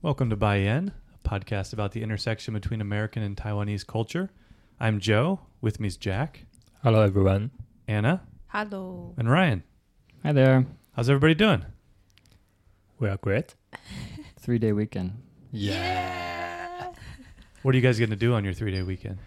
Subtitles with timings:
[0.00, 4.30] Welcome to Baien, a podcast about the intersection between American and Taiwanese culture.
[4.78, 5.40] I'm Joe.
[5.60, 6.44] With me is Jack,
[6.84, 7.50] Hello, everyone.
[7.88, 9.14] Anna, Hello.
[9.18, 9.64] and Ryan.
[10.22, 10.66] Hi there.
[10.94, 11.64] How's everybody doing?
[12.98, 13.54] We are great.
[14.38, 15.20] Three day weekend.
[15.50, 16.92] Yeah.
[17.62, 19.18] What are you guys going to do on your three day weekend?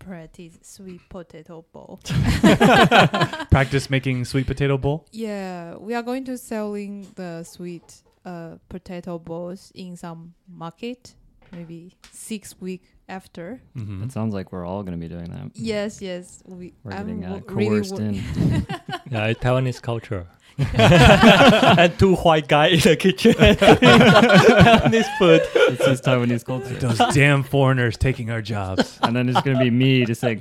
[0.00, 2.00] Practice sweet potato bowl.
[3.50, 5.06] Practice making sweet potato bowl?
[5.12, 11.14] yeah, we are going to selling the sweet uh, potato balls in some market
[11.52, 13.60] maybe six week after.
[13.76, 14.08] Mm-hmm.
[14.08, 15.50] Sounds like we're all going to be doing that.
[15.54, 16.42] Yes, yes.
[16.46, 18.14] We, are getting uh, coerced really in.
[19.10, 20.26] yeah, Taiwanese culture.
[20.58, 23.32] and two white guy in the kitchen.
[23.38, 25.42] Taiwanese food.
[25.54, 26.74] It's just Taiwanese culture.
[26.74, 28.98] Those damn foreigners taking our jobs.
[29.02, 30.32] and then it's going to be me just say,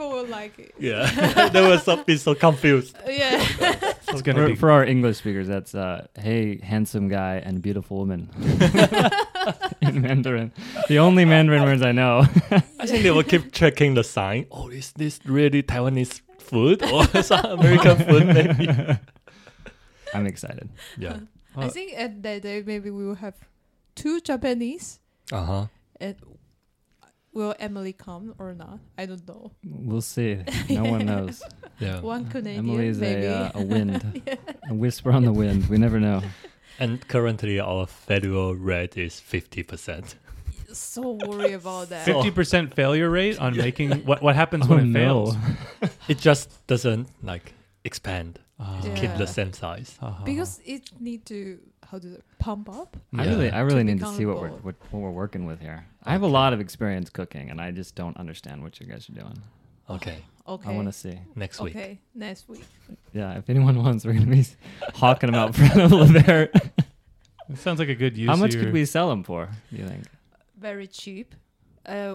[0.00, 0.74] people will like it.
[0.78, 2.96] Yeah, they were so, be so confused.
[3.06, 3.44] Yeah.
[4.08, 7.62] It's going to For, be for our English speakers, that's, uh, hey, handsome guy and
[7.62, 8.28] beautiful woman.
[9.80, 10.52] in Mandarin.
[10.88, 12.26] The only Mandarin words I know.
[12.50, 14.46] I think they will keep checking the sign.
[14.50, 18.26] Oh, is this really Taiwanese food or some American food?
[18.26, 18.68] Maybe.
[20.14, 20.68] I'm excited.
[20.98, 21.20] Yeah.
[21.56, 23.34] I think at that day maybe we will have
[23.94, 24.98] two Japanese.
[25.30, 25.66] Uh huh.
[26.00, 26.16] And
[27.32, 28.78] will Emily come or not?
[28.98, 29.52] I don't know.
[29.64, 30.38] We'll see.
[30.68, 31.42] No one knows.
[31.80, 32.00] Yeah.
[32.00, 33.24] One Canadian, Emily is maybe.
[33.24, 34.22] a, uh, a wind,
[34.68, 35.66] a whisper on the wind.
[35.70, 36.20] We never know.
[36.78, 40.16] And currently, our federal rate is fifty percent.
[40.72, 42.06] so worried about that.
[42.06, 45.32] 50% failure rate on making what what happens Oh, when it no.
[45.32, 45.36] fails?
[46.06, 48.38] It just doesn't like expand.
[48.58, 48.78] Ah.
[48.84, 48.94] Yeah.
[48.94, 49.96] Keep the same size.
[50.02, 50.20] Ah.
[50.24, 51.58] because it need to
[51.90, 52.96] how does it pump up.
[53.16, 55.60] I really, I really To need to see what we're what, what we're working with
[55.60, 55.84] here.
[56.04, 59.08] I have a lot of experience cooking, and I just don't understand what you guys
[59.08, 59.38] are doing.
[59.90, 60.70] Okay, Okay.
[60.70, 61.18] I want to see.
[61.34, 61.74] next week.
[61.74, 62.64] Okay, next week.
[63.12, 64.46] Yeah, if anyone wants, we're gonna be
[64.94, 66.54] hawking them out front of Levert.
[67.48, 68.28] It sounds like a good use.
[68.30, 69.48] How much of could we sell them for?
[69.72, 70.04] Do you think?
[70.56, 71.34] Very cheap.
[71.84, 72.14] Uh,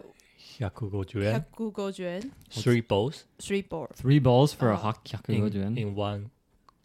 [0.58, 1.46] 150 yuan.
[1.54, 3.92] Google yuan, Three bowls three board.
[3.96, 4.78] Three bowls for a Oh.
[4.78, 6.32] hak in, in one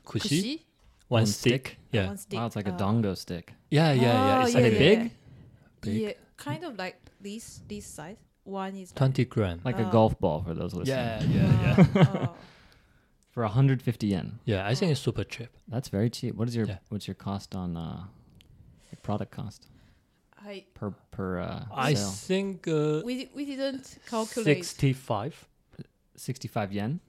[0.05, 0.61] kushi, Kushi?
[1.11, 1.67] One One stick.
[1.67, 1.79] stick?
[1.93, 2.07] Yeah.
[2.07, 2.39] One stick.
[2.39, 3.53] Wow, it's like a uh, dango stick.
[3.71, 4.39] yeah, yeah, yeah.
[4.39, 5.09] Oh, It's yeah, like yeah, big, yeah.
[5.83, 5.95] big.
[6.03, 8.17] Yeah, kind of like this this size.
[8.45, 9.61] One is like, 20 gram.
[9.65, 9.91] Like a Oh.
[9.91, 10.97] golf ball for those listening.
[10.97, 12.29] Yeah, yeah, yeah.
[12.31, 12.35] oh.
[13.35, 14.41] For 150 yen.
[14.45, 15.51] yeah, I think it's super cheap.
[15.69, 16.35] That's very cheap.
[16.35, 16.79] What is your Yeah.
[16.91, 18.05] what's your cost on uh
[18.91, 19.69] your product cost
[20.45, 22.11] I per per uh I sale?
[22.29, 24.65] think uh, we we didn't calculate.
[24.65, 25.47] 65.
[26.17, 27.01] 65 yen.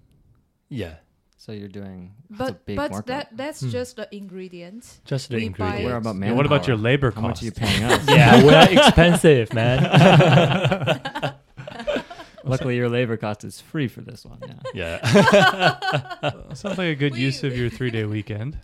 [0.70, 0.96] Yeah,
[1.42, 3.08] So you're doing that's a But big but markup.
[3.08, 3.70] that that's Hmm.
[3.74, 5.02] just the ingredients.
[5.06, 5.86] just the We buy- ingredients.
[5.90, 6.92] Where about Yeah, what about your manpower?
[7.10, 8.06] labor How much are you paying us?
[8.18, 9.82] yeah, we are expensive, man.
[12.44, 14.38] Luckily, your labor cost is free for this one.
[14.74, 14.98] Yeah.
[15.02, 18.58] yeah, Sounds like a good We- use of your three day weekend.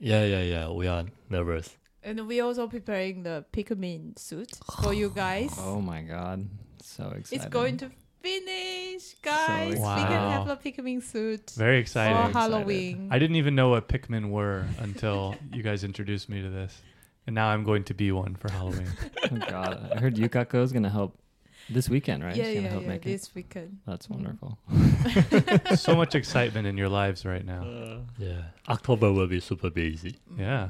[0.00, 0.70] yeah, yeah, yeah.
[0.70, 1.76] We are nervous.
[2.02, 4.52] And we also preparing the Pikmin suit
[4.82, 5.52] for you guys.
[5.58, 6.48] Oh my god,
[6.82, 7.32] so excited!
[7.44, 7.90] It's going to
[8.22, 9.70] finish, guys.
[9.70, 10.16] we can excited.
[10.16, 12.16] have a Pikmin suit Very for exciting.
[12.16, 12.34] excited.
[12.36, 13.08] Halloween.
[13.10, 16.80] I didn't even know what Pikmin were until you guys introduced me to this.
[17.26, 18.88] And now I'm going to be one for Halloween.
[19.28, 21.18] Oh god, I heard Yukako is gonna help
[21.68, 22.36] this weekend, right?
[22.36, 22.88] Yeah, She's gonna yeah, help yeah.
[22.88, 23.10] make it.
[23.10, 23.78] This weekend.
[23.86, 24.56] That's wonderful.
[25.74, 28.02] so much excitement in your lives right now.
[28.18, 30.14] Yeah, October will be super busy.
[30.38, 30.68] Yeah.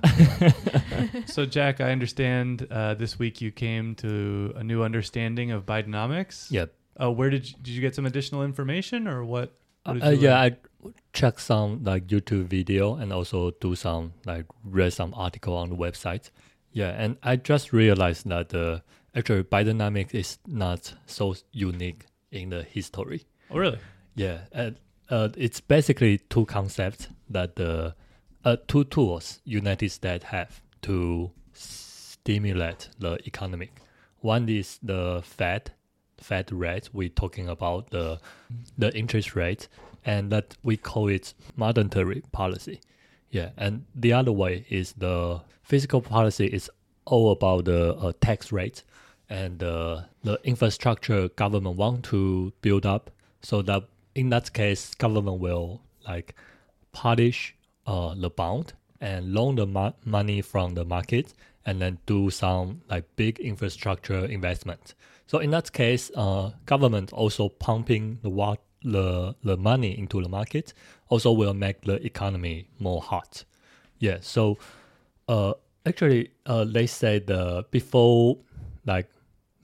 [1.27, 6.51] so, Jack, I understand uh, this week you came to a new understanding of Bidenomics.
[6.51, 6.73] Yep.
[7.01, 9.55] Uh, where did you, did you get some additional information or what?
[9.85, 10.41] what Uh, yeah?
[10.41, 10.57] I
[11.13, 15.77] check some like YouTube video and also do some like read some article on the
[15.77, 16.31] website.
[16.73, 18.81] Yeah, and I just realized that uh,
[19.15, 23.25] actually Bidenomics is not so unique in the history.
[23.51, 23.79] Oh, really?
[24.15, 24.77] Yeah, and
[25.11, 27.95] uh, it's basically two concepts that the
[28.45, 33.71] uh, two tools United States have to stimulate the economy.
[34.21, 35.73] One is the Fed,
[36.19, 36.91] Fed rate.
[36.93, 38.21] We're talking about the
[38.79, 39.69] the interest rate,
[40.05, 42.81] and that we call it monetary policy.
[43.31, 46.71] Yeah, and the other way is the fiscal policy is
[47.05, 48.83] all about the uh, tax rate
[49.29, 53.11] and uh, the infrastructure government want to build up
[53.43, 56.35] so that in that case government will like
[56.93, 57.55] polish
[57.87, 62.81] uh, the bond and loan the mo- money from the market and then do some
[62.89, 64.95] like big infrastructure investment
[65.27, 70.73] so in that case uh, government also pumping the the, the money into the market
[71.09, 73.45] also will make the economy more hot.
[73.99, 74.59] Yeah so
[75.29, 78.39] uh, actually uh, they say the before
[78.87, 79.09] like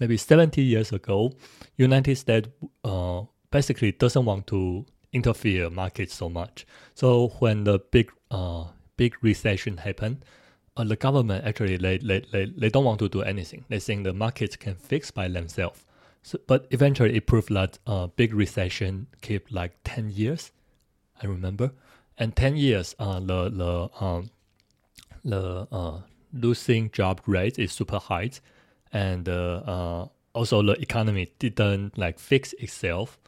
[0.01, 1.33] maybe 70 years ago
[1.77, 2.49] united states
[2.85, 6.67] uh, basically doesn't want to interfere market so much.
[6.95, 8.65] So when the big uh,
[8.97, 10.23] big recession happen,
[10.77, 13.65] uh, the government actually they, they, they, they don't want to do anything.
[13.69, 15.85] They think the market can fix by themselves.
[16.23, 20.53] So, but eventually it proved that uh, big recession keep like 10 years,
[21.23, 21.73] I remember.
[22.17, 24.31] And 10 years, uh, the, the, um,
[25.25, 26.01] the uh,
[26.33, 28.31] losing job rate is super high.
[28.93, 33.19] And uh, uh, also the economy didn't like fix itself.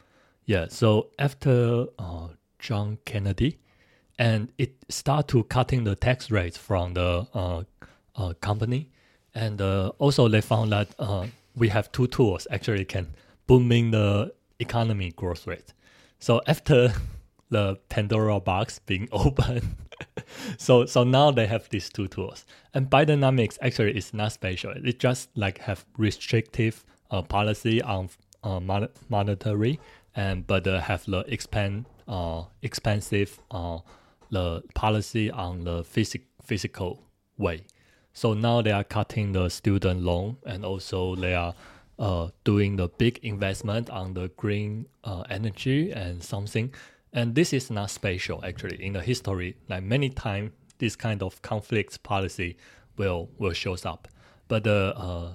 [0.45, 2.27] Yeah, so after uh,
[2.59, 3.59] John Kennedy,
[4.17, 7.63] and it start to cutting the tax rates from the uh,
[8.15, 8.89] uh, company,
[9.33, 11.25] and uh, also they found that uh,
[11.55, 13.13] we have two tools actually can
[13.47, 15.73] booming the economy growth rate.
[16.19, 16.93] So after
[17.49, 19.75] the Pandora box being open,
[20.57, 24.71] so so now they have these two tools, and Bidenomics actually is not special.
[24.71, 28.09] It just like have restrictive uh, policy on
[28.43, 29.79] uh, mon- monetary,
[30.15, 31.85] and but have the expand
[32.61, 33.39] expensive
[34.31, 37.03] the policy on the physic- physical
[37.37, 37.65] way.
[38.13, 41.53] So now they are cutting the student loan, and also they are
[41.99, 46.73] uh, doing the big investment on the green uh, energy and something.
[47.13, 49.55] And this is not special actually in the history.
[49.69, 52.57] Like many times, this kind of conflict policy
[52.97, 54.07] will will shows up,
[54.47, 55.33] but the uh,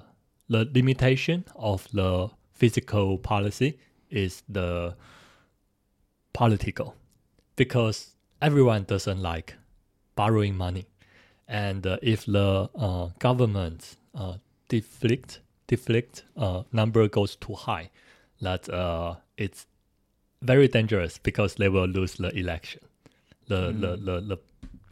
[0.49, 3.79] the limitation of the physical policy
[4.09, 4.95] is the
[6.33, 6.95] political,
[7.55, 9.55] because everyone doesn't like
[10.15, 10.85] borrowing money,
[11.47, 14.35] and uh, if the uh, government uh,
[14.67, 17.89] deflect deflect uh, number goes too high,
[18.41, 19.65] that uh, it's
[20.41, 22.81] very dangerous because they will lose the election.
[23.47, 24.05] The the Mm.
[24.05, 24.37] the, the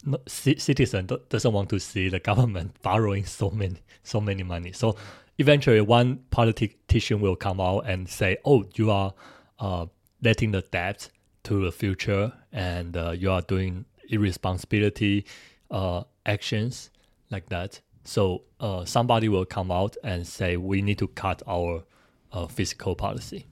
[0.06, 4.44] no, ci- citizen do- doesn't want to see the government borrowing so many so many
[4.44, 4.72] money.
[4.72, 4.96] So
[5.38, 9.14] eventually, one politician will come out and say, "Oh, you are
[9.60, 9.88] uh,
[10.24, 11.10] letting the debt
[11.50, 15.26] to the future, and uh, you are doing irresponsibility
[15.72, 16.90] uh, actions
[17.32, 21.84] like that." So uh, somebody will come out and say, "We need to cut our
[22.32, 23.46] uh, fiscal policy."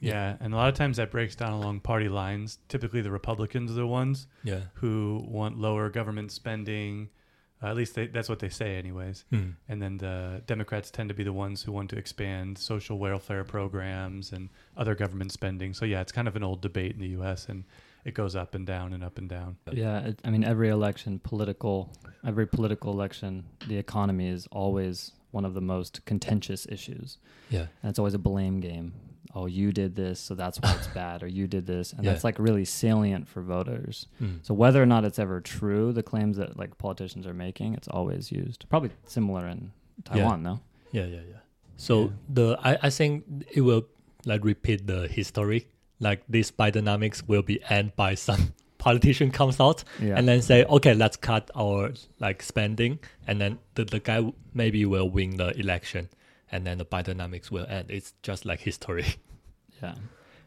[0.00, 2.58] Yeah, and a lot of times that breaks down along party lines.
[2.68, 4.60] Typically, the Republicans are the ones Yeah.
[4.74, 7.08] who want lower government spending.
[7.62, 9.24] Uh, at least they, that's what they say, anyways.
[9.30, 9.50] Hmm.
[9.68, 13.42] And then the Democrats tend to be the ones who want to expand social welfare
[13.44, 15.74] programs and other government spending.
[15.74, 17.48] So yeah, it's kind of an old debate in the U.S.
[17.48, 17.64] and
[18.04, 19.56] it goes up and down and up and down.
[19.72, 21.92] Yeah, it, I mean, every election, political,
[22.24, 27.18] every political election, the economy is always one of the most contentious issues,
[27.50, 27.66] Yeah.
[27.82, 28.92] and it's always a blame game.
[29.34, 32.12] Oh, you did this, so that's why it's bad, or you did this, and Yeah.
[32.12, 34.06] that's like really salient for voters.
[34.18, 34.36] Hmm.
[34.42, 37.88] So whether or not it's ever true, the claims that like politicians are making, it's
[37.88, 38.64] always used.
[38.68, 39.72] Probably similar in
[40.04, 40.60] Taiwan, no?
[40.92, 41.40] Yeah, yeah, yeah.
[41.76, 42.10] So Yeah.
[42.28, 43.86] the I, I think it will
[44.24, 45.68] like repeat the history.
[46.00, 50.16] Like this Bidenomics will be end by some politician comes out Yeah.
[50.16, 54.86] and then say, okay, let's cut our like spending, and then the, the guy maybe
[54.86, 56.08] will win the election,
[56.52, 57.90] and then the Bidenomics will end.
[57.90, 59.06] It's just like history.
[59.82, 59.94] Yeah.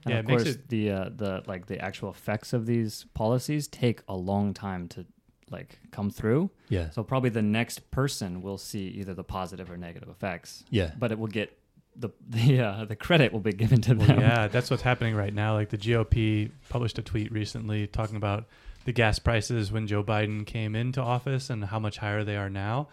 [0.04, 3.68] And Yeah, of course it- the uh, the like the actual effects of these policies
[3.68, 5.06] take a long time to
[5.50, 6.50] like come through.
[6.70, 10.92] Yeah, So probably the next person will see either the positive or negative effects, yeah,
[11.00, 11.58] but it will get
[11.96, 14.20] the the uh, the credit will be given to Well, them.
[14.20, 15.54] yeah, that's what's happening right now.
[15.54, 18.48] Like the GOP published a tweet recently talking about
[18.86, 22.50] the gas prices when Joe Biden came into office and how much higher they are
[22.50, 22.88] now.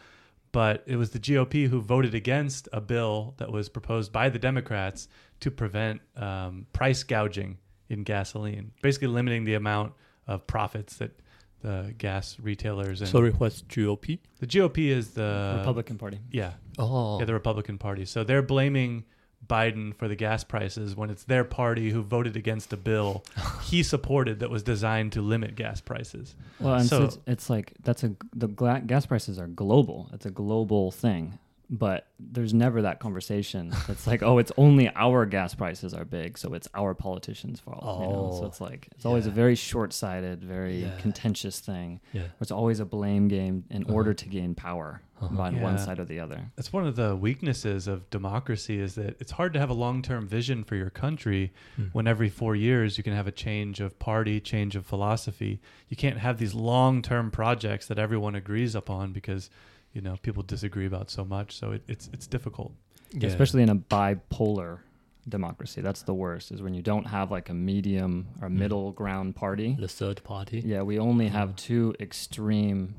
[0.53, 4.39] But it was the GOP who voted against a bill that was proposed by the
[4.39, 5.09] Democrats
[5.41, 9.93] to prevent um, price gouging in gasoline, basically limiting the amount
[10.27, 11.13] of profits that
[11.61, 14.21] the gas retailers and Sorry, what's GOP?
[14.39, 16.21] the GOP is the Republican Party.
[16.31, 18.05] Yeah, Oh, yeah, the Republican Party.
[18.05, 19.05] So they're blaming
[19.47, 23.25] Biden for the gas prices when it's their party who voted against a bill
[23.63, 26.35] he supported that was designed to limit gas prices.
[26.61, 28.49] Well, and so, So- it's, it's like that's a the
[28.87, 30.11] gas prices are global.
[30.13, 31.39] It's a global thing,
[31.71, 33.73] but there's never that conversation.
[33.89, 38.01] It's like, oh, it's only our gas prices are big, so it's our politicians' fault.
[38.01, 38.31] you know?
[38.33, 40.97] So Oh, it's like it's always a very short-sighted, very Yeah.
[40.99, 42.01] contentious thing.
[42.13, 43.93] yeah, It's always a blame game in Uh-huh.
[43.93, 45.43] order to gain power Uh-huh.
[45.43, 46.51] on one side or the other.
[46.57, 50.27] That's one of the weaknesses of democracy is that it's hard to have a long-term
[50.27, 51.85] vision for your country Hmm.
[51.93, 55.61] when every 4 years you can have a change of party, change of philosophy.
[55.89, 59.51] You can't have these long-term projects that everyone agrees upon because
[59.93, 62.73] you know people disagree about so much so it, it's it's difficult
[63.13, 63.29] yeah.
[63.29, 64.81] Especially in a bipolar
[65.27, 65.81] democracy.
[65.81, 68.57] That's the worst is when you don't have like a medium or Mm.
[68.59, 69.77] middle ground party.
[69.81, 70.61] the third party.
[70.65, 71.53] Yeah, we only have Uh.
[71.57, 72.95] two extreme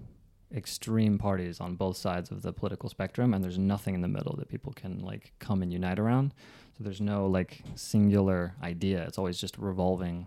[0.51, 4.35] extreme parties on both sides of the political spectrum and there's nothing in the middle
[4.37, 6.33] that people can like come and unite around.
[6.75, 9.05] So there's no like singular idea.
[9.07, 10.25] It's always just revolving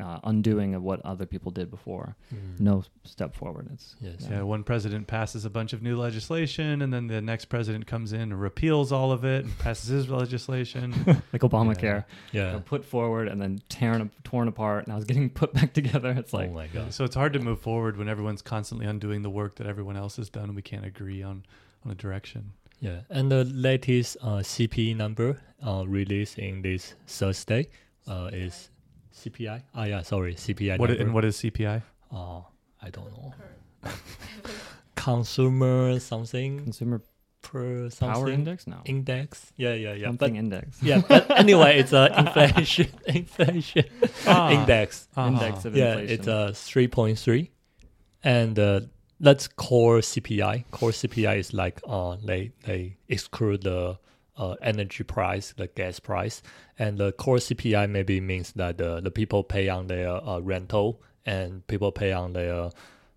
[0.00, 2.16] uh, undoing of what other people did before.
[2.34, 2.60] Mm.
[2.60, 3.68] No step forward.
[3.72, 4.26] It's Yes.
[4.30, 8.12] Yeah, one president passes a bunch of new legislation, and then the next president comes
[8.14, 10.92] in and repeals all of it and passes his legislation.
[11.32, 12.56] like Obamacare, Yeah.
[12.56, 14.84] uh, put forward and then torn torn apart.
[14.86, 16.10] And now it's getting put back together.
[16.18, 16.94] It's like oh my god.
[16.94, 20.16] so it's hard to move forward when everyone's constantly undoing the work that everyone else
[20.16, 20.44] has done.
[20.44, 21.44] and We can't agree on
[21.84, 22.52] on a direction.
[22.80, 27.68] Yeah, and the latest uh, CPI number uh, released in this Thursday
[28.08, 28.70] uh, is
[29.12, 29.62] CPI.
[29.74, 30.78] Ah, yeah, sorry, CPI.
[30.78, 31.02] What number.
[31.04, 31.82] and what is CPI?
[32.10, 32.40] Uh,
[32.82, 33.32] I don't know.
[34.94, 37.00] Consumer something consumer
[37.42, 38.66] per something power index.
[38.66, 38.82] now.
[38.84, 39.52] index.
[39.56, 40.06] Yeah, yeah, yeah.
[40.08, 40.82] something But index.
[40.82, 43.84] yeah, but anyway, it's a inflation inflation
[44.26, 45.08] Ah, index.
[45.16, 45.28] ah.
[45.28, 46.14] Index of Yeah, inflation.
[46.20, 47.50] it's uh three point three,
[48.22, 48.80] and uh,
[49.18, 50.64] that's core CPI.
[50.70, 53.98] Core CPI is like uh they they exclude the
[54.36, 56.42] uh energy price, the gas price,
[56.78, 61.02] and the core CPI maybe means that the the people pay on their uh, rental
[61.26, 62.70] and people pay on their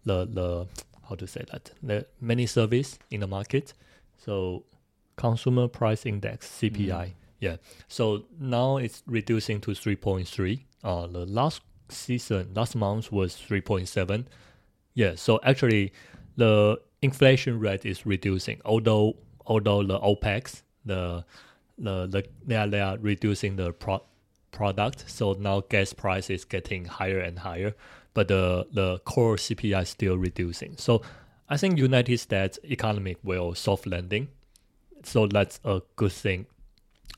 [0.04, 0.68] the the
[1.08, 3.74] how to say that the many service in the market.
[4.18, 4.64] So
[5.16, 7.14] consumer price index CPI.
[7.40, 7.58] Yeah.
[7.88, 10.64] So now it's reducing to 3.3.
[10.84, 14.26] Uh, the last season, last month was 3.7.
[14.94, 15.16] Yeah.
[15.16, 15.94] So actually,
[16.38, 18.62] the inflation rate is reducing.
[18.66, 21.26] Although although the OPEC, the
[21.78, 24.04] the, the they are they are reducing the pro-
[24.52, 25.06] product.
[25.08, 27.76] So now gas price is getting higher and higher,
[28.14, 30.78] but the the core CPI is still reducing.
[30.78, 31.02] So
[31.50, 34.30] I think United States economy will soft landing.
[35.04, 36.48] So that's a good thing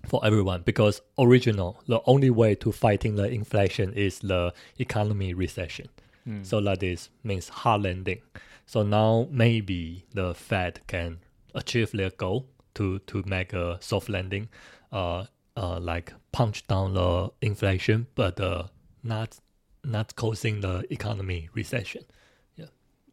[0.06, 5.88] for everyone because original the only way to fighting the inflation is the economy recession.
[6.26, 6.44] Hmm.
[6.44, 8.22] So that is means hard landing.
[8.66, 11.20] So now maybe the Fed can
[11.56, 14.50] achieve their goal to to make a soft landing,
[14.91, 18.63] uh, uh, like punch down the inflation, but uh,
[19.03, 19.39] not
[19.84, 22.03] not causing the economy recession.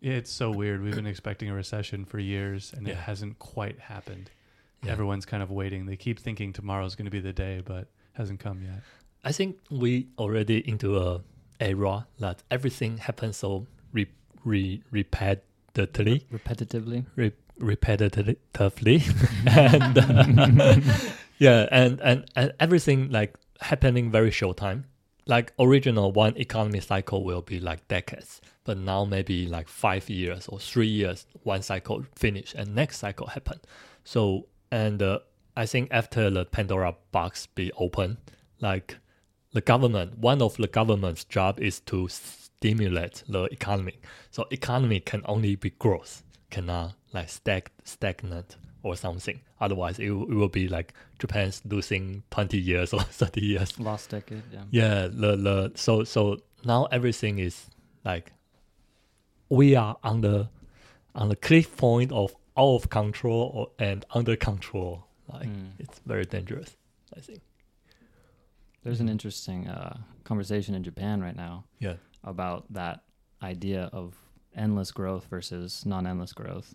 [0.05, 0.83] Yeah, it's so weird.
[0.83, 4.31] We've been expecting a recession for years, and it hasn't quite happened.
[4.83, 4.93] Yeah.
[4.93, 5.87] Everyone's kind of waiting.
[5.87, 8.83] They keep thinking tomorrow's going to be the day, but hasn't come yet.
[9.25, 11.23] I think we already into a
[11.59, 14.07] era that everything happens so re,
[14.45, 17.07] re, repetitively, repetitively.
[17.17, 19.03] re, repetitively,
[19.47, 20.81] and uh,
[21.39, 24.87] yeah, and, and and everything like happening very short time.
[25.27, 30.49] Like original one economy cycle will be like decades, but now maybe like five years
[30.49, 33.61] or three years, one cycle finish and next cycle happen.
[34.05, 35.21] So and uh,
[35.57, 38.19] I think after the Pandora box be open,
[38.61, 38.99] like
[39.53, 44.01] the government, one of the government's job is to stimulate the economy.
[44.31, 46.23] So economy can only be growth,
[46.55, 49.41] cannot like stag stagnant or something.
[49.61, 53.79] Otherwise, it, will- it will be like Japan's losing twenty years or thirty years.
[53.81, 54.43] Lost decade.
[54.53, 54.65] Yeah.
[54.71, 57.67] Yeah, the the so so now everything is
[58.05, 58.33] like
[59.49, 60.49] we are on the
[61.15, 65.05] on the cliff point of out of control or, and under control.
[65.33, 65.71] Like Mm.
[65.79, 66.77] it's very dangerous.
[67.17, 67.41] I think.
[68.83, 71.97] There's an interesting uh, conversation in Japan right now Yeah.
[72.23, 73.01] about that
[73.43, 74.15] idea of
[74.57, 76.75] endless growth versus non-endless growth,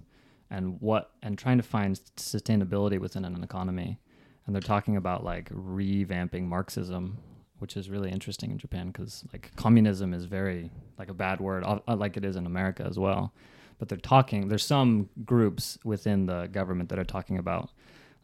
[0.50, 4.00] and what and trying to find sustainability within an economy.
[4.46, 7.18] And they're talking about like revamping Marxism,
[7.60, 11.64] which is really interesting in Japan because like communism is very like a bad word,
[11.64, 13.32] uh, uh, like it is in America as well.
[13.78, 14.48] But they're talking.
[14.48, 17.70] There's some groups within the government that are talking about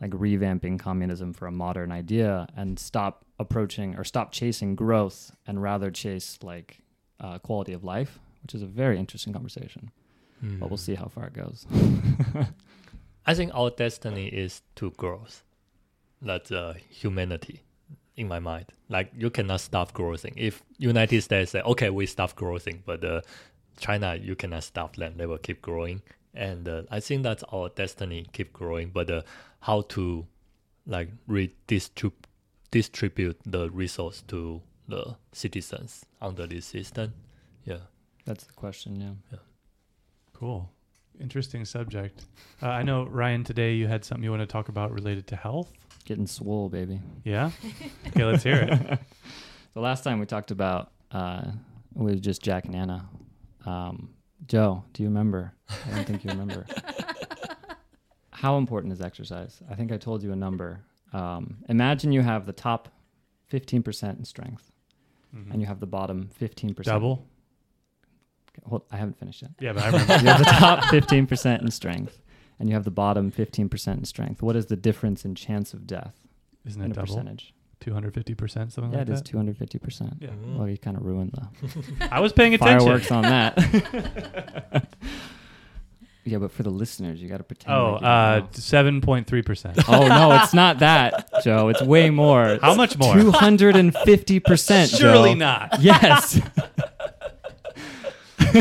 [0.01, 5.61] like revamping communism for a modern idea and stop approaching or stop chasing growth and
[5.61, 6.79] rather chase like
[7.19, 9.89] uh, quality of life, which is a very interesting conversation.
[10.59, 10.87] But we'll Mm.
[10.89, 11.65] see how far it goes.
[13.25, 15.43] I think our destiny is to growth.
[16.21, 17.61] That's uh, humanity
[18.15, 18.67] in my mind.
[18.87, 20.33] Like you cannot stop growing.
[20.35, 23.21] If United States say, okay, we stop growing, but uh,
[23.79, 25.13] China, you cannot stop them.
[25.17, 26.03] They will keep growing.
[26.35, 28.89] And uh, I think that's our destiny, keep growing.
[28.91, 29.21] But uh,
[29.61, 30.27] how to
[30.85, 32.27] like redistribute
[32.69, 37.13] distribute the resource to the citizens under this system?
[37.65, 37.79] Yeah.
[38.25, 38.99] That's the question,
[39.31, 39.37] yeah.
[40.33, 40.69] Cool.
[41.19, 42.25] Interesting subject.
[42.61, 45.35] Uh, I know, Ryan, today you had something you want to talk about related to
[45.35, 45.71] health.
[46.05, 47.01] Getting swole, baby.
[47.23, 47.51] Yeah?
[48.07, 48.99] Okay, let's hear it.
[49.73, 51.43] The last time we talked about uh,
[51.97, 53.09] it was just Jack and Anna.
[53.65, 54.13] Um,
[54.47, 55.51] Joe, do you remember?
[55.69, 56.65] I don't think you remember.
[58.31, 59.61] How important is exercise?
[59.69, 60.79] I think I told you a number.
[61.11, 62.87] Um, imagine you have the top
[63.51, 64.71] 15% in strength
[65.35, 65.51] Mhm.
[65.51, 66.85] and you have the bottom 15%.
[66.85, 67.25] Double?
[68.57, 69.51] Okay, hold, I haven't finished yet.
[69.59, 70.13] Yeah, but I remember.
[70.21, 72.21] You have the top 15% in strength
[72.59, 74.41] and you have the bottom 15% in strength.
[74.41, 76.15] What is the difference in chance of death
[76.65, 77.07] Isn't in it a double?
[77.15, 77.53] percentage?
[77.81, 79.11] 250 percent, something Yeah, like that.
[79.11, 80.13] Yeah, it is 250 percent.
[80.21, 80.29] Yeah.
[80.29, 80.57] Mm.
[80.57, 82.79] Well, you kind of ruined the I was paying attention.
[82.79, 84.87] fireworks on that.
[86.23, 87.75] yeah, but for the listeners, you got to pretend.
[87.75, 89.77] Oh, like you uh, seven point three percent.
[89.89, 91.67] oh no, it's not that, Joe.
[91.67, 92.57] It's way more.
[92.61, 93.13] How much more?
[93.13, 94.89] Two hundred and fifty percent.
[94.89, 95.39] Surely Joe.
[95.39, 95.81] not.
[95.81, 96.39] Yes.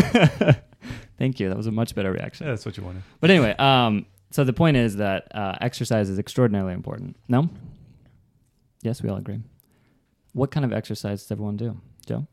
[1.19, 1.49] Thank you.
[1.49, 2.47] That was a much better reaction.
[2.47, 3.03] Yeah, that's what you wanted.
[3.21, 7.17] But anyway, um, so the point is that uh, exercise is extraordinarily important.
[7.29, 7.49] No?
[8.83, 9.41] Yes, we all agree.
[10.33, 11.81] What kind of exercise does everyone do?
[12.07, 12.27] Joe?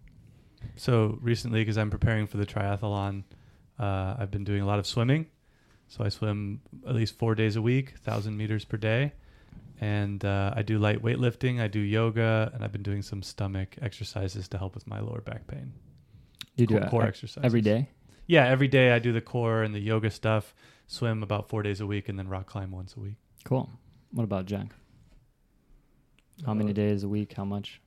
[0.76, 3.24] So recently, because I'm preparing for the triathlon,
[3.80, 5.28] uh, I've been doing a lot of swimming.
[5.88, 9.12] So I swim at least four days a week, thousand meters per day,
[9.82, 11.60] and uh, I do light weightlifting.
[11.60, 15.20] I do yoga, and I've been doing some stomach exercises to help with my lower
[15.20, 15.74] back pain.
[16.66, 17.90] Do you do core, it core e- exercises every day?
[18.28, 20.54] Yeah, every day I do the core and the yoga stuff.
[20.88, 23.16] Swim about four days a week, and then rock climb once a week.
[23.46, 23.70] Cool.
[24.12, 24.68] What about Jack?
[26.46, 27.34] How many Uh, days a week?
[27.34, 27.82] How much?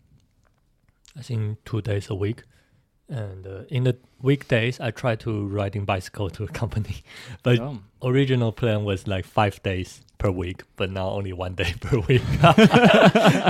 [1.16, 2.42] I think two days a week.
[3.08, 7.02] And uh, in the weekdays, I try to riding bicycle to a company.
[7.42, 7.78] But oh.
[8.02, 12.22] original plan was like five days per week, but now only one day per week.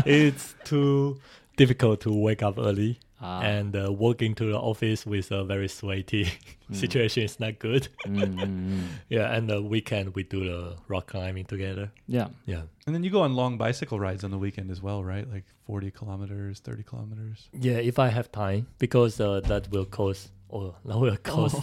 [0.07, 1.21] it's too
[1.57, 3.40] difficult to wake up early Ah.
[3.40, 6.28] and uh, walk into the office with a very sweaty
[6.71, 6.76] Mm.
[6.76, 7.88] situation is not good.
[8.07, 8.83] Mm, mm, mm.
[9.11, 11.90] Yeah, and the weekend we do the rock climbing together.
[12.09, 12.28] Yeah.
[12.47, 12.62] Yeah.
[12.87, 15.26] And then you go on long bicycle rides on the weekend as well, right?
[15.31, 17.49] Like 40 kilometers, 30 kilometers.
[17.52, 21.57] Yeah, if I have time, because uh, that will cost, oh, that will cost,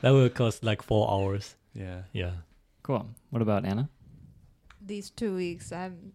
[0.00, 1.56] that will cost like four hours.
[1.74, 2.02] Yeah.
[2.12, 2.32] Yeah.
[2.82, 3.06] Cool.
[3.30, 3.88] What about Anna?
[4.80, 6.12] These two weeks, I'm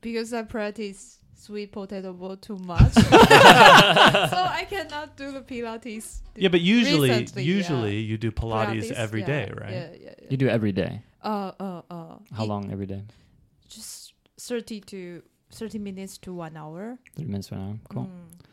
[0.00, 3.00] because I practice sweet potato bowl too much, so
[4.60, 6.20] I cannot do the Pilates.
[6.36, 7.54] Yeah, but usually, Recently, yeah.
[7.56, 9.72] usually you do Pilates, every yeah, day, right?
[9.72, 10.26] Yeah, yeah, yeah.
[10.30, 11.02] You do every day.
[11.22, 12.16] Uh, uh, uh.
[12.36, 13.02] How it- long every day?
[13.68, 16.98] Just thirty to thirty minutes to one hour.
[17.16, 17.78] 30 minutes to an hour.
[17.88, 18.04] Cool.
[18.04, 18.44] Mm.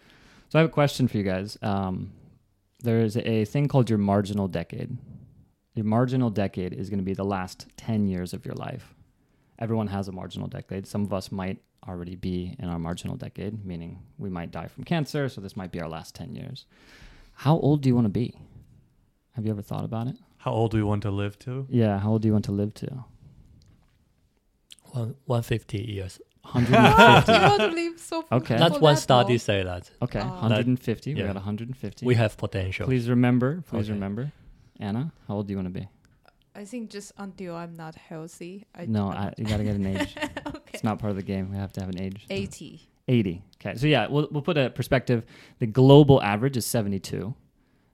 [0.50, 1.58] So I have a question for you guys.
[1.62, 2.14] Um,
[2.84, 4.98] there is a thing called your marginal decade.
[5.74, 8.96] Your marginal decade is going to be the last 10 years of your life.
[9.60, 10.88] Everyone has a marginal decade.
[10.88, 14.84] Some of us might already be in our marginal decade, meaning we might die from
[14.84, 16.66] cancer, so this might be our last 10 years.
[17.34, 18.40] How old do you want to be?
[19.34, 20.16] Have you ever thought about it?
[20.38, 21.66] How old do you want to live to?
[21.70, 23.06] Yeah, how old do you want to live to?
[24.92, 26.20] One, 150 years.
[26.44, 27.32] 150.
[27.34, 28.58] you want to live so full- Okay.
[28.58, 29.40] That's for one that study long?
[29.40, 29.92] say that.
[30.02, 31.14] Okay, Uh, 150.
[31.14, 31.28] We yeah.
[31.28, 32.06] got 150.
[32.06, 32.86] We have potential.
[32.86, 33.94] Please remember, please Okay.
[33.94, 34.32] remember.
[34.80, 35.88] Anna, how old do you want to be?
[36.56, 38.66] I think just until I'm not healthy.
[38.74, 40.16] I No, I, you got to get an age.
[40.48, 40.67] okay.
[40.78, 41.50] It's not part of the game.
[41.52, 42.26] We have to have an age.
[42.30, 42.90] Eighty.
[43.10, 43.42] 80.
[43.62, 43.78] Okay.
[43.78, 45.24] So yeah, we'll we'll put a perspective.
[45.60, 47.34] The global average is 72.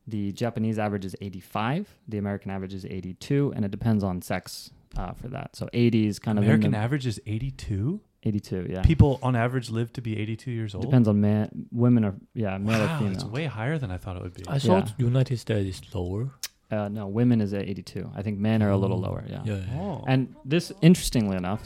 [0.07, 1.87] The Japanese average is 85.
[2.07, 5.55] The American average is 82, and it depends on sex uh, for that.
[5.55, 8.01] So 80 is kind American of in the, average is 82.
[8.23, 8.67] 82.
[8.69, 8.81] Yeah.
[8.81, 10.83] People on average live to be 82 years old.
[10.85, 13.13] Depends on man, women are, yeah, male or wow, female.
[13.13, 14.43] it's way higher than I thought it would be.
[14.47, 16.31] I thought United States is lower.
[16.71, 18.11] uh, no, women is at 82.
[18.15, 19.23] I think men are a little Oh, lower.
[19.29, 19.41] Yeah.
[19.45, 19.59] Yeah.
[19.79, 20.03] Oh.
[20.07, 21.61] And this, interestingly enough,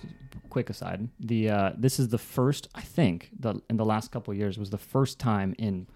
[0.57, 0.99] quick aside,
[1.31, 4.57] the uh, this is the first I think the in the last couple of years
[4.63, 5.87] was the first time in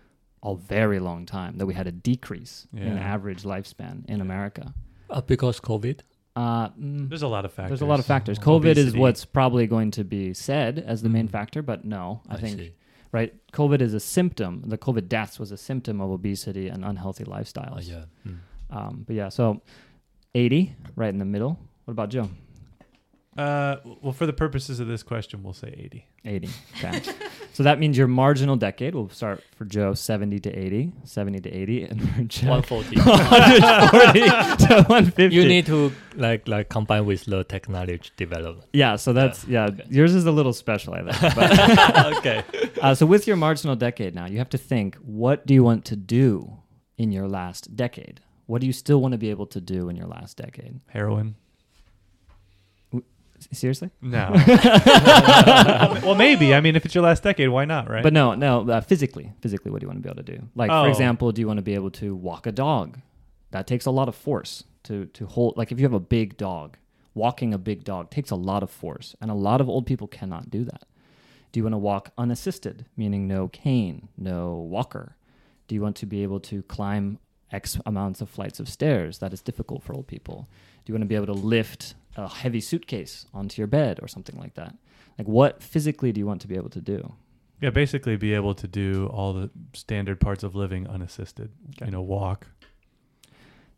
[0.44, 4.66] a very long time that we had a decrease in average lifespan in America.
[5.10, 5.98] Uh, because COVID.
[6.36, 7.70] Uh, mm, There's a lot of factors.
[7.80, 8.38] there's a lot of factors.
[8.40, 11.32] COVID is what's probably going to be said as the main Mm.
[11.38, 12.72] factor, but no, I, think see.
[13.12, 13.32] right.
[13.52, 14.52] COVID is a symptom.
[14.74, 17.86] The COVID deaths was a symptom of obesity and unhealthy Oh, lifestyles.
[17.94, 18.06] yeah.
[18.28, 18.38] Mm.
[18.78, 19.62] Um, but yeah, so
[20.34, 21.54] 80 right in the middle.
[21.86, 22.30] What about Joe?
[23.38, 26.06] Uh, well, for the purposes of this question, we'll say 80.
[26.26, 26.50] 80.
[26.78, 27.02] Okay.
[27.54, 31.50] so that means your marginal decade will start for Joe 70 to 80, 70 to
[31.50, 32.96] 80, and for Jack 140.
[33.00, 35.36] 140 to 150.
[35.36, 38.68] you need to like like combine with the technology development.
[38.74, 39.86] yeah, so that's, yeah, okay.
[39.90, 41.36] yours is a little special, I think.
[41.36, 42.44] But, okay.
[42.82, 45.86] uh, so with your marginal decade now, you have to think what do you want
[45.86, 46.58] to do
[46.98, 48.20] in your last decade?
[48.46, 50.82] What do you still want to be able to do in your last decade?
[50.90, 51.36] Heroin?
[53.42, 53.90] S- Seriously?
[54.02, 54.32] No.
[56.04, 56.54] well, maybe.
[56.54, 58.04] I mean, if it's your last decade, why not, right?
[58.04, 60.48] But no, no, uh, physically, physically, what do you want to be able to do?
[60.56, 60.84] Like, Oh.
[60.84, 63.00] for example, do you want to be able to walk a dog?
[63.52, 65.58] That takes a lot of force to to hold.
[65.58, 66.78] Like, if you have a big dog,
[67.14, 70.08] walking a big dog takes a lot of force, and a lot of old people
[70.08, 70.84] cannot do that.
[71.52, 75.18] Do you want to walk unassisted, meaning no cane, no walker?
[75.68, 77.20] Do you want to be able to climb
[77.52, 79.18] X amounts of flights of stairs?
[79.20, 80.48] That is difficult for old people.
[80.86, 84.08] Do you want to be able to lift a heavy suitcase onto your bed or
[84.08, 84.76] something like that?
[85.18, 87.14] Like, what physically do you want to be able to do?
[87.62, 91.52] yeah, basically be able to do all the standard parts of living unassisted.
[91.76, 91.86] Okay.
[91.86, 92.48] You know, walk.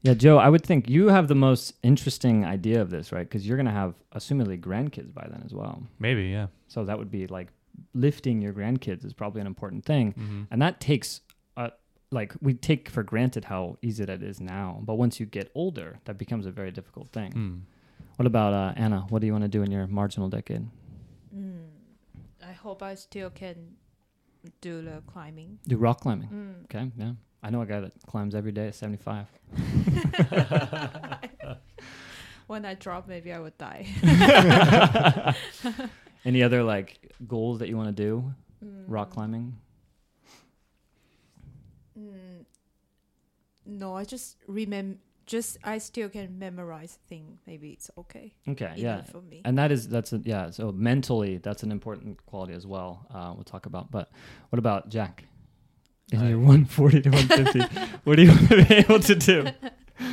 [0.04, 3.28] Yeah, Joe, I would think you have the most interesting idea of this, right?
[3.28, 5.84] Because you're going to have, assumedly, grandkids by then as well.
[6.00, 6.48] Maybe, yeah.
[6.68, 7.50] So that would be like
[7.94, 10.48] lifting your grandkids is probably an important thing, Mhm.
[10.52, 11.22] and that takes.
[11.58, 11.70] Uh,
[12.12, 16.00] like we take for granted how easy that is now, but once you get older,
[16.06, 17.32] that becomes a very difficult thing.
[17.34, 17.62] Mm.
[18.18, 19.06] What about uh, Anna?
[19.10, 20.68] What do you want to do in your marginal decade?
[21.36, 21.66] Mm.
[22.48, 23.76] I hope I still can
[24.62, 25.60] do the climbing.
[25.68, 26.30] Do rock climbing.
[26.30, 26.64] Mm.
[26.66, 27.14] Okay, yeah.
[27.42, 29.28] I know a guy that climbs every day at 75.
[32.48, 33.88] When I drop, maybe I would die.
[36.26, 38.34] Any other like goals that you want to do?
[38.88, 39.14] Rock Mm.
[39.14, 39.58] climbing?
[41.98, 42.46] Mm.
[43.66, 44.98] No, I just remember.
[45.26, 47.40] Just I still can memorize thing.
[47.48, 48.34] Maybe it's okay.
[48.48, 49.04] Okay, yeah.
[49.04, 49.42] For me.
[49.46, 50.50] And that is that's a, yeah.
[50.52, 53.06] So mentally, that's an important quality as well.
[53.14, 53.90] Uh, we'll talk about.
[53.92, 54.12] But
[54.50, 55.24] what about Jack?
[56.12, 59.48] In I- your 140 to 150, what do you want to be able to do?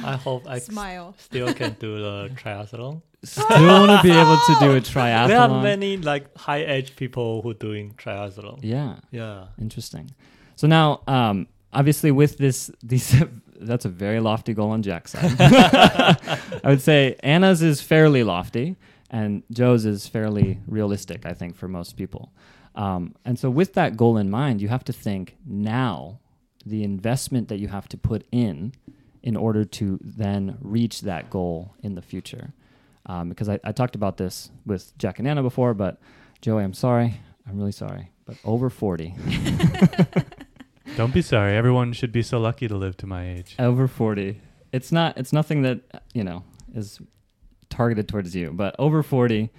[0.04, 1.14] I hope I Smile.
[1.18, 3.02] still can do the triathlon.
[3.24, 5.28] Still want to be able to do a triathlon.
[5.28, 8.60] There are many like high age people who doing triathlon.
[8.62, 9.48] Yeah, Yeah.
[9.58, 10.10] interesting.
[10.56, 13.14] So now, um, obviously, with this, these
[13.60, 15.36] that's a very lofty goal on Jack's side.
[15.40, 18.76] I would say Anna's is fairly lofty,
[19.10, 21.26] and Joe's is fairly realistic.
[21.26, 22.32] I think for most people.
[22.74, 26.20] Um, and so, with that goal in mind, you have to think now
[26.64, 28.72] the investment that you have to put in
[29.22, 32.52] in order to then reach that goal in the future.
[33.06, 36.00] Um, because I, I talked about this with Jack and Anna before, but
[36.40, 37.20] Joey, I'm sorry.
[37.48, 38.10] I'm really sorry.
[38.24, 39.14] But over 40,
[40.96, 41.57] Don't be sorry.
[41.57, 43.57] Everyone should be so lucky to live to my age.
[43.59, 44.40] over 40,
[44.72, 45.81] it's not, it's nothing that,
[46.12, 47.00] you know, is
[47.70, 49.50] targeted towards you, but over 40,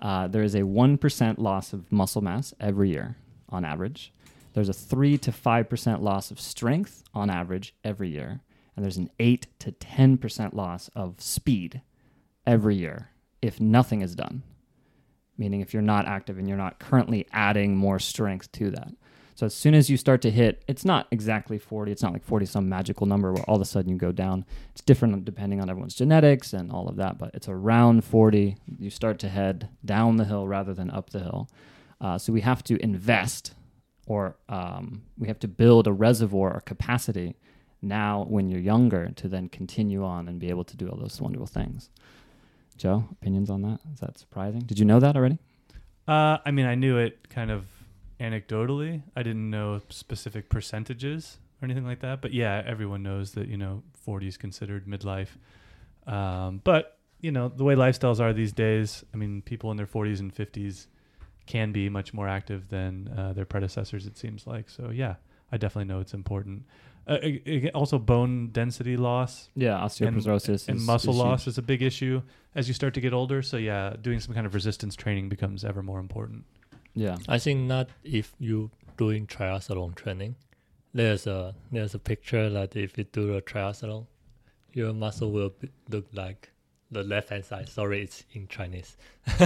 [0.00, 3.16] uh, there is a 1% loss of muscle mass every year
[3.48, 4.12] on average.
[4.52, 8.40] There's a 3 to 5% loss of strength on average every year.
[8.74, 11.82] And there's an 8 to 10% loss of speed
[12.46, 13.10] every year
[13.42, 14.42] if nothing is done.
[15.38, 18.92] Meaning, if you're not active and you're not currently adding more strength to that.
[19.40, 22.22] So, as soon as you start to hit, it's not exactly 40, it's not like
[22.22, 24.44] 40 some magical number where all of a sudden you go down.
[24.72, 28.58] It's different depending on everyone's genetics and all of that, but it's around 40.
[28.78, 31.48] You start to head down the hill rather than up the hill.
[32.02, 33.54] Uh, so, we have to invest
[34.06, 37.34] or um, we have to build a reservoir or capacity
[37.80, 41.18] now when you're younger to then continue on and be able to do all those
[41.18, 41.88] wonderful things.
[42.76, 43.80] Joe, opinions on that?
[43.94, 44.60] Is that surprising?
[44.60, 45.38] Did you know that already?
[46.06, 47.64] Uh, I mean, I knew it kind of
[48.20, 49.02] anecdotally.
[49.16, 52.20] I didn't know specific percentages or anything like that.
[52.22, 55.30] But yeah, everyone knows that you know 40 is considered midlife.
[56.06, 59.04] Um, but you know the way lifestyles are these days.
[59.12, 60.86] I mean, people in their 40s and 50s
[61.46, 64.06] can be much more active than uh, their predecessors.
[64.06, 64.70] It seems like.
[64.70, 65.16] So yeah,
[65.50, 66.64] I definitely know it's important.
[67.08, 71.48] Uh, it- it- also, bone density loss Yeah, osteoporosis and is- muscle is loss huge.
[71.54, 72.22] is a big issue
[72.54, 73.42] as you start to get older.
[73.42, 76.44] So yeah, doing some kind of resistance training becomes ever more important.
[76.94, 77.16] Yeah.
[77.28, 80.36] I think not if you doing triathlon training.
[80.92, 84.06] There's a there's a picture that if you do a triathlon,
[84.72, 86.50] your muscle will be, look like
[86.90, 87.68] the left hand side.
[87.68, 88.96] Sorry, it's in Chinese.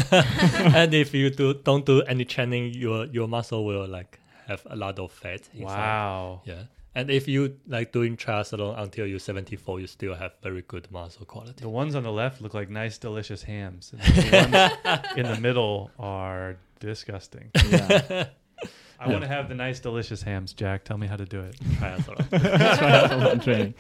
[0.81, 4.77] and if you do don't do any training, your your muscle will like have a
[4.77, 5.43] lot of fat.
[5.53, 5.77] Inside.
[5.77, 6.43] Wow.
[6.45, 6.65] Yeah.
[6.97, 11.27] And if you like doing triathlon until you're 74, you still have very good muscle
[11.27, 11.61] quality.
[11.61, 13.93] The ones on the left look like nice, delicious hams.
[13.93, 17.51] And the ones in the middle are disgusting.
[17.69, 18.29] yeah.
[19.01, 20.85] I want to have the nice, delicious hams, Jack.
[20.85, 21.57] Tell me how to do it.
[21.61, 22.17] Triathlon.
[22.31, 23.75] triathlon training.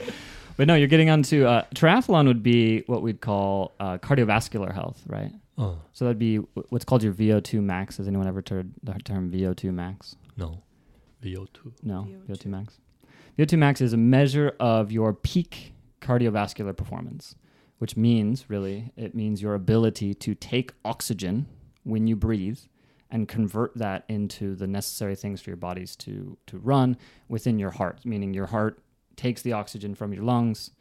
[0.57, 5.00] But no, you're getting onto uh, triathlon would be what we'd call uh, cardiovascular health,
[5.07, 5.30] right?
[5.57, 7.96] oh So that'd be wh- what's called your VO2 max.
[7.96, 10.16] Has anyone ever heard the term VO2 max?
[10.37, 10.62] no,
[11.22, 11.72] VO2.
[11.83, 12.26] No, VO2.
[12.26, 12.80] VO2 max.
[13.38, 17.35] VO2 max is a measure of your peak cardiovascular performance,
[17.78, 21.46] which means really it means your ability to take oxygen
[21.85, 22.59] when you breathe
[23.14, 26.96] and convert that into the necessary things for your bodies to to run
[27.29, 28.81] within your heart, meaning your heart
[29.14, 30.72] takes the oxygen from your lungs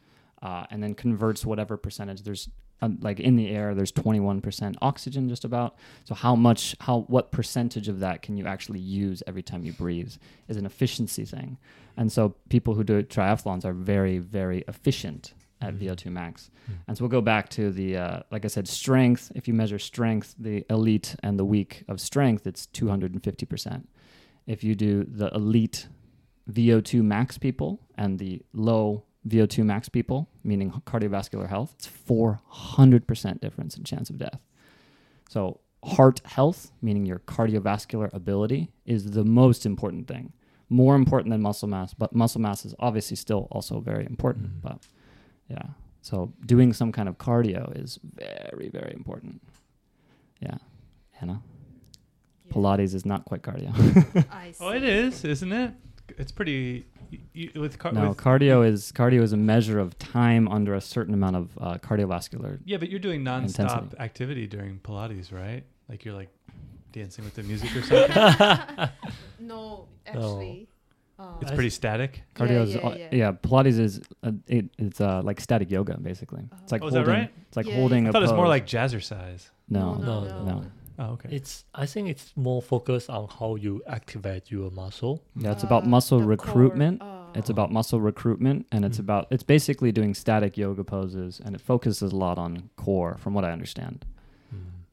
[0.42, 2.22] uh, and then converts whatever percentage.
[2.22, 2.50] There's
[2.82, 5.76] um, like in the air there's 21% oxygen just about.
[6.02, 9.72] So how much how what percentage of that can you actually use every time you
[9.72, 10.12] breathe
[10.48, 11.56] is an efficiency thing.
[11.96, 15.78] And so people who do triathlons are very very efficient at Mhm.
[15.80, 16.74] VO2 max Mm.
[16.86, 19.78] and so we'll go back to the uh, like I said strength if you measure
[19.78, 23.86] strength the elite and the weak of strength it's 250%
[24.46, 25.88] if you do the elite
[26.56, 33.76] VO2 max people and the low VO2 max people, meaning cardiovascular health, it's 400% difference
[33.78, 34.40] in chance of death.
[35.30, 40.34] So, heart health, meaning your cardiovascular ability, is the most important thing.
[40.68, 44.46] More important than muscle mass, but muscle mass is obviously still also very important.
[44.48, 44.60] Mhm.
[44.62, 44.88] But
[45.48, 45.62] yeah,
[46.02, 49.40] so doing some kind of cardio is very, very important.
[50.40, 50.56] Yeah.
[51.12, 51.42] Hannah?
[52.50, 53.70] Pilates is not quite cardio.
[54.30, 54.64] I see.
[54.64, 55.72] Oh, it is, isn't it?
[56.18, 56.86] It's pretty.
[57.10, 57.18] You,
[57.54, 60.80] you- with, car- no, with cardio is cardio is a measure of time under a
[60.80, 62.58] certain amount of uh, cardiovascular.
[62.64, 63.96] yeah, but you're doing nonstop Intensity.
[64.00, 65.62] activity during Pilates, right?
[65.88, 66.28] Like you're like
[66.92, 68.88] dancing with the music or something.
[69.38, 70.68] No, actually.
[71.18, 72.22] Um, it's pretty static.
[72.34, 73.08] Cardio Yeah, is yeah, uh, yeah.
[73.12, 73.32] yeah.
[73.32, 76.44] Pilates is uh, it, it's uh, like static yoga basically.
[76.62, 77.14] It's like Oh, is that holding.
[77.14, 77.30] right?
[77.48, 78.02] It's like Yeah, holding.
[78.04, 78.08] yeah.
[78.08, 79.50] I a thought it was more like jazzercise.
[79.68, 80.44] no, no, no, no.
[80.44, 80.64] no.
[80.98, 81.28] Oh, okay.
[81.34, 85.22] It's I think it's more focused on how you activate your muscle.
[85.36, 87.00] Yeah, it's about Uh, muscle recruitment.
[87.00, 89.06] core, uh, It's about muscle recruitment, and it's Mm.
[89.06, 93.34] about it's basically doing static yoga poses, and it focuses a lot on core, from
[93.34, 94.04] what I understand.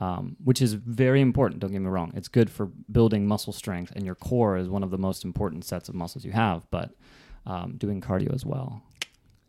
[0.02, 1.62] Um, which is very important.
[1.62, 4.84] Don't get me wrong; it's good for building muscle strength, and your core is one
[4.84, 6.70] of the most important sets of muscles you have.
[6.72, 6.90] But
[7.46, 8.82] um, doing cardio as well.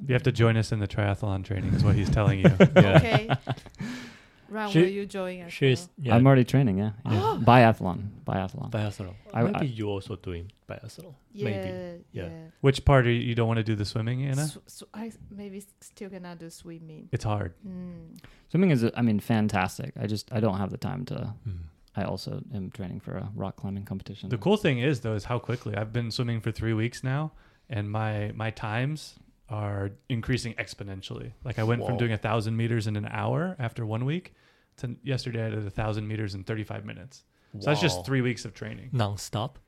[0.07, 2.51] you have to join us in the triathlon training, is what he's telling you.
[2.77, 2.97] Yeah.
[2.97, 3.31] Okay.
[4.53, 5.53] Ran, She- will you join us?
[5.53, 6.79] She's yeah, I'm already training.
[6.79, 7.39] Yeah, yeah.
[7.41, 8.71] biathlon, biathlon.
[8.71, 9.15] biathlon.
[9.35, 11.15] I- Maybe I- you also doing biathlon.
[11.33, 11.69] yeah, Maybe.
[12.13, 12.23] yeah.
[12.25, 12.29] Yeah.
[12.61, 14.47] Which part are you, you don't want to do the swimming, Anna?
[14.47, 17.09] Sw- sw- I maybe still cannot do swimming.
[17.13, 17.55] It's hard.
[17.67, 18.19] Mm.
[18.51, 19.95] Swimming is, I mean, fantastic.
[19.99, 21.35] I just I don't have the time to.
[21.49, 21.59] Mm.
[21.95, 24.29] I also am training for a rock climbing competition.
[24.31, 27.33] The cool thing is though is how quickly I've been swimming for three weeks now,
[27.69, 29.19] and my my times
[29.53, 31.33] are increasing exponentially.
[31.45, 34.33] Like I went from doing a thousand meters in an hour after one week
[34.79, 37.25] to yesterday I did a thousand meters in thirty five minutes.
[37.61, 38.89] So that's just three weeks of training.
[38.93, 39.59] non-stop.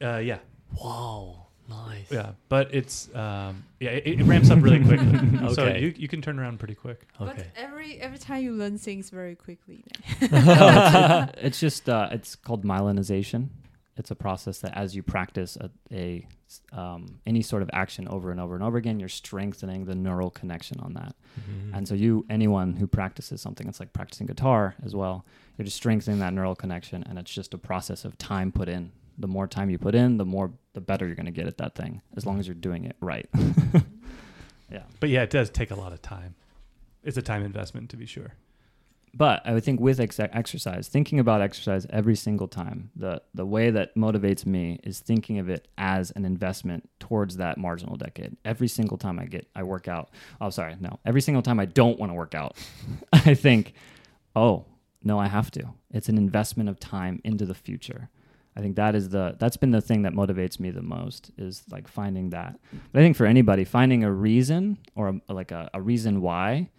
[0.00, 0.38] Uh, yeah,
[0.82, 2.10] Wow, nice.
[2.10, 5.18] yeah, but it's um, yeah, it, it ramps up really quickly.
[5.54, 5.80] So Okay.
[5.82, 7.06] you you can turn around pretty quick.
[7.18, 7.46] But Okay.
[7.56, 9.84] every every time you learn things very quickly.
[11.46, 13.48] it's just uh, it's called myelinization.
[13.98, 16.26] It's a process that as you practice a, a
[16.72, 20.30] um, any sort of action over and over and over again, you're strengthening the neural
[20.30, 21.14] connection on that.
[21.38, 21.76] Mhm.
[21.76, 25.26] And so you anyone who practices something, it's like practicing guitar as well.
[25.56, 28.92] You're just strengthening that neural connection, and it's just a process of time put in.
[29.18, 31.58] The more time you put in, the more the better you're going to get at
[31.58, 33.28] that thing, as long as you're doing it right.
[34.70, 34.84] yeah.
[35.00, 36.36] But yeah, it does take a lot of time.
[37.02, 38.34] It's a time investment to be sure.
[39.14, 43.46] But I would think with ex- exercise, thinking about exercise every single time, the the
[43.46, 48.36] way that motivates me is thinking of it as an investment towards that marginal decade.
[48.44, 50.10] Every single time I get I work out.
[50.40, 50.98] Oh, sorry, no.
[51.04, 52.56] Every single time I don't want to work out,
[53.12, 53.74] I think,
[54.36, 54.66] oh
[55.02, 55.64] no, I have to.
[55.90, 58.10] It's an investment of time into the future.
[58.56, 61.62] I think that is the that's been the thing that motivates me the most is
[61.70, 62.58] like finding that.
[62.92, 66.70] But I think for anybody, finding a reason or a, like a, a reason why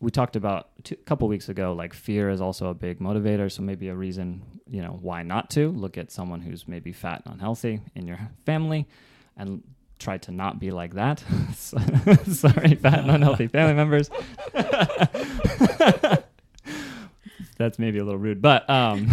[0.00, 3.50] we talked about two, a couple weeks ago like fear is also a big motivator
[3.50, 7.22] so maybe a reason you know why not to look at someone who's maybe fat
[7.24, 8.86] and unhealthy in your family
[9.36, 9.62] and
[9.98, 11.20] try to not be like that.
[11.54, 14.10] Sorry fat and unhealthy family members.
[17.58, 19.08] That's maybe a little rude but um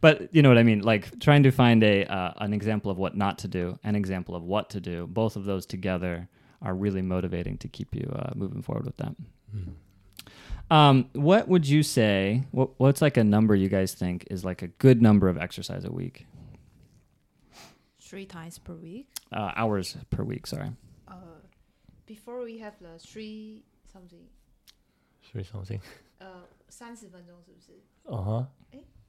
[0.00, 0.80] but you know what i mean?
[0.80, 4.34] Like trying to find a uh, an example of what not to do an example
[4.34, 6.28] of what to do both of those together
[6.62, 9.14] are really motivating to keep you uh, moving forward with that.
[10.71, 12.43] um, what would you say?
[12.51, 15.83] What, what's like a number you guys think is like a good number of exercise
[15.85, 16.25] a week?
[17.99, 19.07] Three times per week.
[19.31, 20.47] Uh, hours per week.
[20.47, 20.71] Sorry.
[21.07, 21.13] Uh,
[22.05, 24.25] before we have the three something.
[25.31, 25.79] Three something.
[26.19, 27.71] 呃，三十分钟是不是
[28.05, 28.45] Uh huh.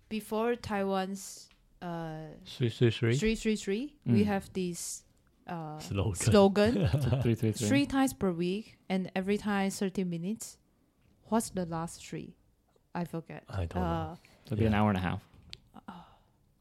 [0.08, 1.46] ？Before Taiwan's
[1.80, 3.16] 呃 Three three three.
[3.18, 4.26] three three three, we Mm.
[4.26, 5.02] have this
[5.47, 6.15] uh Slogan.
[6.15, 6.88] slogan
[7.21, 7.67] three, three, three.
[7.67, 10.58] three times per week and every time thirty minutes.
[11.29, 12.36] What's the last three?
[12.93, 13.43] I forget.
[13.49, 13.81] I don't know.
[13.81, 15.21] Uh, So it'd be an hour and a half.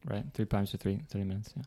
[0.06, 1.54] Right, three times to three, 30 minutes.
[1.56, 1.62] Yeah.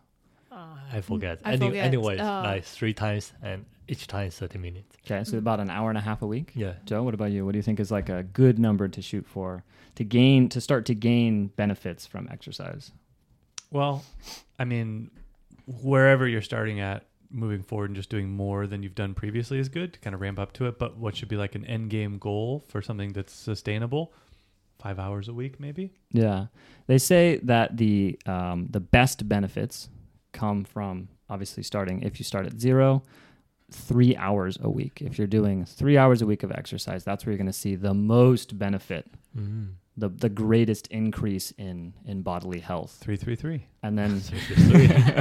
[0.92, 1.40] I forget.
[1.44, 1.86] I Any, forget.
[1.86, 4.96] Anyways, Uh, like three times and each time is 30 minutes.
[5.06, 6.52] Okay, so about an hour and a half a week.
[6.56, 6.74] Yeah.
[6.86, 7.46] Joe, what about you?
[7.46, 9.64] What do you think is like a good number to shoot for
[9.96, 12.92] to gain to start to gain benefits from exercise?
[13.72, 14.04] Well,
[14.60, 15.10] I mean,
[15.66, 19.70] wherever you're starting at, moving forward and just doing more than you've done previously is
[19.70, 20.80] good to kind of ramp up to it.
[20.80, 24.14] But what should be like an end game goal for something that's sustainable?
[24.80, 25.92] Five hours a week, maybe.
[26.12, 26.48] Yeah,
[26.86, 29.90] they say that the um, the best benefits
[30.34, 33.02] come from obviously starting if you start at zero,
[33.72, 35.02] three hours a week.
[35.02, 37.76] If you're doing three hours a week of exercise, that's where you're going to see
[37.76, 39.74] the most benefit, Mm.
[39.98, 42.98] The the greatest increase in in bodily health.
[43.02, 43.66] Three, three, three.
[43.84, 44.22] And then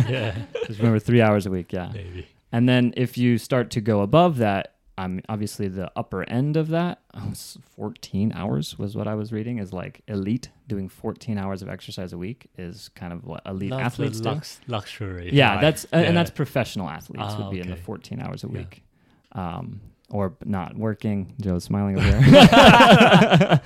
[0.09, 0.37] yeah.
[0.67, 1.73] just remember three hours a week.
[1.73, 1.91] Yeah.
[1.93, 2.27] Maybe.
[2.53, 6.57] And then if you start to go above that, I'm um, obviously the upper end
[6.57, 7.33] of that, oh,
[7.77, 12.15] 14 hours was what I was reading, is like elite doing 14 hours of exercise
[12.15, 14.41] a week is kind of what elite Not athletes the do.
[14.69, 15.31] luxury.
[15.35, 15.61] Yeah, life.
[15.61, 16.01] that's uh, Yeah.
[16.03, 18.53] and that's professional athletes Ah, would be in the 14 hours a Yeah.
[18.59, 18.83] week.
[19.33, 21.35] Um, or not working.
[21.41, 23.61] Joe's smiling over there.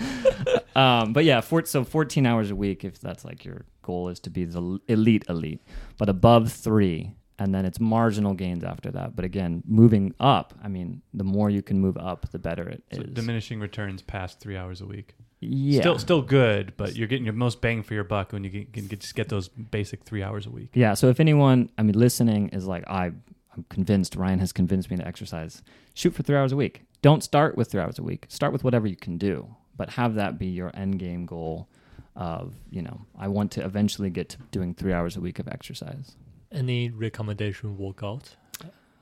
[0.77, 4.21] um, but yeah, four, so 14 hours a week, if that's like your goal is
[4.21, 5.61] to be the elite elite,
[5.99, 9.17] but above three, and then it's marginal gains after that.
[9.17, 12.83] But again, moving up, I mean, the more you can move up, the better it
[12.91, 12.99] is.
[12.99, 15.15] So diminishing returns past three hours a week.
[15.41, 15.81] yeah.
[15.81, 18.73] Still, still good, but you're getting your most bang for your buck when you get,
[18.75, 20.69] can get, just get those basic three hours a week.
[20.75, 20.93] Yeah.
[20.93, 23.13] So if anyone, I mean, listening is like, I,
[23.57, 25.63] I'm convinced, Ryan has convinced me to exercise.
[25.95, 26.83] Shoot for three hours a week.
[27.03, 28.27] Don't start with three hours a week.
[28.29, 31.69] Start with whatever you can do, but have that be your end game goal
[32.17, 35.49] of, you know, I want to eventually get to doing three hours a week of
[35.49, 36.17] exercise.
[36.53, 38.37] Any recommendation workout?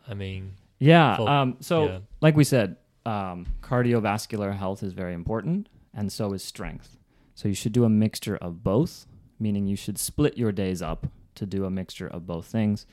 [0.08, 1.16] I mean, Yeah.
[1.16, 1.98] For- um, so, yeah.
[2.20, 6.96] like we said, um, cardiovascular health is very important, and so is strength.
[7.34, 9.06] So you should do a mixture of both,
[9.40, 11.06] meaning you should split your days up
[11.36, 12.86] to do a mixture of both things.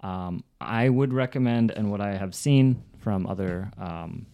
[0.00, 4.26] Um, I would recommend, and what I have seen from other um,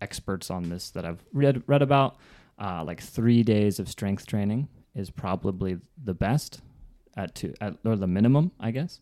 [0.00, 2.16] experts on this that I've read read about,
[2.58, 6.60] uh, like three days of strength training is probably the best
[7.16, 9.00] at two at or the minimum, I guess,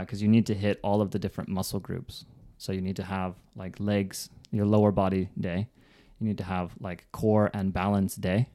[0.00, 2.26] because you need to hit all of the different muscle groups.
[2.58, 5.68] So you need to have like legs, your lower body day.
[6.20, 8.48] You need to have like core and balance day.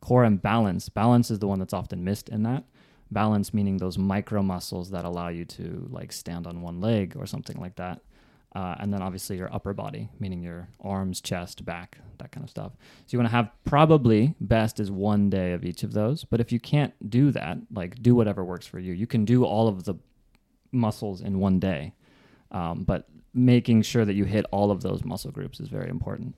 [0.00, 0.88] Core and balance.
[0.88, 2.64] Balance is the one that's often missed in that.
[3.10, 7.26] Balance meaning those micro muscles that allow you to like stand on one leg or
[7.26, 8.00] something like that.
[8.54, 12.48] Uh, and then obviously your upper body, meaning your arms, chest, back, that kind of
[12.48, 12.72] stuff.
[12.74, 16.24] So you want to have probably best is one day of each of those.
[16.24, 18.94] But if you can't do that, like do whatever works for you.
[18.94, 19.96] You can do all of the
[20.72, 21.92] muscles in one day.
[22.50, 26.34] Um, but making sure that you hit all of those muscle groups is very important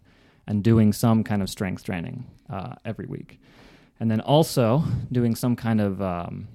[0.49, 3.41] and doing some kind of strength training uh, every week.
[4.01, 6.49] And then also doing some kind of um,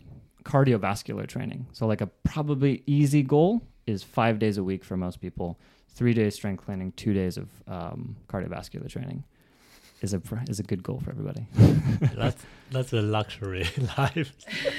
[0.43, 1.67] cardiovascular training.
[1.73, 6.13] So, like a probably easy goal is five days a week for most people, three
[6.13, 9.23] days strength training, two days of um, cardiovascular training.
[10.01, 11.47] Is a is a good goal for everybody.
[12.13, 13.65] that's that's a luxury
[13.97, 14.33] life.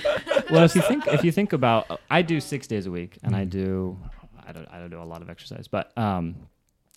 [0.51, 3.35] well, if you think if you think about, I do six days a week, and
[3.35, 3.51] I Mm.
[3.51, 3.99] do,
[4.47, 6.37] I don't I don't do a lot of exercise, but um,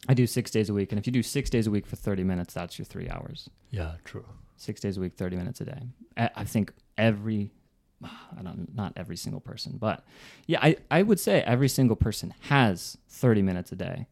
[0.10, 1.96] I do six days a week, and if you do six days a week for
[1.96, 3.50] thirty minutes, that's your three hours.
[3.72, 4.26] Yeah, true.
[4.58, 5.84] Six days a week, thirty minutes a day.
[6.18, 7.52] I, I think every,
[8.04, 10.04] I don't not every single person, but
[10.46, 14.08] yeah, I I would say every single person has thirty minutes a day.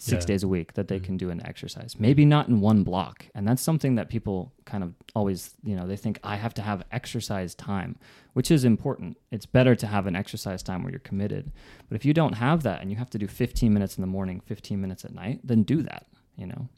[0.00, 0.26] Six Yeah.
[0.28, 1.04] days a week that they Mhm.
[1.04, 1.98] can do an exercise.
[1.98, 3.26] Maybe not in one block.
[3.34, 6.62] And that's something that people kind of always, you know, they think I have to
[6.62, 7.96] have exercise time
[8.34, 9.16] which is important.
[9.32, 11.50] It's better to have an exercise time where you're committed.
[11.88, 14.06] But if you don't have that and you have to do 15 minutes in the
[14.06, 16.68] morning, 15 minutes at night, then do that, you know.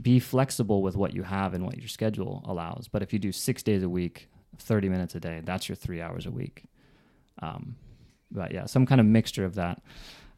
[0.00, 2.88] Be flexible with what you have and what your schedule allows.
[2.88, 6.00] But if you do 6 days a week, 30 minutes a day, that's your 3
[6.00, 6.64] hours a week.
[7.40, 7.76] Um
[8.30, 9.82] but yeah, some kind of mixture of that.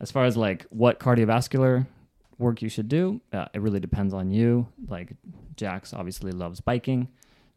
[0.01, 1.87] As far as like what cardiovascular
[2.39, 4.67] work you should do, uh, it really depends on you.
[4.89, 5.13] Like
[5.57, 7.09] Jax obviously loves biking.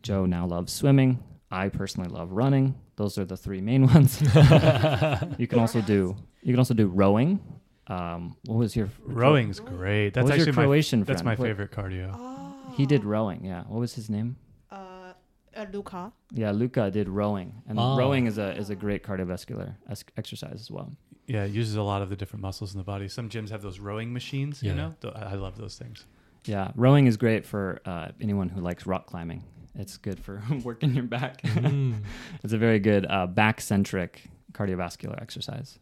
[0.03, 1.23] Joe now loves swimming.
[1.49, 2.75] I personally love running.
[2.97, 4.21] Those are the three main ones.
[5.37, 7.39] you can also do you can also do rowing.
[7.87, 10.13] Um, what was your Rowing's great.
[10.13, 11.57] That's what was actually your my Croatian that's my friend?
[11.57, 12.11] What- favorite cardio.
[12.13, 12.73] Oh.
[12.75, 13.43] He did rowing.
[13.45, 13.63] Yeah.
[13.67, 14.35] What was his name?
[15.57, 16.11] Uh, Luca.
[16.31, 17.97] Yeah, Luca did rowing, and Oh.
[17.97, 20.91] rowing is a is a great cardiovascular es- exercise as well.
[21.25, 23.07] Yeah, it uses a lot of the different muscles in the body.
[23.07, 24.61] Some gyms have those rowing machines.
[24.63, 26.05] You know, I I love those things.
[26.45, 29.43] Yeah, rowing is great for uh, anyone who likes rock climbing.
[29.75, 31.41] It's good for working your back.
[31.41, 32.03] Mm.
[32.43, 35.79] it's a very good uh, back centric cardiovascular exercise.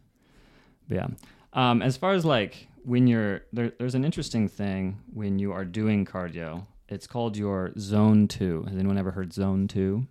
[0.88, 1.06] But yeah.
[1.52, 5.64] Um, as far as like when you're there, there's an interesting thing when you are
[5.64, 6.66] doing cardio.
[6.88, 8.62] It's called your zone two.
[8.68, 10.06] Has anyone ever heard zone two?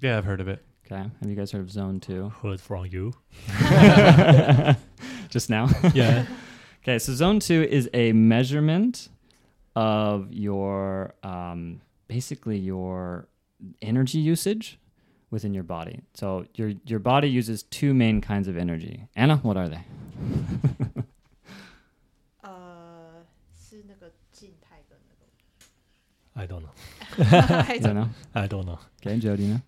[0.00, 0.62] Yeah, I've heard of it.
[0.86, 1.02] Okay.
[1.20, 2.30] Have you guys heard of zone two?
[2.42, 3.12] Heard from you.
[5.28, 5.68] Just now?
[5.94, 6.26] Yeah.
[6.82, 9.10] Okay, so zone two is a measurement
[9.76, 13.28] of your um, basically your
[13.82, 14.78] energy usage
[15.30, 16.00] within your body.
[16.14, 19.06] So your your body uses two main kinds of energy.
[19.14, 19.84] Anna, what are they?
[26.36, 26.70] I don't know.
[27.18, 28.08] I don't know?
[28.34, 28.78] I don't know.
[29.04, 29.60] Okay, Joe, do you know?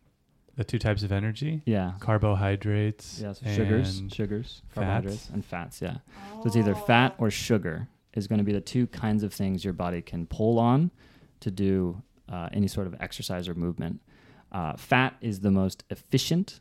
[0.56, 1.92] The two types of energy: Yeah.
[2.00, 3.20] carbohydrates.
[3.20, 4.74] Yeah, so sugars, and sugars, fats.
[4.74, 5.80] carbohydrates, and fats.
[5.80, 5.96] Yeah.
[6.40, 9.64] So it's either fat or sugar is going to be the two kinds of things
[9.64, 10.90] your body can pull on
[11.40, 14.00] to do uh, any sort of exercise or movement.
[14.52, 16.60] Uh, fat is the most efficient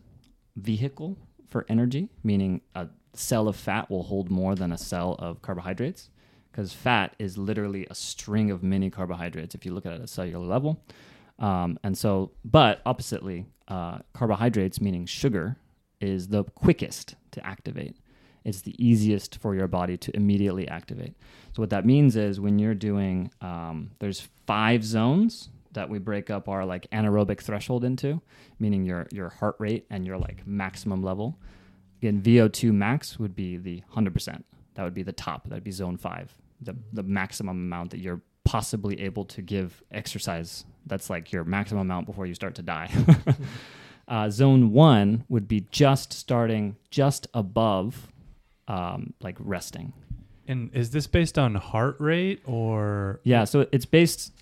[0.56, 1.18] vehicle
[1.50, 6.10] for energy, meaning a cell of fat will hold more than a cell of carbohydrates
[6.52, 10.02] because fat is literally a string of many carbohydrates if you look at it at
[10.02, 10.84] a cellular level.
[11.40, 15.58] Um, and so, but oppositely, uh, carbohydrates, meaning sugar,
[16.00, 17.96] is the quickest to activate.
[18.44, 21.16] it's the easiest for your body to immediately activate.
[21.54, 26.30] So what that means is when you're doing, um, there's five zones that we break
[26.32, 28.20] up our like anaerobic threshold into,
[28.60, 31.38] meaning your your heart rate and your like maximum level.
[32.02, 34.44] Again, VO2 max would be the 100%.
[34.76, 35.44] That would be the top.
[35.50, 39.82] That would be zone five, the the maximum amount that you're possibly able to give
[39.92, 40.66] exercise.
[40.86, 42.90] That's like your maximum amount before you start to die.
[44.08, 48.12] uh, zone one would be just starting just above,
[48.68, 49.94] um, like resting.
[50.48, 54.34] And is this based on heart rate or Yeah, so it's based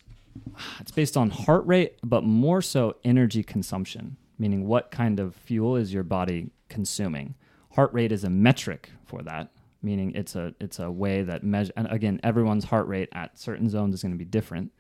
[0.80, 5.76] it's based on heart rate, but more so energy consumption, meaning what kind of fuel
[5.76, 7.36] is your body consuming.
[7.74, 9.52] Heart rate is a metric for that,
[9.82, 13.70] meaning it's a it's a way that measure and again everyone's heart rate at certain
[13.70, 14.72] zones is going to be different.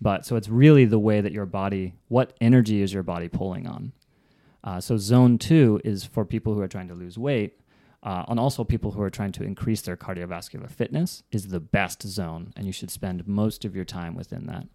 [0.00, 3.66] But so it's really the way that your body what energy is your body pulling
[3.66, 3.92] on.
[4.62, 7.60] Uh, so zone two is for people who are trying to lose weight,
[8.02, 12.02] uh, and also people who are trying to increase their cardiovascular fitness is the best
[12.02, 14.66] zone, and you should spend most of your time within that.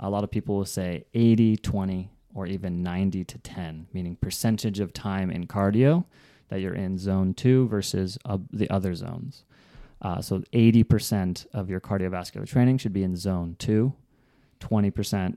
[0.00, 4.80] A lot of people will say 80, 20, or even 90 to 10, meaning percentage
[4.80, 6.04] of time in cardio
[6.48, 9.44] that you're in zone two versus uh, the other zones.
[10.02, 13.94] Uh, so 80% of your cardiovascular training should be in zone two,
[14.60, 15.36] 20%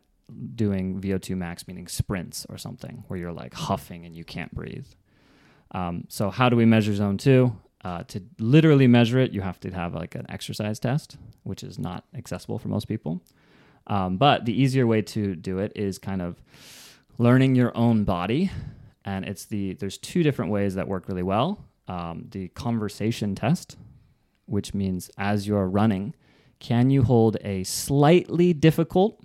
[0.56, 4.88] doing VO2 max, meaning sprints or something where you're like huffing and you can't breathe.
[5.72, 7.56] Um, so, how do we measure zone two?
[7.84, 11.78] Uh, to literally measure it, you have to have like an exercise test, which is
[11.78, 13.22] not accessible for most people.
[13.86, 16.42] Um, but the easier way to do it is kind of
[17.18, 18.52] learning your own body,
[19.08, 21.66] and it's the there's two different ways that work really well.
[21.88, 23.78] Um, the conversation test,
[24.46, 26.14] which means as you're running,
[26.60, 29.24] can you hold a slightly difficult,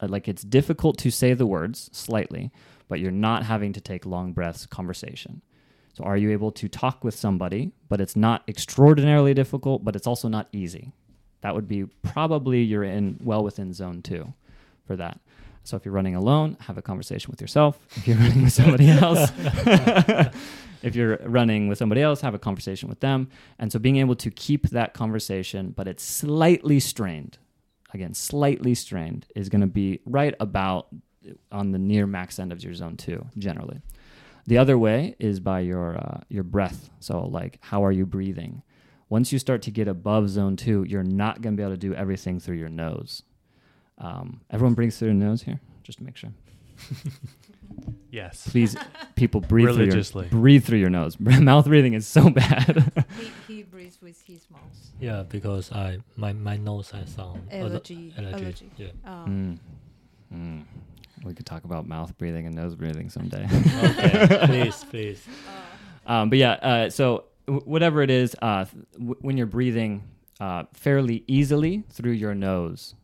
[0.00, 2.50] uh, like it's difficult to say the words slightly,
[2.88, 5.42] but you're not having to take long breaths conversation.
[5.92, 10.06] So are you able to talk with somebody, but it's not extraordinarily difficult, but it's
[10.06, 10.92] also not easy?
[11.42, 14.32] That would be probably you're in well within zone two
[14.86, 15.20] for that.
[15.66, 17.78] So if you're running alone, have a conversation with yourself.
[17.96, 19.32] If you're running with somebody else,
[20.82, 23.28] if you're running with somebody else, have a conversation with them.
[23.58, 27.38] And so being able to keep that conversation, but it's slightly strained,
[27.92, 30.86] again, slightly strained, is going to be right about
[31.50, 33.80] on the near max end of your zone two, generally.
[34.46, 36.90] The other way is by your uh, your breath.
[37.00, 38.62] So like, how are you breathing?
[39.08, 41.76] Once you start to get above zone two, you're not going to be able to
[41.76, 43.22] do everything through your nose.
[43.98, 46.30] Um, everyone breathes through their nose here, just to make sure.
[48.10, 48.48] yes?
[48.50, 48.76] Please,
[49.14, 50.24] people breathe through Religiously.
[50.30, 51.18] your breathe through your nose.
[51.20, 53.06] Mouth breathing is so bad.
[53.48, 54.60] he, he breathes with his mouth.
[55.00, 58.14] Yeah, because I my my nose has some other- Allergy.
[58.18, 58.34] allergy.
[58.44, 58.70] Allergy.
[58.76, 58.86] Yeah.
[59.04, 59.58] Um,
[60.32, 60.36] Mm.
[60.38, 60.64] Mm.
[61.24, 63.46] We could talk about mouth breathing and nose breathing someday.
[63.46, 65.24] okay, please, please.
[66.06, 70.02] Um, but yeah, uh, so w- whatever it is, uh, th- w- when you're breathing
[70.40, 72.94] uh, fairly easily through your nose,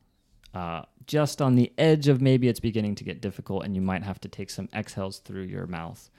[0.54, 4.02] uh, just on the edge of maybe it's beginning to get difficult and you might
[4.02, 6.10] have to take some exhales through your mouth.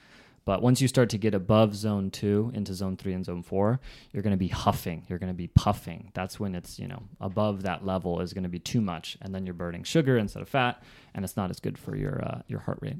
[0.44, 3.80] But once you start to get above zone two into zone three and zone four,
[4.12, 5.06] you're going to be huffing.
[5.08, 6.10] You're going to be puffing.
[6.12, 9.16] That's when it's, you know, above that level is going to be too much.
[9.22, 10.82] And then you're burning sugar instead of fat.
[11.14, 12.98] And it's not as good for your, uh, your heart rate.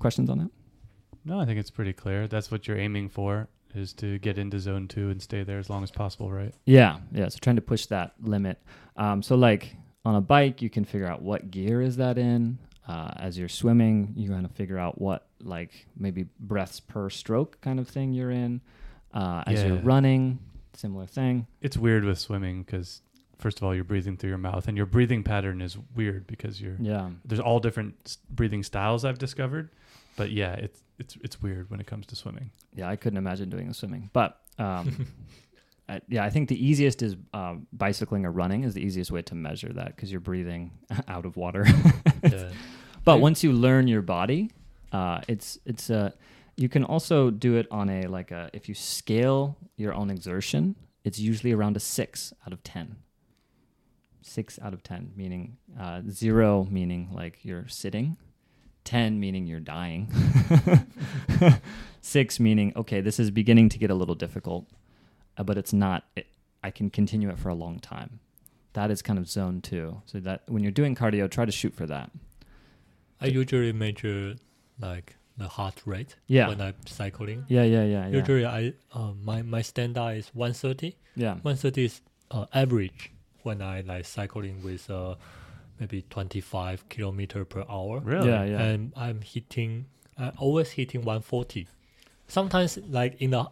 [0.00, 0.50] Questions on that?
[1.24, 2.26] No, I think it's pretty clear.
[2.26, 5.70] That's what you're aiming for is to get into zone two and stay there as
[5.70, 6.52] long as possible, right?
[6.66, 7.28] Yeah, yeah.
[7.28, 8.60] So trying to push that limit.
[8.96, 12.58] Um, so like on a bike, you can figure out what gear is that in.
[12.86, 17.60] Uh, as you're swimming, you kind of figure out what like maybe breaths per stroke
[17.60, 18.60] kind of thing you're in.
[19.14, 20.38] Uh, as you're running,
[20.74, 21.46] similar thing.
[21.60, 23.02] It's weird with swimming because
[23.38, 26.60] first of all, you're breathing through your mouth, and your breathing pattern is weird because
[26.60, 29.70] you're Yeah, there's all different breathing styles I've discovered.
[30.16, 32.50] But yeah, it's it's it's weird when it comes to swimming.
[32.74, 32.88] yeah.
[32.88, 35.06] I couldn't imagine doing the swimming, but um,
[35.88, 39.22] I, yeah, I think the easiest is um, bicycling or running is the easiest way
[39.22, 40.72] to measure that because you're breathing
[41.08, 41.66] out of water.
[42.22, 42.50] Yeah.
[43.04, 44.52] But once you learn your body,
[44.92, 46.14] uh, it's it's a
[46.56, 50.76] you can also do it on a like a if you scale your own exertion,
[51.02, 52.96] it's usually around a six out of ten.
[54.20, 58.16] Six out of ten, meaning uh, zero meaning like you're sitting,
[58.84, 60.08] ten meaning you're dying,
[62.00, 64.81] six meaning okay this is beginning to get a little difficult, uh,
[65.36, 66.04] but it's not.
[66.16, 66.26] It,
[66.64, 68.20] I can continue it for a long time.
[68.74, 70.00] That is kind of zone two.
[70.06, 72.10] So that when you're doing cardio, try to shoot for that.
[73.20, 74.34] I usually measure
[74.80, 76.48] like the heart rate Yeah.
[76.48, 77.44] when I'm cycling.
[77.48, 78.18] Yeah, yeah, yeah, yeah.
[78.18, 80.96] Usually, I uh, my my standard is 130.
[81.16, 81.34] yeah.
[81.42, 83.10] 130 is uh, average
[83.42, 85.14] when I like cycling with uh,
[85.80, 88.00] maybe 25 kilometer per hour.
[88.00, 88.28] Really?
[88.28, 88.62] Yeah, yeah.
[88.62, 89.86] And I'm hitting,
[90.18, 91.66] I always hitting 140.
[92.28, 93.46] Sometimes like in the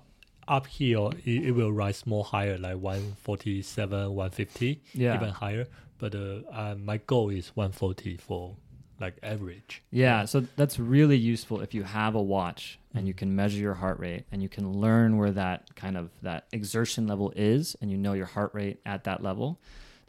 [0.50, 5.14] uphill, it, it will rise more higher, like 147, 150, Yeah.
[5.14, 5.66] even higher.
[5.98, 8.56] But uh, uh, my goal is 140 for
[9.00, 9.82] like average.
[9.90, 13.74] Yeah, so that's really useful if you have a watch and you can measure your
[13.74, 17.90] heart rate and you can learn where that kind of that exertion level is and
[17.90, 19.58] you know your heart rate at that level,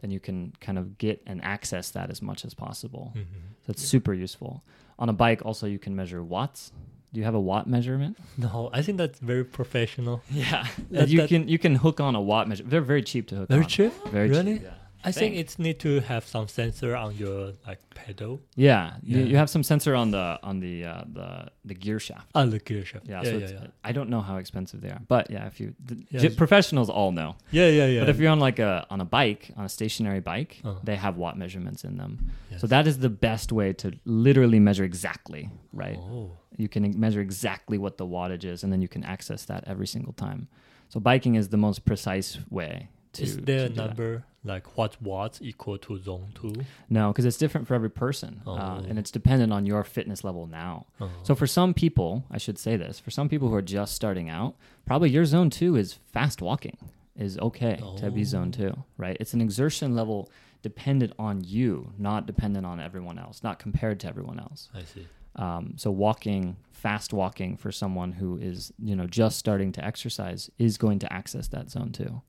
[0.00, 3.12] then you can kind of get and access that as much as possible.
[3.16, 3.24] Mhm.
[3.64, 4.62] So it's super useful.
[4.98, 6.72] On a bike also you can measure watts.
[7.12, 8.16] Do you have a watt measurement?
[8.38, 10.22] No, I think that's very professional.
[10.30, 10.66] Yeah.
[10.90, 12.64] That- you that- can you can hook on a watt measure.
[12.64, 13.54] They're very cheap to hook on.
[13.56, 13.68] Very on.
[13.68, 13.92] cheap.
[14.10, 14.54] Very Really?
[14.54, 14.62] cheap.
[14.64, 14.70] Yeah.
[15.04, 18.40] I think it's need to have some sensor on your like pedal.
[18.54, 19.24] Yeah, You, Yeah.
[19.30, 21.28] you have some sensor on the on the uh, the
[21.64, 22.30] the gear shaft.
[22.34, 23.06] On the gear shaft.
[23.08, 23.66] Yeah, Yeah, so yeah, yeah.
[23.88, 27.12] I don't know how expensive they are, but yeah, if you the Yeah, professionals all
[27.12, 27.34] know.
[27.50, 28.00] Yeah, yeah, yeah.
[28.00, 30.74] But if you're on like a on a bike, on a stationary bike, Uh.
[30.84, 32.12] they have watt measurements in them.
[32.50, 32.60] Yes.
[32.60, 35.98] So that is the best way to literally measure exactly, right?
[35.98, 36.30] Oh.
[36.56, 39.86] You can measure exactly what the wattage is, and then you can access that every
[39.86, 40.48] single time.
[40.88, 43.22] So biking is the most precise way to.
[43.22, 43.86] Is there a to that.
[43.88, 46.52] number like what watts equal to zone two?
[46.90, 48.84] No, because it's different for every person, uh, Oh.
[48.88, 50.86] and it's dependent on your fitness level now.
[51.00, 51.10] Oh.
[51.22, 54.28] So for some people, I should say this, for some people who are just starting
[54.30, 54.54] out,
[54.86, 56.76] probably your zone two is fast walking
[57.16, 58.58] is okay to be zone Oh.
[58.58, 59.16] two, right?
[59.20, 60.28] It's an exertion level
[60.62, 64.70] dependent on you, not dependent on everyone else, not compared to everyone else.
[64.74, 65.06] I see.
[65.36, 70.50] Um, so walking, fast walking for someone who is, you know, just starting to exercise
[70.58, 72.22] is going to access that zone two.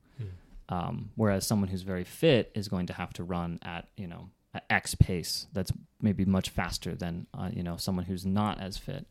[0.69, 4.29] Um, whereas someone who's very fit is going to have to run at, you know,
[4.53, 8.77] at X pace that's maybe much faster than, uh, you know, someone who's not as
[8.77, 9.05] fit.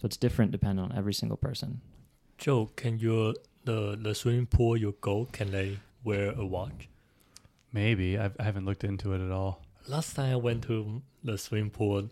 [0.00, 1.80] So it's different depending on every single person.
[2.38, 3.34] Joe, can your
[3.64, 6.88] the the swimming pool you go can they wear a watch?
[7.72, 9.62] Maybe I've, I haven't looked into it at all.
[9.86, 12.08] Last time I went to the swimming pool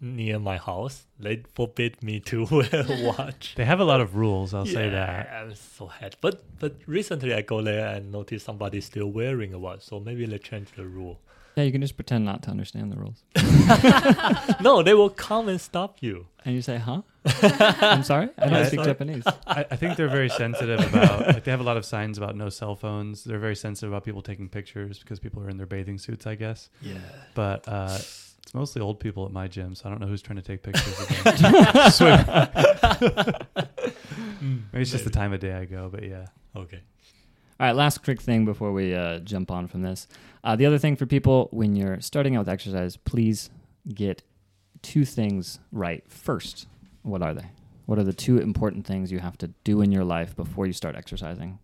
[0.00, 3.54] near my house, they forbid me to wear a watch.
[3.56, 4.52] They have a lot of rules.
[4.54, 5.30] I'll say that.
[5.32, 6.16] I'm so happy.
[6.20, 9.82] But but recently I go there and notice somebody still wearing a watch.
[9.82, 11.20] So maybe they change the rule.
[11.56, 13.22] Yeah, you can just pretend not to understand the rules.
[14.62, 16.26] no, they will come and stop you.
[16.46, 17.02] And you say, huh?
[17.26, 18.30] I'm sorry?
[18.38, 18.86] I don't Yeah, speak sorry.
[18.86, 19.22] Japanese.
[19.46, 21.26] I, I think they're very sensitive about.
[21.26, 23.24] Like they have a lot of signs about no cell phones.
[23.24, 26.36] They're very sensitive about people taking pictures because people are in their bathing suits, I
[26.36, 26.70] guess.
[26.80, 26.94] Yeah.
[27.34, 27.98] But uh,
[28.52, 30.62] it's mostly old people at my gym, so I don't know who's trying to take
[30.62, 31.24] pictures of them.
[34.72, 36.26] Maybe it's just the time of day I go, but yeah.
[36.54, 36.80] Okay.
[37.58, 40.06] All right, last quick thing before we uh, jump on from this.
[40.44, 43.48] Uh, the other thing for people when you're starting out with exercise, please
[43.88, 44.22] get
[44.82, 46.66] two things right first.
[47.02, 47.46] What are they?
[47.86, 50.74] What are the two important things you have to do in your life before you
[50.74, 51.58] start exercising?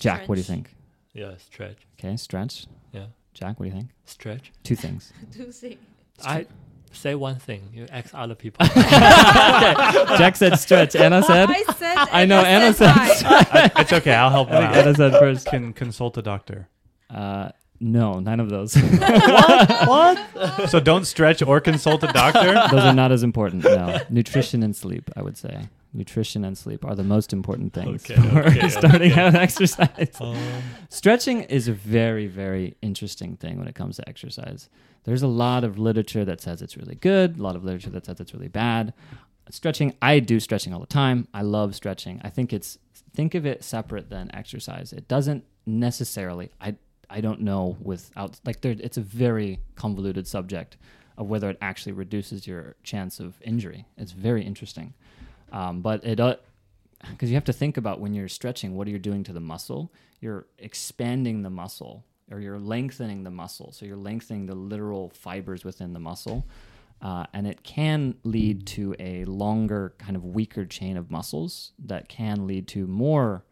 [0.00, 0.74] Jack, what do you think?
[1.12, 1.86] Yeah, stretch.
[2.00, 2.66] Okay, stretch.
[2.90, 3.06] Yeah.
[3.34, 3.90] Jack, what do you think?
[4.04, 4.52] Stretch.
[4.62, 5.12] Two things.
[5.30, 5.78] Do things.
[6.24, 6.46] I
[6.92, 7.70] say one thing.
[7.72, 8.66] You ask other people.
[8.74, 10.94] Jack said stretch.
[10.96, 11.48] Anna said.
[11.50, 11.96] I said.
[12.12, 12.92] I know Anna said.
[13.14, 13.26] said.
[13.28, 14.14] I, it's okay.
[14.14, 14.76] I'll help I out.
[14.76, 15.46] Anna said first.
[15.46, 16.68] Can consult a doctor.
[17.10, 17.50] Uh,
[17.80, 18.76] no, none of those.
[19.02, 19.68] What?
[19.88, 20.70] what?
[20.70, 22.54] So don't stretch or consult a doctor.
[22.70, 23.64] those are not as important.
[23.64, 25.10] No, nutrition and sleep.
[25.16, 29.12] I would say nutrition and sleep are the most important things Okay, for okay, starting
[29.12, 29.20] okay.
[29.20, 30.12] out exercise.
[30.20, 30.36] um,
[30.88, 34.68] Stretching is a very, very interesting thing when it comes to exercise.
[35.04, 38.06] There's a lot of literature that says it's really good, a lot of literature that
[38.06, 38.94] says it's really bad.
[39.50, 41.26] Stretching, I do stretching all the time.
[41.34, 42.20] I love stretching.
[42.24, 42.78] I think it's
[43.14, 44.92] think of it separate than exercise.
[44.92, 46.50] It doesn't necessarily.
[46.60, 46.76] I
[47.10, 48.74] I don't know without like there.
[48.78, 50.76] It's a very convoluted subject
[51.18, 53.86] of whether it actually reduces your chance of injury.
[53.98, 54.94] It's very interesting,
[55.50, 56.18] um, but it
[57.10, 59.40] because you have to think about when you're stretching, what are you doing to the
[59.40, 59.92] muscle?
[60.20, 63.72] You're expanding the muscle or you're lengthening the muscle.
[63.72, 66.46] So you're lengthening the literal fibers within the muscle.
[67.00, 72.08] Uh, and it can lead to a longer, kind of weaker chain of muscles that
[72.08, 73.44] can lead to more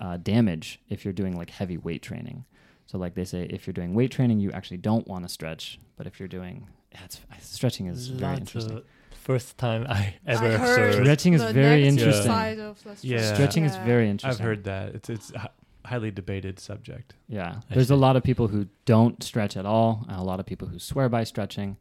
[0.00, 2.44] uh, damage if you're doing like heavy weight training.
[2.86, 5.78] So, like they say, if you're doing weight training, you actually don't want to stretch.
[5.96, 8.76] But if you're doing, yeah, it's, stretching is very that's interesting.
[8.76, 10.94] the first time I I ever heard heard.
[11.04, 12.26] Stretching is the very negative interesting.
[12.32, 13.18] Side of the Yeah.
[13.20, 13.34] stretch.
[13.34, 14.40] Stretching is very interesting.
[14.42, 14.94] I've heard that.
[14.94, 15.50] It's it's a hi-
[15.84, 17.14] highly debated subject.
[17.28, 17.60] Yeah.
[17.70, 20.46] I There's a lot of people who don't stretch at all, and a lot of
[20.46, 21.76] people who swear by stretching.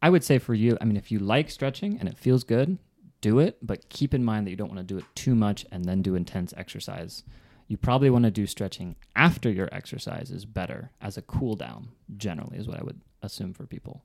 [0.00, 2.78] I would say for you, I mean, if you like stretching and it feels good,
[3.20, 5.64] do it, but keep in mind that you don't want to do it too much
[5.70, 7.22] and then do intense exercise.
[7.68, 11.88] You probably want to do stretching after your exercise is better as a cool down,
[12.16, 14.04] generally, is what I would assume for people.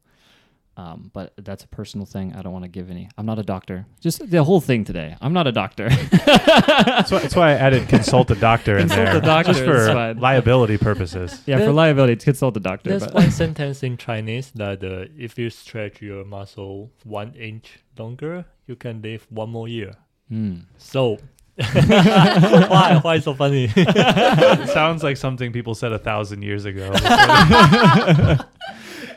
[0.77, 2.35] Um, but that's a personal thing.
[2.35, 3.09] I don't want to give any.
[3.17, 3.87] I'm not a doctor.
[3.99, 5.15] Just the whole thing today.
[5.21, 5.89] I'm not a doctor.
[6.27, 9.65] That's why, that's why I added consult a doctor in Consult there, a doctor, just
[9.65, 11.41] for liability purposes.
[11.47, 12.89] yeah, for There- liability, consult the doctor.
[12.91, 17.79] There's but- one sentence in Chinese that uh, if you stretch your muscle one inch
[17.97, 19.95] longer, you can live one more year.
[20.29, 20.59] Hmm.
[20.77, 21.17] So
[21.73, 22.99] why?
[23.01, 23.67] Why so funny?
[24.67, 26.91] sounds like something people said a thousand years ago.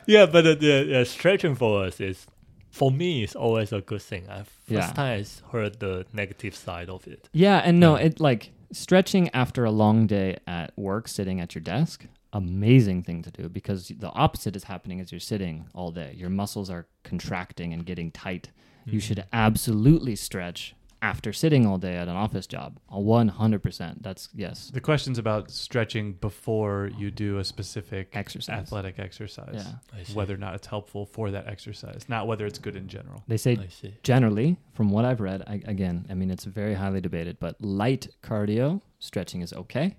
[0.07, 2.27] yeah, but uh, the, the stretching for us is,
[2.71, 4.29] for me, it's always a good thing.
[4.29, 4.93] I first Yeah.
[4.93, 7.29] time I heard the negative side of it.
[7.33, 8.07] Yeah, and no, Yeah.
[8.07, 13.23] it like stretching after a long day at work, sitting at your desk, amazing thing
[13.23, 16.15] to do because the opposite is happening as you're sitting all day.
[16.17, 18.51] Your muscles are contracting and getting tight.
[18.87, 19.03] You Mm.
[19.03, 22.79] should absolutely stretch after sitting all day at an office job.
[22.91, 24.03] A 100%.
[24.03, 28.59] That's yes, the question's about stretching before you do a specific exercise.
[28.59, 29.55] athletic exercise.
[29.55, 29.99] Yeah.
[29.99, 30.13] I see.
[30.13, 33.23] Whether or not it's helpful for that exercise, not whether it's good in general.
[33.29, 33.95] They say I see.
[34.03, 38.09] generally, from what I've read, I, again, I mean, it's very highly debated, but light
[38.23, 39.97] cardio stretching is okay.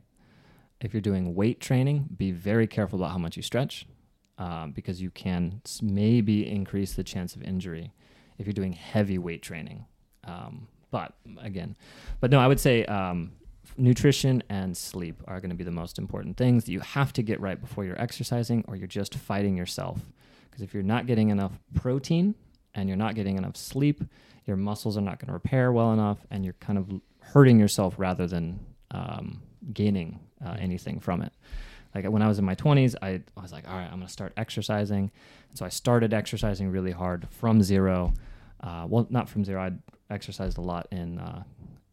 [0.79, 3.85] If you're doing weight training, be very careful about how much you stretch
[4.37, 7.93] um, because you can maybe increase the chance of injury
[8.39, 9.85] if you're doing heavy weight training.
[10.23, 11.75] Um, but again,
[12.19, 13.31] but no, I would say um,
[13.77, 17.23] nutrition and sleep are going to be the most important things that you have to
[17.23, 19.99] get right before you're exercising or you're just fighting yourself.
[20.49, 22.35] Because if you're not getting enough protein
[22.75, 24.03] and you're not getting enough sleep,
[24.45, 26.89] your muscles are not going to repair well enough, and you're kind of
[27.19, 28.59] hurting yourself rather than
[28.91, 31.31] um, gaining uh, anything from it.
[31.93, 34.07] Like when I was in my 20s, I, I was like, all right, I'm going
[34.07, 35.11] to start exercising.
[35.49, 38.13] And so I started exercising really hard from zero.
[38.61, 39.61] Uh, well, not from zero.
[39.61, 39.79] I'd
[40.11, 41.43] exercised a lot in uh,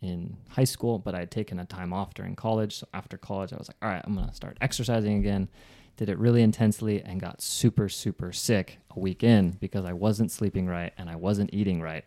[0.00, 2.76] in high school, but I had taken a time off during college.
[2.76, 5.48] So after college, I was like, all right, I'm going to start exercising again.
[5.96, 10.30] Did it really intensely and got super, super sick a week in because I wasn't
[10.30, 12.04] sleeping right and I wasn't eating right.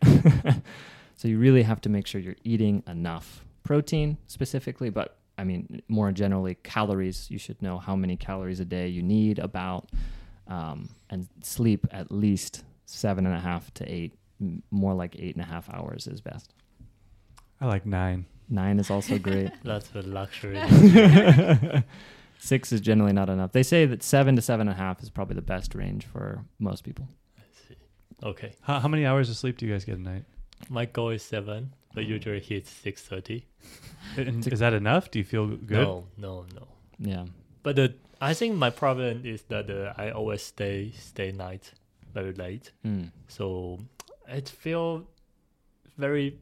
[1.17, 5.81] so you really have to make sure you're eating enough protein specifically, but I mean,
[5.87, 7.29] more generally, calories.
[7.29, 9.89] You should know how many calories a day you need about,
[10.47, 14.13] um, and sleep at least seven and a half to eight,
[14.71, 16.53] more like eight and a half hours is best.
[17.59, 18.25] I like nine.
[18.49, 19.51] Nine is also great.
[19.63, 20.59] That's a luxury.
[22.39, 23.51] Six is generally not enough.
[23.51, 26.43] They say that seven to seven and a half is probably the best range for
[26.59, 27.07] most people.
[27.37, 27.75] I see.
[28.23, 28.55] Okay.
[28.61, 30.23] How, how many hours of sleep do you guys get a night?
[30.69, 33.45] My goal is seven, but usually hits six thirty.
[34.17, 35.11] And is that enough?
[35.11, 35.87] Do you feel good?
[35.87, 36.67] No, no, no.
[36.99, 37.25] Yeah.
[37.63, 41.73] But the I think my problem is that uh, I always stay stay night
[42.13, 43.11] very late, Mm.
[43.27, 43.79] so
[44.31, 45.07] it feel
[45.97, 46.39] very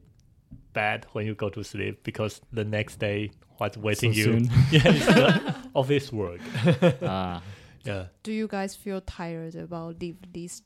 [0.72, 4.24] bad when you go to sleep because the next day what's waiting So you?
[4.24, 4.44] soon.
[4.70, 6.40] yeah, it's the office work.
[7.02, 7.42] Ah.
[7.84, 8.06] Yeah.
[8.22, 10.62] Do you guys feel tired about live this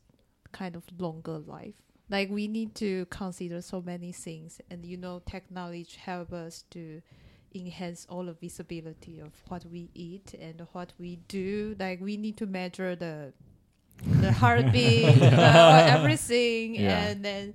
[0.51, 1.75] kind of longer life?
[2.11, 7.01] Like we need to consider so many things, and you know, technology help us to
[7.55, 11.77] enhance all the visibility of what we eat and what we do.
[11.79, 13.33] Like we need to measure the
[14.03, 17.07] the heartbeat, the everything, Yeah.
[17.09, 17.55] and then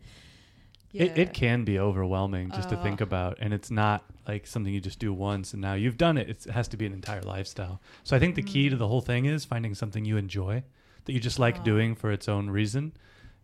[0.92, 1.04] yeah.
[1.04, 3.04] It, it can be overwhelming just to think Uh.
[3.04, 6.30] about, and it's not like something you just do once and now you've done it.
[6.30, 7.80] It's, it has to be an entire lifestyle.
[8.04, 8.80] So I think the key to Mm.
[8.80, 10.64] the whole thing is finding something you enjoy
[11.06, 11.64] that you just like Ah.
[11.64, 12.94] doing for its own reason,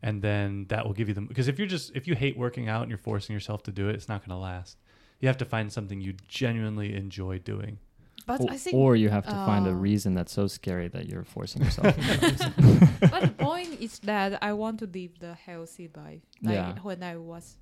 [0.01, 1.21] and then that will give you the.
[1.21, 3.89] Because if you're just if you hate working out and you're forcing yourself to do
[3.89, 4.77] it, it's not going to last.
[5.19, 7.77] You have to find something you genuinely enjoy doing.
[8.25, 10.87] But O- I think or you have to find a uh, reason that's so scary
[10.89, 11.95] that you're forcing yourself.
[11.95, 16.21] but the point is that I want to live the healthy life.
[16.41, 16.73] Like Yeah.
[16.81, 17.57] when I was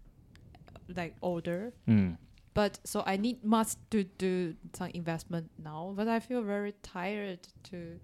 [0.95, 1.73] like older.
[1.87, 2.17] Mm.
[2.53, 5.93] But so I need must to do some investment now.
[5.95, 7.39] But I feel very tired
[7.71, 7.99] to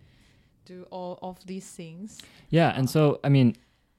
[0.65, 2.17] do all of these things.
[2.49, 3.55] Yeah, and so I mean,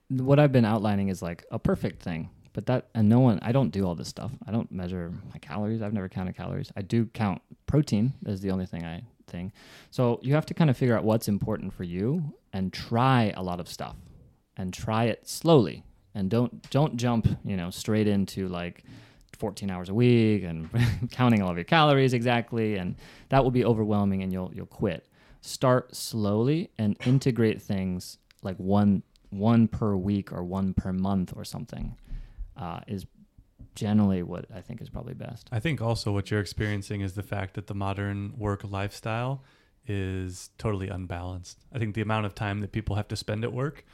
[0.08, 3.38] what I've been outlining is like a perfect thing, but that and no one.
[3.42, 4.30] I don't do all this stuff.
[4.46, 5.82] I don't measure my calories.
[5.82, 6.72] I've never counted calories.
[6.76, 8.12] I do count protein.
[8.26, 9.52] Is the only thing I thing.
[9.90, 13.42] So you have to kind of figure out what's important for you and try a
[13.42, 13.96] lot of stuff,
[14.56, 15.84] and try it slowly,
[16.14, 18.84] and don't don't jump you know straight into like.
[19.38, 20.68] 14 hours a week and
[21.12, 22.94] counting all of your calories exactly and
[23.30, 25.06] that will be overwhelming and you'll you'll quit
[25.40, 31.44] start slowly and integrate things like one one per week or one per month or
[31.44, 31.96] something
[32.60, 33.06] uh, is
[33.74, 35.48] generally what I think is probably best.
[35.50, 39.42] I think also what you're experiencing is the fact that the modern work lifestyle
[39.86, 41.58] is totally unbalanced.
[41.72, 43.84] I think the amount of time that people have to spend at work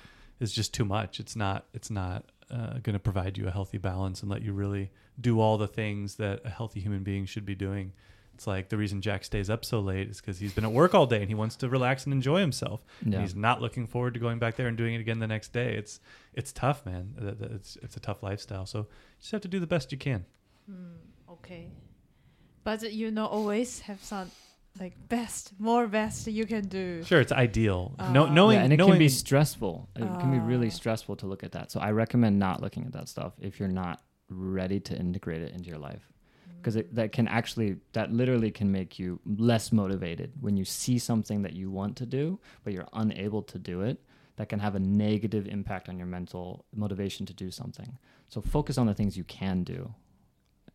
[0.41, 1.21] is just too much.
[1.21, 4.53] It's not it's not uh, going to provide you a healthy balance and let you
[4.53, 4.91] really
[5.21, 7.93] do all the things that a healthy human being should be doing.
[8.37, 10.95] It's like the reason Jack stays up so late is because he's been at work
[10.95, 12.85] all day and he wants to relax and enjoy himself.
[13.03, 15.55] And he's not looking forward to going back there and doing it again the next
[15.55, 15.75] day.
[15.75, 16.01] It's
[16.35, 17.15] it's tough, man.
[17.19, 18.67] Th- th- It's it's a tough lifestyle.
[18.67, 18.87] So you
[19.21, 20.27] just have to do the best you can.
[20.71, 20.97] Hmm,
[21.37, 21.71] okay.
[22.63, 24.31] But you know, always have some
[24.79, 27.03] like best, more best you can do.
[27.05, 27.95] Sure, it's ideal.
[28.13, 29.89] no, Uh, knowing yeah, and it knowing can be stressful.
[29.97, 30.81] It can be really Ah.
[30.81, 31.71] stressful to look at that.
[31.73, 35.53] So I recommend not looking at that stuff if you're not ready to integrate it
[35.55, 36.13] into your life.
[36.67, 41.43] Because that can actually that literally can make you less motivated when you see something
[41.43, 44.03] that you want to do but you're unable to do it
[44.35, 47.97] that can have a negative impact on your mental motivation to do something
[48.29, 49.95] so focus on the things you can do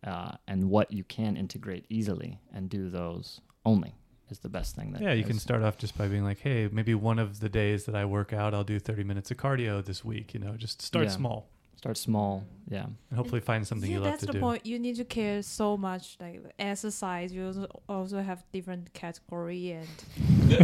[0.06, 3.94] uh, and what you can integrate easily and do those only
[4.30, 6.70] is the best thing that Yeah, you can start off just by being like, hey,
[6.72, 9.84] maybe one of the days that I work out, I'll do 30 minutes of cardio
[9.84, 10.34] this week.
[10.34, 11.12] You know, just start Yeah.
[11.12, 11.50] small
[11.82, 14.40] start small yeah and hopefully find something yeah, you love that's to the do.
[14.40, 14.66] point.
[14.72, 17.34] You need to care so much, like exercise.
[17.34, 19.88] You also also have different category, and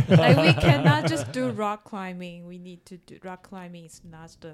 [0.22, 2.46] like we cannot just do rock climbing.
[2.46, 3.86] We need to do rock climbing.
[3.86, 4.54] Is not the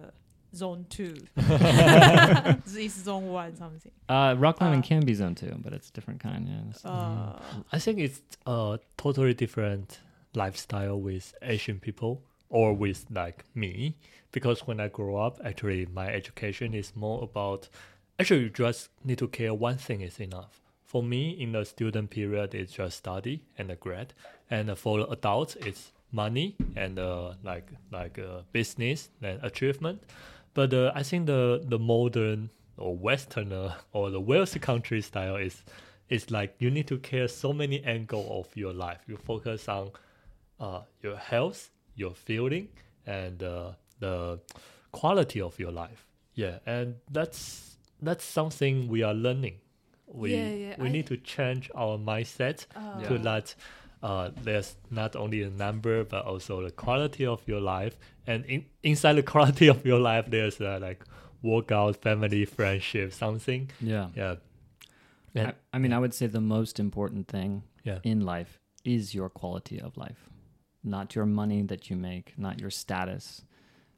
[0.56, 1.16] zone two.
[1.38, 3.92] it's zone one something.
[4.10, 6.86] uh, rock climbing Uh, can be zone two but it's a different kind yeah It's-
[6.86, 7.40] Uh,
[7.72, 10.00] I think it's a totally different
[10.36, 12.22] lifestyle with Asian people
[12.54, 13.96] or with like me
[14.32, 17.68] because when I grow up, actually my education is more about
[18.20, 20.62] actually you just need to care one thing is enough.
[20.86, 24.14] For me, in the student period, it's just study and the grad,
[24.52, 30.04] and for adults, it's money and uh, like like uh, business and achievement.
[30.54, 35.64] But uh, I think the the modern or Westerner or the wealthy country style is
[36.10, 39.00] it's like you need to care so many angle of your life.
[39.08, 39.90] You focus on
[40.60, 42.70] uh, your health, your feeling,
[43.06, 44.40] and uh, the
[44.92, 46.06] quality of your life.
[46.36, 49.60] Yeah, and that's that's something we are learning.
[50.08, 53.56] We Yeah, yeah, we I- need to change our mindset uh, to that
[54.04, 57.98] uh, there's not only a number but also the quality of your life.
[58.28, 61.04] And in, inside the quality of your life there's uh, like
[61.42, 63.70] workout family friendship something.
[63.80, 64.10] Yeah.
[64.16, 64.36] Yeah.
[65.36, 68.00] I, and I mean, I would say the most important thing yeah.
[68.04, 70.30] in life is your quality of life,
[70.84, 73.44] not your money that you make, not your status.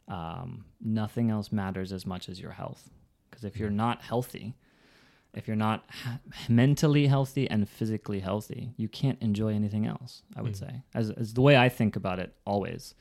[0.08, 2.90] Um, nothing else matters as much as your health.
[3.30, 4.56] Because if you're not healthy,
[5.34, 10.22] if you're not ha- mentally healthy and physically healthy, you can't enjoy anything else.
[10.36, 10.60] I would Mm.
[10.60, 12.94] say, as, as the way I think about it, always.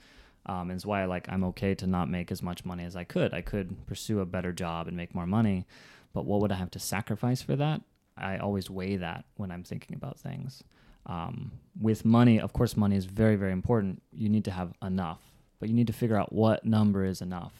[0.47, 3.33] Um, is why like I'm okay to not make as much money as I could.
[3.33, 5.67] I could pursue a better job and make more money,
[6.13, 7.81] but what would I have to sacrifice for that?
[8.19, 10.63] I always weigh that when I'm thinking about things.
[11.07, 14.03] Um, with money, of course, money is very, very important.
[14.13, 15.21] You need to have enough,
[15.59, 17.53] but you need to figure out what number is enough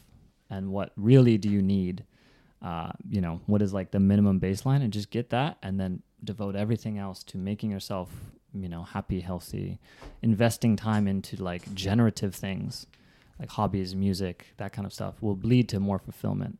[0.49, 2.05] and what really do you need.
[2.61, 6.01] Uh, you know, what is like the minimum baseline, and just get that, and then
[6.23, 8.09] devote everything else to making yourself,
[8.53, 9.77] you know, happy, healthy,
[10.23, 12.87] investing time into like generative things,
[13.39, 16.57] like hobbies, music, that kind of stuff, will lead to more fulfillment.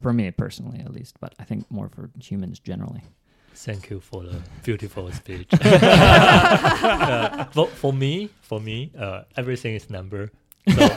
[0.00, 3.02] For me personally, at least, but I think more for humans generally.
[3.64, 5.48] Thank you for the beautiful speech.
[5.60, 10.30] uh, for, for me, for me, uh, everything is number.
[10.68, 10.88] So,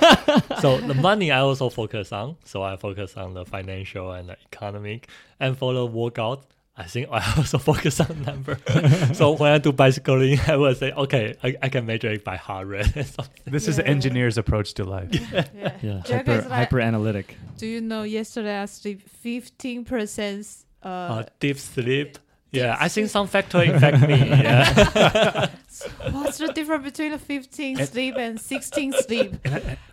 [0.59, 2.35] so the money I also focus on.
[2.45, 5.07] So I focus on the financial and the economic.
[5.39, 6.45] And for the workout,
[6.77, 8.57] I think I also focus on number.
[9.13, 12.35] so when I do bicycling, I will say, okay, I, I can measure it by
[12.37, 12.95] heart rate.
[12.95, 13.41] and something.
[13.45, 15.09] This is an engineer's approach to life.
[15.31, 15.47] yeah.
[15.81, 17.37] Yeah, Jacko hyper, like- hyper analytic.
[17.57, 20.47] Do you know yesterday I sleep fifteen percent?
[20.83, 22.17] Uh, Uh, deep sleep.
[22.51, 24.17] Yeah, I think some factor infect me.
[24.27, 25.47] Yeah.
[26.11, 29.35] what's the difference between a fifteen sleep and sixteen sleep?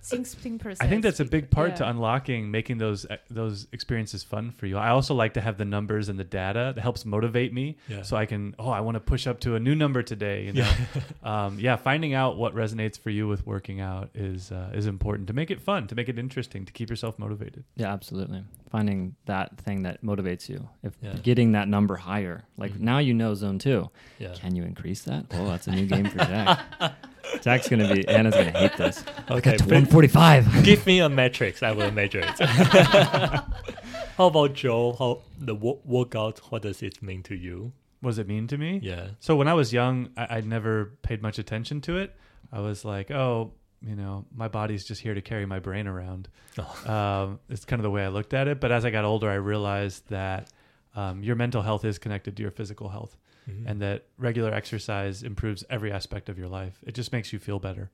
[0.00, 0.82] Sixteen percent.
[0.86, 4.66] I think that's a big part to unlocking, making those uh, those experiences fun for
[4.66, 4.76] you.
[4.78, 8.02] I also like to have the numbers and the data that helps motivate me, Yeah.
[8.02, 10.44] so I can oh I want to push up to a new number today.
[10.46, 10.70] You know,
[11.22, 15.26] um, yeah, finding out what resonates for you with working out is uh, is important
[15.28, 17.64] to make it fun, to make it interesting, to keep yourself motivated.
[17.76, 18.44] Yeah, absolutely.
[18.70, 20.68] Finding that thing that motivates you.
[20.82, 21.14] If Yeah.
[21.22, 22.80] getting that number higher, like Mhm.
[22.80, 23.90] now you know zone two.
[24.18, 24.34] yeah.
[24.34, 25.26] Can you increase that?
[25.32, 26.60] Oh, that's a new game for Jack.
[27.42, 29.04] Jack's gonna be Anna's gonna hate this.
[29.30, 30.46] Okay, one forty five.
[30.64, 32.40] Give me a matrix, I will measure it.
[34.16, 34.94] How about Joe?
[34.98, 36.38] How the wo- workout?
[36.50, 37.72] What does it mean to you?
[38.00, 38.80] What does it mean to me?
[38.82, 42.14] Yeah, So when I was young, I, I never paid much attention to it.
[42.52, 43.52] I was like, oh,
[43.84, 46.28] you know, my body's just here to carry my brain around.
[46.58, 46.92] Oh.
[46.92, 48.60] Um, it's kind of the way I looked at it.
[48.60, 50.48] But as I got older, I realized that
[50.96, 53.16] um, your mental health is connected to your physical health,
[53.48, 53.64] Mhm.
[53.66, 56.78] and that regular exercise improves every aspect of your life.
[56.86, 57.90] It just makes you feel better.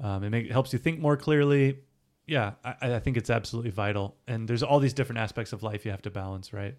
[0.00, 1.78] Um, it, make, it helps you think more clearly.
[2.26, 4.16] Yeah, I, I think it's absolutely vital.
[4.26, 6.74] And there's all these different aspects of life you have to balance, right?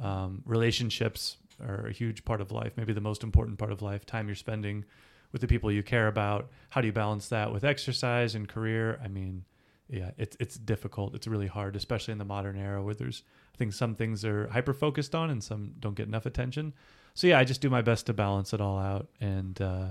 [0.00, 4.04] Um, relationships are a huge part of life, maybe the most important part of life.
[4.06, 4.84] Time you're spending
[5.32, 6.50] with the people you care about.
[6.70, 9.00] How do you balance that with exercise and career?
[9.04, 9.44] I mean,
[9.88, 11.14] yeah, it's it's difficult.
[11.14, 13.22] It's really hard, especially in the modern era where there's
[13.54, 16.72] I think some things are hyper focused on and some don't get enough attention.
[17.14, 19.90] So yeah, I just do my best to balance it all out, and uh,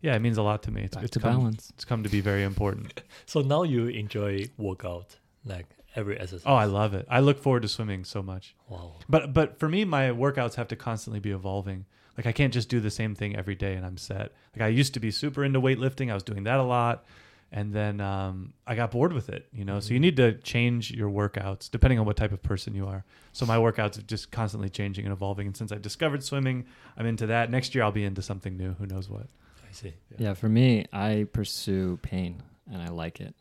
[0.00, 0.82] yeah, it means a lot to me.
[0.82, 1.70] It's, Back it's to come, balance.
[1.74, 3.02] It's come to be very important.
[3.26, 6.42] So now you enjoy workout like every exercise.
[6.46, 7.06] Oh, I love it.
[7.08, 8.54] I look forward to swimming so much.
[8.68, 8.94] wow.
[9.08, 11.84] But but for me, my workouts have to constantly be evolving.
[12.16, 14.32] Like I can't just do the same thing every day and I'm set.
[14.54, 16.10] Like I used to be super into weightlifting.
[16.10, 17.04] I was doing that a lot,
[17.52, 19.46] and then um, I got bored with it.
[19.52, 22.74] You know, so you need to change your workouts depending on what type of person
[22.74, 23.04] you are.
[23.32, 25.46] So my workouts are just constantly changing and evolving.
[25.46, 26.66] And since I discovered swimming,
[26.96, 27.50] I'm into that.
[27.50, 28.72] Next year I'll be into something new.
[28.74, 29.26] Who knows what?
[29.68, 29.94] I see.
[30.18, 33.34] Yeah, for me, I pursue pain and I like it.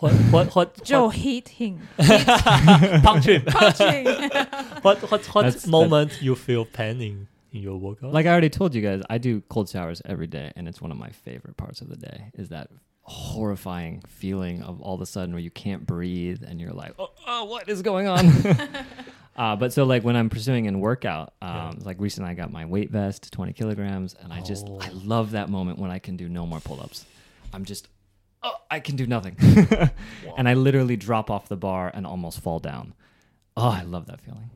[0.00, 0.82] What what what?
[0.84, 1.80] Joe what hit him.
[1.98, 3.42] punch him.
[3.44, 4.06] Punching.
[4.82, 8.12] what what what That's- moment you feel pain in, in your workout?
[8.12, 10.90] Like I already told you guys, I do cold showers every day, and it's one
[10.90, 12.30] of my favorite parts of the day.
[12.34, 12.70] Is that
[13.02, 17.10] horrifying feeling of all of a sudden where you can't breathe and you're like, oh,
[17.26, 18.26] oh what is going on?
[19.36, 21.72] uh, but so like when I'm pursuing in workout, um, Yeah.
[21.84, 25.00] like recently I got my weight vest, 20 kilograms, and I just I Oh.
[25.04, 27.04] love that moment when I can do no more pull-ups.
[27.52, 27.88] I'm just,
[28.42, 29.36] oh, I can do nothing,
[30.36, 32.94] and I literally drop off the bar and almost fall down.
[33.56, 34.50] Oh, I love that feeling.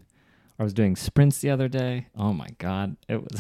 [0.59, 2.07] I was doing sprints the other day.
[2.16, 3.38] Oh my god, it was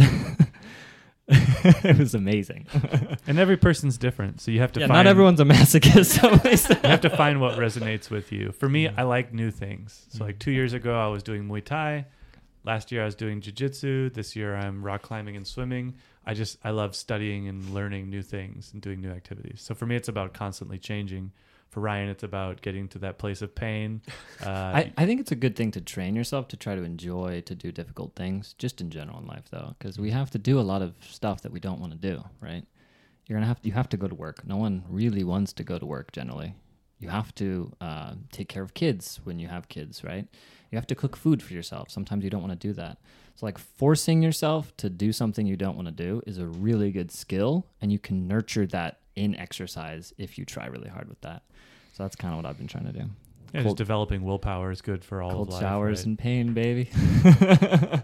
[1.28, 2.66] it was amazing.
[3.28, 6.22] And every person's different, so you have to Yeah, find not everyone's a masochist.
[6.82, 8.52] you have to find what resonates with you.
[8.52, 8.88] For me.
[8.88, 10.06] I like new things.
[10.10, 10.56] So like two mm-hmm.
[10.56, 12.06] years ago, I was doing Muay Thai.
[12.64, 14.10] Last year, I was doing Jiu-Jitsu.
[14.10, 15.94] This year, I'm rock climbing and swimming.
[16.24, 19.60] I just I love studying and learning new things and doing new activities.
[19.62, 21.32] So for me, it's about constantly changing.
[21.70, 24.02] For Ryan, it's about getting to that place of pain.
[24.44, 27.40] Uh, I, I think it's a good thing to train yourself to try to enjoy
[27.46, 30.60] to do difficult things, just in general in life, though, because we have to do
[30.60, 32.22] a lot of stuff that we don't want to do.
[32.38, 32.62] Right?
[33.26, 34.46] You're gonna have to, you have to go to work.
[34.46, 36.54] No one really wants to go to work generally.
[36.98, 40.26] You have to uh, take care of kids when you have kids, right?
[40.70, 41.90] You have to cook food for yourself.
[41.90, 42.98] Sometimes you don't want to do that.
[43.34, 46.90] So, like, forcing yourself to do something you don't want to do is a really
[46.90, 51.20] good skill, and you can nurture that in exercise if you try really hard with
[51.22, 51.42] that.
[51.94, 53.04] So, that's kind of what I've been trying to do.
[53.54, 55.62] yeah, just developing willpower is good for all cold of life.
[55.62, 56.06] showers right?
[56.06, 56.90] and pain, baby.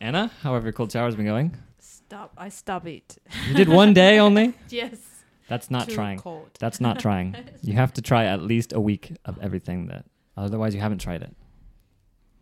[0.00, 1.56] Anna, how have your cold showers been going?
[1.78, 2.32] Stop.
[2.36, 3.18] I stop it.
[3.48, 4.54] You did one day only?
[4.68, 4.98] Yes.
[5.48, 6.18] That's not Too trying.
[6.18, 6.50] Cold.
[6.60, 7.36] That's not trying.
[7.62, 10.04] You have to try at least a week of everything that
[10.36, 11.34] otherwise you haven't tried it.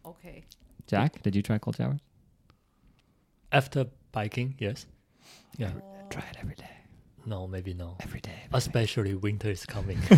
[0.07, 0.45] Okay.
[0.87, 2.01] Jack, did you try cold showers?
[3.51, 4.87] After biking, yes.
[5.57, 5.71] Yeah.
[5.77, 6.09] Oh.
[6.11, 6.71] Try it every day.
[7.28, 7.96] No, maybe no.
[8.02, 8.36] Every day.
[8.52, 9.98] Especially winter is coming.
[10.12, 10.18] no,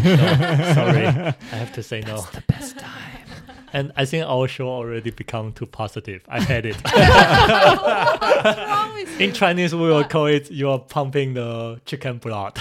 [0.73, 2.21] sorry, I have to say no.
[2.33, 3.27] the best time.
[3.73, 6.23] And I think our show already become too positive.
[6.27, 6.77] I had it.
[6.81, 9.31] What's wrong with In you?
[9.35, 10.09] Chinese, we will What?
[10.09, 12.57] call it you are pumping the chicken blood.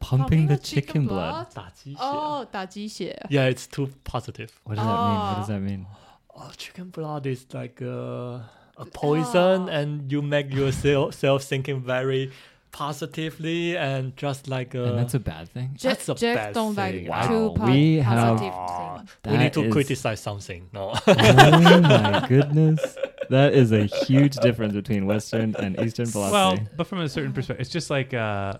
[0.00, 1.52] Pumping the the chicken, chicken blood.
[1.52, 1.54] blood?
[1.54, 1.98] 打鸡血.
[2.00, 3.26] Oh, 打鸡血.
[3.30, 4.50] Yeah, it's too positive.
[4.64, 5.18] What does that mean?
[5.18, 5.52] What does Oh.
[5.54, 5.86] that mean?
[6.36, 9.72] Oh, chicken blood is like a, a poison, Oh.
[9.72, 12.30] and you make yourself self thinking very
[12.73, 14.83] positively and just like a.
[14.83, 15.69] and that's a bad thing.
[15.75, 17.07] Jack, That's a Jack bad don't thing.
[17.07, 17.53] like too Wow.
[17.55, 19.31] po- We have- positive Ah, thing.
[19.33, 20.69] we need to is- criticize something.
[20.73, 20.93] No.
[21.07, 22.97] oh my goodness.
[23.29, 26.33] That is a huge difference between Western and Eastern philosophy.
[26.33, 28.55] Well, but from a certain perspective, it's just like uh,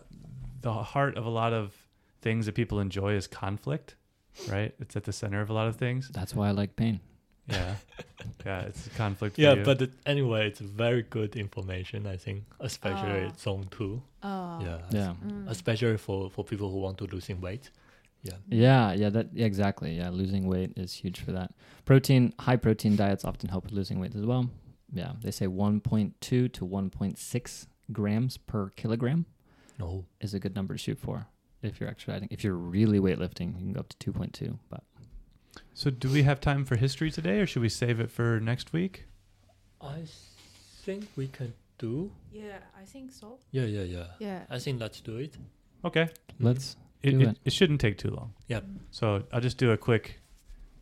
[0.61, 1.73] the heart of a lot of
[2.21, 3.95] things that people enjoy is conflict,
[4.49, 4.73] right?
[4.79, 6.09] It's at the center of a lot of things.
[6.13, 7.01] That's why I like pain.
[7.47, 7.75] Yeah,
[8.45, 9.37] yeah, it's a conflict.
[9.37, 12.07] Yeah, but it, anyway, it's very good information.
[12.07, 13.33] I think, especially Ah.
[13.37, 14.01] zone two.
[14.21, 14.59] Oh.
[14.61, 14.77] Yeah.
[14.91, 15.13] Yeah.
[15.25, 15.49] Mm.
[15.49, 17.69] Especially for for people who want to losing weight.
[18.21, 18.37] Yeah.
[18.47, 19.97] Yeah, yeah, that yeah, exactly.
[19.97, 21.51] Yeah, losing weight is huge for that.
[21.83, 24.49] Protein, high protein diets often help with losing weight as well.
[24.93, 29.25] Yeah, they say 1.2 to 1.6 grams per kilogram
[29.79, 30.05] No.
[30.21, 31.25] is a good number to shoot for
[31.61, 32.29] if you're exercising.
[32.31, 34.57] If you're really weightlifting, you can go up to 2.2.
[34.69, 34.83] But
[35.73, 38.73] so do we have time for history today, or should we save it for next
[38.73, 39.05] week?
[39.81, 40.03] I
[40.83, 42.11] think we can do.
[42.31, 43.39] Yeah, I think so.
[43.51, 44.05] Yeah, yeah, yeah.
[44.19, 44.39] Yeah.
[44.49, 45.35] I think let's do it.
[45.83, 46.45] Okay, mm-hmm.
[46.45, 47.37] let's it, Do it, it.
[47.45, 48.33] it shouldn't take too long.
[48.47, 48.63] Yep.
[48.91, 50.21] So I'll just do a quick,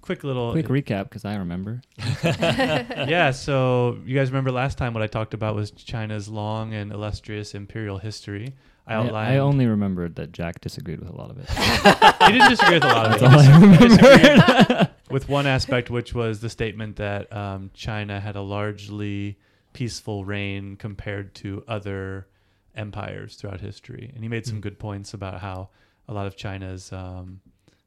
[0.01, 1.82] quick little quick recap because I remember.
[2.24, 6.91] yeah, so you guys remember last time what I talked about was China's long and
[6.91, 8.53] illustrious imperial history.
[8.92, 9.34] I I.
[9.34, 11.50] I only remembered that Jack disagreed with a lot of it.
[12.26, 13.34] he didn't disagree with a lot of That's it.
[13.34, 13.89] all I He remembered.
[13.89, 19.38] disagreed with one aspect, which was the statement that um, China had a largely
[19.74, 22.28] peaceful reign compared to other
[22.76, 24.12] empires throughout history.
[24.14, 24.62] And he made some Mm.
[24.62, 25.70] good points about how
[26.08, 27.42] a lot of China's um,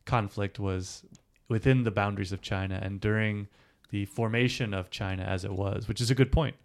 [0.04, 1.04] conflict was
[1.48, 3.48] within the boundaries of China and during
[3.90, 6.56] the formation of China as it was, which is a good point.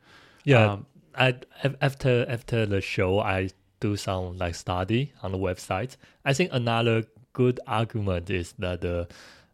[0.43, 0.71] Yeah.
[0.73, 0.85] Um,
[1.15, 3.49] I af- after after the show, I
[3.79, 5.95] do some like study on the website.
[6.25, 7.03] I think another
[7.33, 9.07] good argument is that the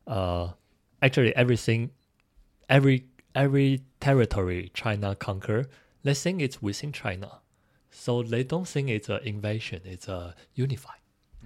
[0.07, 0.49] uh
[1.01, 1.91] actually everything
[2.69, 5.65] every every territory China conquer,
[6.03, 7.39] they think it's within China,
[7.91, 9.81] so they don't think it's an invasion.
[9.85, 10.93] It's a unify.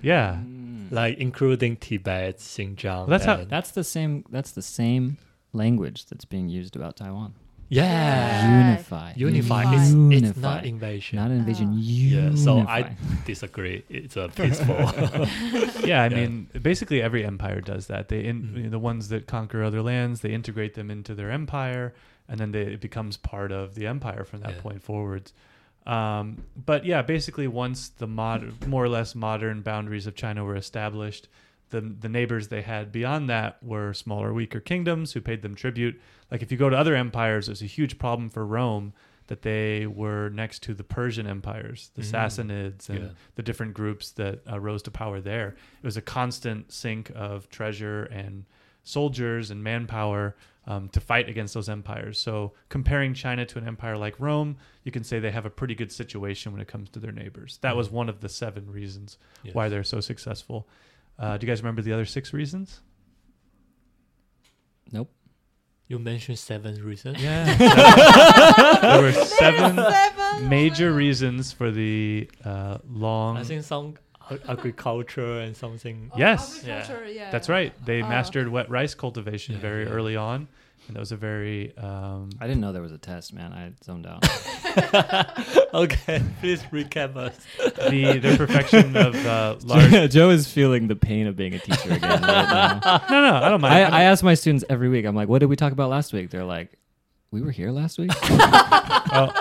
[0.02, 0.38] Yeah.
[0.42, 0.92] Mm.
[0.92, 3.08] like including Tibet, Xinjiang.
[3.08, 4.24] Well, that's how- That's the same.
[4.30, 5.18] That's the same
[5.52, 7.34] language that's being used about Taiwan.
[7.70, 7.84] Yeah.
[7.84, 8.70] Yeah.
[8.72, 9.14] Unify.
[9.16, 9.62] Unify.
[9.64, 9.76] Unify.
[9.84, 10.28] It's, Unify.
[10.30, 11.16] it's not invasion.
[11.18, 11.70] Not invasion.
[11.74, 11.78] Oh.
[11.80, 12.36] yeah.
[12.36, 12.96] So I
[13.26, 13.84] disagree.
[13.90, 14.76] It's a peaceful.
[15.88, 16.10] Yeah, I Yeah.
[16.10, 18.10] mean, basically every empire does that.
[18.10, 18.58] They in, Mhm.
[18.58, 21.94] you know, the ones that conquer other lands, they integrate them into their empire,
[22.28, 24.62] and then they, it becomes part of the empire from that Yeah.
[24.62, 25.34] point forwards.
[25.88, 30.56] Um, but yeah, basically, once the mod, more or less modern boundaries of China were
[30.56, 31.28] established,
[31.70, 36.00] the the neighbors they had beyond that were smaller, weaker kingdoms who paid them tribute.
[36.32, 38.94] Like if you go to other empires, there's a huge problem for Rome
[39.28, 42.12] that they were next to the Persian empires, the Mm.
[42.12, 43.10] Sassanids, and Yeah.
[43.36, 45.50] the different groups that uh, rose to power there.
[45.50, 48.46] It was a constant sink of treasure and
[48.84, 50.36] soldiers and manpower
[50.68, 52.20] um, to fight against those empires.
[52.20, 55.74] So, comparing China to an empire like Rome, you can say they have a pretty
[55.74, 57.58] good situation when it comes to their neighbors.
[57.62, 57.92] That was Mhm.
[57.94, 59.56] one of the seven reasons Yes.
[59.56, 60.68] why they're so successful.
[61.20, 62.82] Uh, do you guys remember the other six reasons?
[64.92, 65.12] Nope.
[65.88, 67.22] You mentioned seven reasons.
[67.22, 67.56] Yeah.
[68.82, 70.50] there were seven Seven.
[70.50, 73.38] major reasons for the uh, long.
[73.38, 73.96] I think some
[74.48, 76.12] agriculture and something.
[76.14, 76.64] Oh, Yes.
[76.64, 77.32] agriculture, yeah.
[77.32, 77.74] That's right.
[77.86, 78.08] They Oh.
[78.08, 79.90] mastered wet rice cultivation Yeah, very yeah.
[79.90, 80.48] early on,
[80.90, 83.54] and that was a very um, I didn't know there was a test, man.
[83.54, 84.26] I zoned out.
[85.74, 87.38] okay, please recap us.
[87.90, 90.12] the their perfection of uh, large.
[90.12, 93.02] Joe is feeling the pain of being a teacher again right now.
[93.10, 93.74] No, no, I don't mind.
[93.76, 95.06] I, I ask my students every week.
[95.06, 96.72] I'm like, "What did we talk about last week?" They're like,
[97.30, 99.32] "We were here last week." well,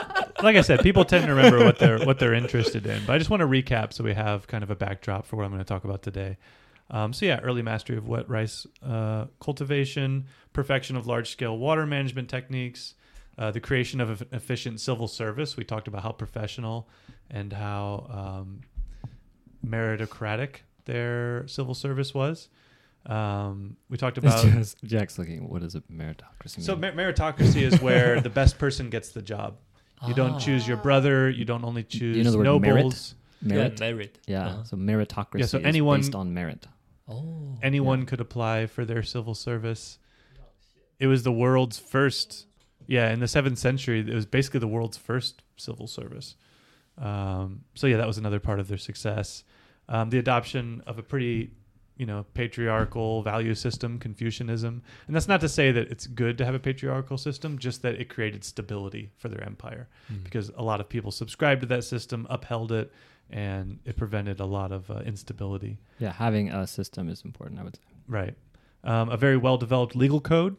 [0.42, 3.07] like I said, people tend to remember what they're what they're interested in.
[3.07, 5.44] But I just want to recap so we have kind of a backdrop for what
[5.44, 6.36] I'm going to talk about today.
[6.91, 11.84] Um, so yeah, early mastery of wet rice uh, cultivation, perfection of large scale water
[11.86, 12.95] management techniques,
[13.36, 15.57] uh, the creation of an efficient civil service.
[15.57, 16.89] We talked about how professional
[17.30, 18.61] and how um,
[19.66, 22.49] meritocratic their civil service was.
[23.07, 25.49] Um, we talked about Just- Jack's looking.
[25.49, 26.62] What is a meritocracy?
[26.62, 26.95] so mean?
[26.97, 29.59] mer- meritocracy is where the best person gets the job.
[30.07, 30.39] You don't Ah.
[30.39, 31.28] choose your brother.
[31.28, 32.76] You don't only choose you know the word merit?
[32.76, 33.14] nobles.
[33.43, 33.72] merit.
[33.80, 34.18] Yeah, merit.
[34.26, 34.47] Yeah.
[34.47, 34.64] Uh-huh.
[34.64, 36.66] So meritocracy Yeah, so is anyone- based on merit.
[37.09, 37.56] Oh.
[37.62, 39.98] Anyone could apply for their civil service.
[40.98, 42.46] It was the world's first.
[42.86, 46.36] Yeah, in the seventh century, it was basically the world's first civil service.
[46.96, 49.44] Um, so yeah, that was another part of their success.
[49.88, 51.52] Um, the adoption of a pretty,
[51.99, 56.44] you know, patriarchal value system, Confucianism, and that's not to say that it's good to
[56.44, 59.88] have a patriarchal system, just that it created stability for their empire.
[60.11, 60.22] Mm.
[60.24, 62.92] because a lot of people subscribed to that system, upheld it,
[63.30, 65.78] and it prevented a lot of uh, instability.
[65.99, 67.61] Yeah, having a system is important.
[67.61, 67.82] I would say.
[68.07, 68.34] Right.
[68.84, 70.57] Um, a very well developed legal code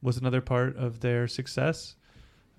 [0.00, 1.96] was another part of their success.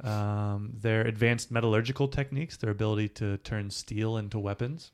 [0.04, 4.92] Um, their advanced metallurgical techniques, their ability to turn steel into weapons.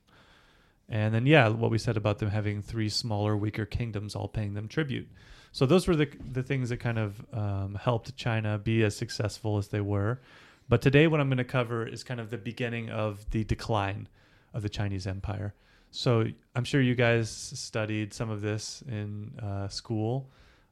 [0.89, 4.55] And then, yeah, what we said about them having three smaller, weaker kingdoms all paying
[4.55, 5.07] them tribute.
[5.51, 9.57] So those were the the things that kind of um, helped China be as successful
[9.57, 10.19] as they were.
[10.67, 14.07] But today, what I'm going to cover is kind of the beginning of the decline
[14.53, 15.53] of the Chinese Empire.
[15.91, 16.25] So
[16.55, 20.29] I'm sure you guys studied some of this in uh, school.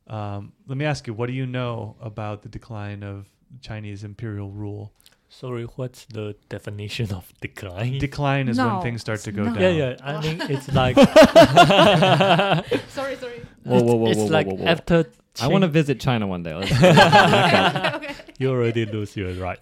[0.07, 3.27] Um, let me ask you, what do you know about the decline of
[3.61, 4.93] Chinese imperial rule?
[5.29, 7.99] Sorry, what's the definition of decline?
[7.99, 9.53] Decline is No, when things start to go no.
[9.53, 9.61] down.
[9.61, 9.95] yeah, yeah.
[10.01, 10.95] I mean, it's like
[12.89, 13.41] sorry, sorry.
[13.63, 14.65] Whoa, whoa, whoa, it's whoa, whoa, like whoa, whoa.
[14.65, 15.05] after.
[15.39, 16.55] I want to visit China one day.
[16.55, 17.53] Let's back
[17.93, 18.03] up.
[18.03, 18.15] okay.
[18.39, 19.59] You already lose your right.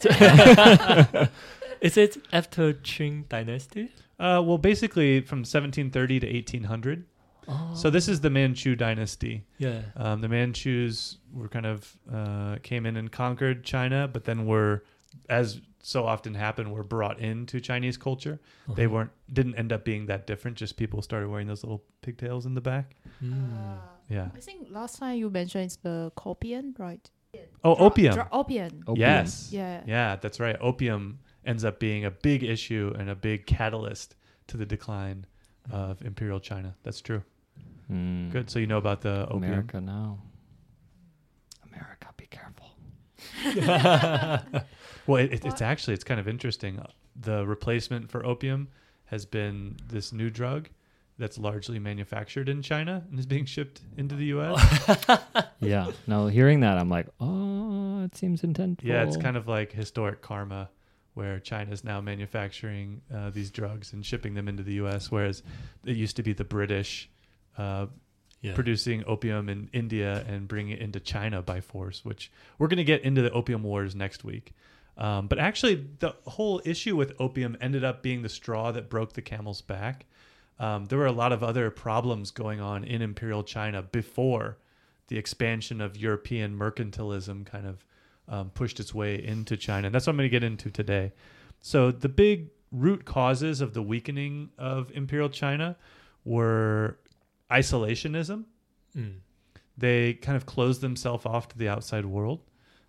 [1.82, 3.90] Is it after Qing dynasty?
[4.18, 7.06] Uh, well, basically from 1730 to 1800.
[7.48, 7.72] Oh.
[7.76, 9.44] So this is the Manchu dynasty.
[9.58, 9.82] yeah.
[9.98, 14.84] Um, the Manchus were kind of uh, came in and conquered China, but then were,
[15.30, 18.40] as so often happened, were brought into Chinese culture.
[18.76, 18.94] They Uh-huh.
[18.96, 20.58] weren't didn't end up being that different.
[20.58, 22.96] Just people started wearing those little pigtails in the back.
[23.24, 23.54] Mm.
[23.54, 23.78] Uh,
[24.10, 24.30] Yeah.
[24.36, 27.10] I think last time you mentioned it's the copian, right?
[27.64, 28.14] Oh, Dra- opium.
[28.14, 28.84] dra- opium.
[28.88, 28.98] Opium.
[29.00, 29.50] Yes.
[29.52, 29.84] Yeah.
[29.86, 30.56] Yeah, that's right.
[30.62, 34.16] Opium ends up being a big issue and a big catalyst
[34.48, 35.26] to the decline
[35.72, 36.76] of imperial China.
[36.84, 37.24] That's true.
[37.88, 38.30] Hmm.
[38.30, 38.50] Good.
[38.50, 39.44] So you know about the opium.
[39.44, 40.20] America now.
[41.64, 42.70] America, be careful.
[45.08, 46.82] Well, it, it, it's actually it's kind of interesting.
[47.16, 48.70] The replacement for opium
[49.06, 50.70] has been this new drug
[51.18, 55.00] that's largely manufactured in China and is being shipped into the U.S.
[55.60, 55.92] Yeah.
[56.06, 58.84] No, hearing that, I'm like, oh, it seems intentful.
[58.84, 60.70] yeah, it's kind of like historic karma,
[61.14, 65.42] where China is now manufacturing uh, these drugs and shipping them into the U.S., whereas
[65.86, 67.10] it used to be the British
[67.58, 67.88] uh,
[68.42, 68.54] yeah.
[68.54, 72.84] producing opium in India and bringing it into China by force, which we're going to
[72.84, 74.54] get into the opium wars next week.
[74.98, 79.14] Um, but actually, the whole issue with opium ended up being the straw that broke
[79.14, 80.06] the camel's back.
[80.60, 84.58] um, there were a lot of other problems going on in imperial China before
[85.08, 87.86] the expansion of European mercantilism kind of
[88.28, 89.88] um, pushed its way into China.
[89.88, 91.12] And that's what I'm going to get into today.
[91.62, 95.76] So the big root causes of the weakening of imperial China
[96.24, 96.98] were
[97.52, 98.46] isolationism.
[98.98, 99.18] Mm.
[99.78, 102.40] They kind of closed themselves off to the outside world.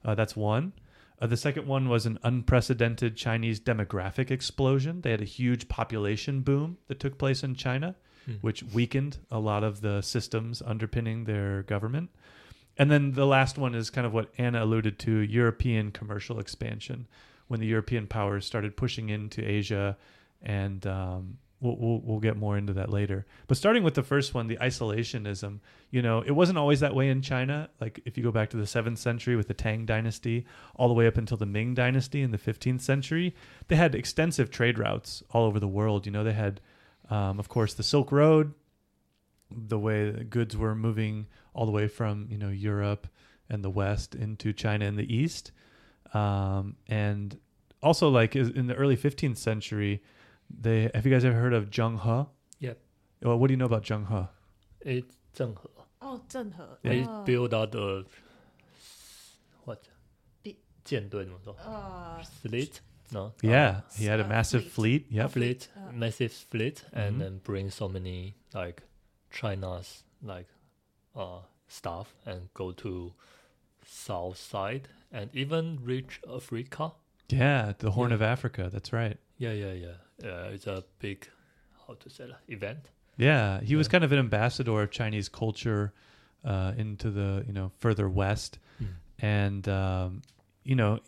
[0.04, 0.72] Uh, that's one.
[1.20, 5.00] Uh, the second one was an unprecedented Chinese demographic explosion.
[5.00, 7.94] They had a huge population boom that took place in China,
[8.28, 8.42] Mm.
[8.42, 12.10] which weakened a lot of the systems underpinning their government.
[12.76, 17.06] And then the last one is kind of what Anna alluded to European commercial expansion,
[17.46, 19.96] when the European powers started pushing into Asia.
[20.42, 23.26] And um, we'll, we'll, we'll get more into that later.
[23.46, 25.60] But starting with the first one, the isolationism,
[25.90, 27.68] you know, it wasn't always that way in China.
[27.80, 30.46] Like if you go back to the seventh century with the Tang dynasty,
[30.76, 33.34] all the way up until the Ming dynasty in the 15th century,
[33.68, 36.06] they had extensive trade routes all over the world.
[36.06, 36.60] You know, they had,
[37.10, 38.54] um, of course, the Silk Road,
[39.50, 43.08] the way the goods were moving all the way from, you know, Europe
[43.48, 45.52] and the West into China and the East.
[46.14, 47.38] Um, and
[47.82, 50.02] also, like in the early 15th century,
[50.50, 52.66] they have you guys ever heard of Zheng He?
[52.66, 52.78] Yep.
[53.22, 54.90] Well, what do you know about Zheng He?
[54.98, 55.68] It's Zheng He.
[56.02, 56.88] Oh, Zheng He.
[56.88, 57.22] They oh.
[57.24, 58.04] build out the
[59.64, 59.86] what?
[61.64, 62.80] Uh, fleet.
[63.12, 63.32] No.
[63.42, 65.06] Yeah, uh, he had a massive uh, fleet.
[65.06, 65.16] fleet.
[65.16, 66.88] Yeah, fleet, uh, massive fleet, ah.
[66.88, 67.00] mm-hmm.
[67.06, 68.82] and then bring so many like
[69.30, 70.46] China's like
[71.14, 73.12] uh stuff and go to
[73.84, 76.92] south side and even reach Africa.
[77.28, 78.16] Yeah, the Horn yeah.
[78.16, 78.70] of Africa.
[78.72, 79.18] That's right.
[79.38, 80.28] Yeah, yeah, yeah.
[80.30, 81.28] Uh, it's a big,
[81.86, 82.88] how to say that, event.
[83.18, 85.92] Yeah, he was kind of an ambassador of Chinese culture
[86.44, 88.86] uh, into the you know further west, Mm.
[89.20, 90.22] and um,
[90.64, 91.00] you know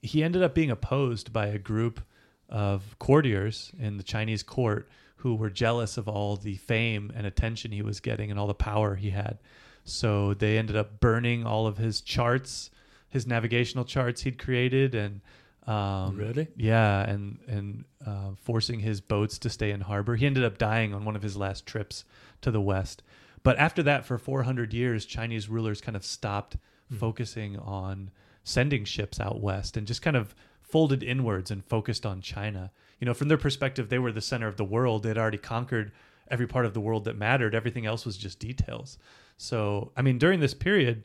[0.00, 2.00] he ended up being opposed by a group
[2.48, 7.72] of courtiers in the Chinese court who were jealous of all the fame and attention
[7.72, 9.38] he was getting and all the power he had.
[9.82, 12.70] So they ended up burning all of his charts,
[13.08, 15.20] his navigational charts he'd created, and
[15.66, 16.48] um, Really?
[16.56, 20.16] yeah, and and uh, forcing his boats to stay in harbor.
[20.16, 22.04] He ended up dying on one of his last trips
[22.42, 23.02] to the west.
[23.42, 26.56] But after that, for 400 years, Chinese rulers kind of stopped
[26.92, 26.98] Mm.
[26.98, 28.10] focusing on
[28.44, 32.70] sending ships out west and just kind of folded inwards and focused on China.
[33.00, 35.02] You know, from their perspective, they were the center of the world.
[35.02, 35.90] They'd already conquered
[36.30, 37.56] every part of the world that mattered.
[37.56, 38.98] Everything else was just details.
[39.36, 41.02] So, I mean, during this period,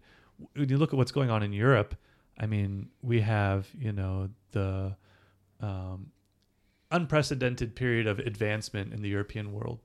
[0.54, 1.96] when you look at what's going on in Europe,
[2.40, 4.96] I mean, we have, you know, the
[5.60, 6.12] um,
[6.92, 9.80] unprecedented period of advancement in the European world.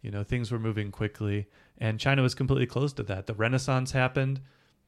[0.00, 1.46] You know, things were moving quickly,
[1.78, 3.26] and China was completely closed to that.
[3.26, 4.40] The Renaissance happened.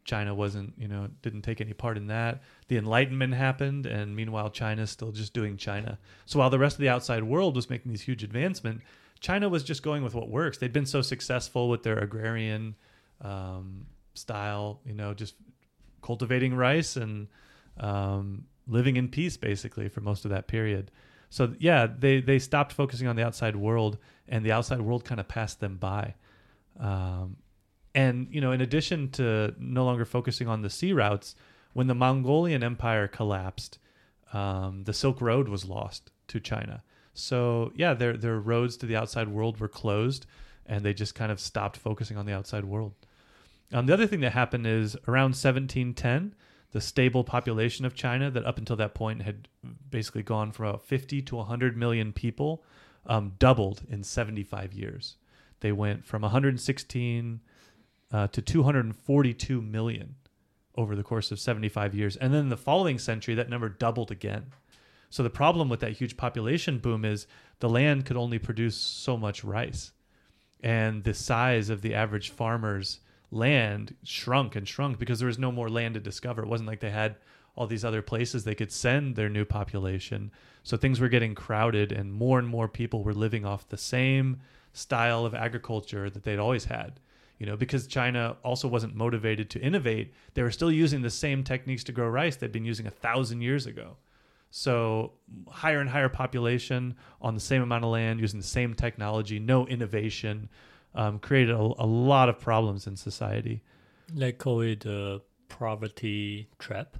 [0.04, 2.42] China wasn't, you know, didn't take any part in that.
[2.68, 5.98] The Enlightenment happened, and meanwhile, China's still just doing China.
[6.26, 8.84] So while the rest of the outside world was making these huge advancements,
[9.20, 10.58] China was just going with what works.
[10.58, 12.74] They'd been so successful with their agrarian
[13.22, 15.34] um, style, you know, just
[16.02, 17.28] cultivating rice and
[17.78, 20.90] um, living in peace basically for most of that period.
[21.30, 23.98] So yeah, they they stopped focusing on the outside world,
[24.28, 26.14] and the outside world kind of passed them by.
[26.78, 27.36] Um,
[27.94, 31.34] and you know, in addition to no longer focusing on the sea routes,
[31.72, 33.78] when the Mongolian Empire collapsed,
[34.32, 36.82] um, the Silk Road was lost to China.
[37.14, 40.26] So yeah, their their roads to the outside world were closed,
[40.66, 42.94] and they just kind of stopped focusing on the outside world.
[43.72, 46.34] Um, the other thing that happened is around 1710,
[46.74, 49.46] the stable population of China that up until that point had
[49.90, 52.64] basically gone from about 50 to 100 million people
[53.06, 55.14] um, doubled in 75 years.
[55.60, 57.40] They went from 116
[58.10, 60.16] uh, to 242 million
[60.74, 62.16] over the course of 75 years.
[62.16, 64.46] And then the following century, that number doubled again.
[65.10, 67.28] So the problem with that huge population boom is
[67.60, 69.92] the land could only produce so much rice.
[70.60, 72.98] And the size of the average farmer's
[73.34, 76.42] land shrunk and shrunk because there was no more land to discover.
[76.42, 77.16] It wasn't like they had
[77.56, 80.30] all these other places they could send their new population.
[80.62, 84.40] So things were getting crowded, and more and more people were living off the same
[84.72, 87.00] style of agriculture that they'd always had.
[87.38, 91.44] You know, because China also wasn't motivated to innovate, they were still using the same
[91.44, 93.96] techniques to grow rice they'd been using a thousand years ago.
[94.50, 95.14] So
[95.48, 99.66] higher and higher population on the same amount of land, using the same technology, no
[99.66, 100.48] innovation,
[100.94, 103.62] um, created a, a lot of problems in society.
[104.14, 106.96] They call it the poverty trap.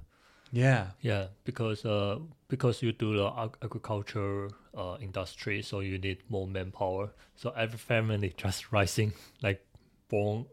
[0.51, 6.19] Yeah, Yeah, because uh, because you do the ag- agriculture uh, industry, so you need
[6.29, 7.09] more manpower.
[7.35, 9.65] So every family just rising, like
[10.07, 10.45] born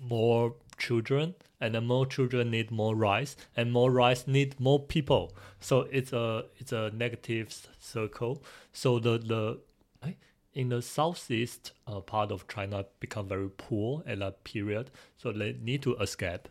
[0.00, 5.36] more children, and then more children need more rice, and more rice need more people.
[5.60, 8.42] So it's a it's a negative circle.
[8.72, 9.60] So the the,
[10.00, 10.16] 哎
[10.54, 15.56] in the southeast uh, part of China become very poor at that period, so they
[15.60, 16.48] need to escape.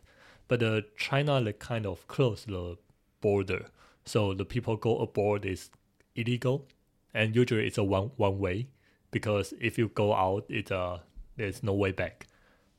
[0.47, 2.77] But uh, China they kind of close the
[3.21, 3.67] border,
[4.05, 5.69] so the people go abroad is
[6.15, 6.67] illegal,
[7.13, 8.67] and usually it's a one one way
[9.11, 10.99] because if you go out, it's uh
[11.37, 12.27] there's no way back,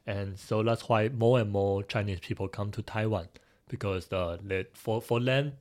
[0.07, 3.29] and so that's why more and more Chinese people come to Taiwan
[3.69, 4.37] because uh,
[4.75, 5.53] for for them,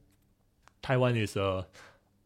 [0.81, 1.65] Taiwan is a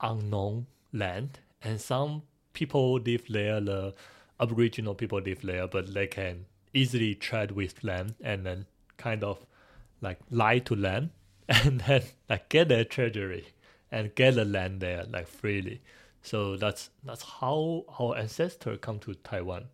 [0.01, 2.23] unknown land, and some
[2.57, 3.61] people live there.
[3.61, 3.93] The
[4.39, 8.65] Aboriginal people live there, but they can easily trade with them and then
[8.97, 9.45] kind of
[10.01, 11.11] like lie to them
[11.49, 13.45] and then like get their treasury
[13.91, 15.81] and get the land there like freely.
[16.23, 19.65] So that's that's how our ancestors come to Taiwan.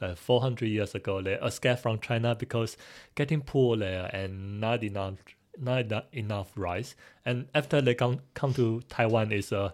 [0.00, 2.76] Like 400 years ago, they escaped from China because
[3.14, 5.14] getting poor there and not enough
[5.56, 5.78] not
[6.12, 6.96] enough- rice.
[7.24, 9.72] And after they come come to Taiwan, is a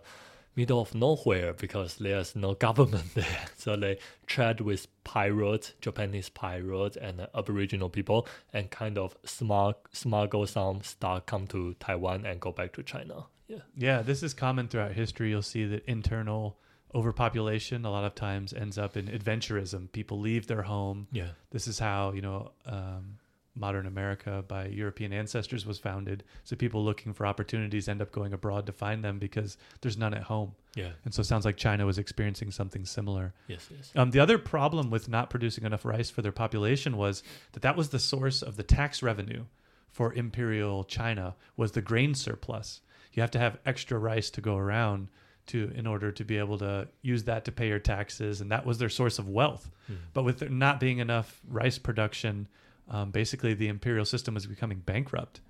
[0.61, 3.45] middle of nowhere because there's no government there.
[3.57, 10.47] So they trade with pirates, Japanese pirates, and Aboriginal people, and kind of smuggle smuggle
[10.47, 13.25] some stuff come to Taiwan and go back to China.
[13.49, 13.65] Yeah.
[13.75, 15.31] Yeah, this is common throughout history.
[15.31, 16.59] You'll see that internal
[16.95, 19.91] overpopulation a lot of times ends up in adventurism.
[19.93, 21.09] People leave their home.
[21.11, 21.31] Yeah.
[21.51, 23.17] This is how, you know, um,
[23.57, 26.25] modern America by European ancestors was founded.
[26.45, 30.15] So people looking for opportunities end up going abroad to find them because there's none
[30.15, 30.53] at home.
[30.75, 30.91] Yeah.
[31.05, 33.35] And so it sounds like China was experiencing something similar.
[33.49, 33.69] Yes.
[33.75, 33.93] Yes.
[33.97, 37.23] Um, the other problem with not producing enough rice for their population was
[37.53, 39.45] that that was the source of the tax revenue
[39.91, 42.81] for imperial China was the grain surplus.
[43.13, 45.09] You have to have extra rice to go around
[45.47, 48.65] to in order to be able to use that to pay your taxes, and that
[48.65, 49.69] was their source of wealth.
[49.89, 49.95] Hmm.
[50.15, 52.47] But with there not being enough rice production,
[52.91, 55.41] um, basically the imperial system was becoming bankrupt.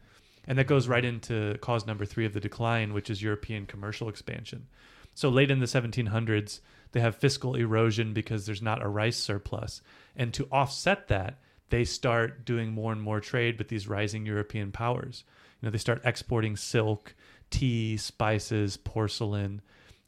[0.46, 4.08] And that goes right into cause number three of the decline, which is European commercial
[4.08, 4.66] expansion.
[5.14, 6.60] So late in the 1700s,
[6.92, 9.82] they have fiscal erosion because there's not a rice surplus.
[10.16, 11.38] And to offset that,
[11.70, 15.24] they start doing more and more trade with these rising European powers.
[15.60, 17.14] You know, they start exporting silk,
[17.50, 19.62] tea, spices, porcelain,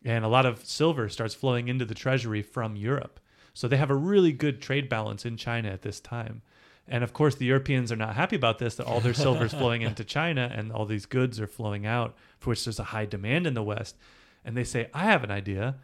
[0.05, 3.21] and a lot of silver starts flowing into the treasury from Europe.
[3.55, 6.43] So they have a really good trade balance in China at this time.
[6.89, 9.55] And of course, the Europeans are not happy about this, that all their silver is
[9.55, 13.07] flowing into China and all these goods are flowing out, for which there's a high
[13.07, 13.97] demand in the West.
[14.45, 15.77] And they say, I have an idea.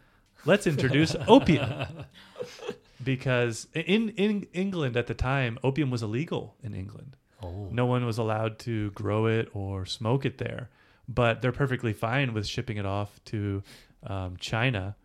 [0.45, 1.85] Let's introduce opium.
[3.01, 7.15] Because in, in England at the time, opium was illegal in England.
[7.41, 7.69] Oh.
[7.71, 10.69] No one was allowed to grow it or smoke it there,
[11.07, 13.63] but they're perfectly fine with shipping it off to
[14.05, 14.97] um, China.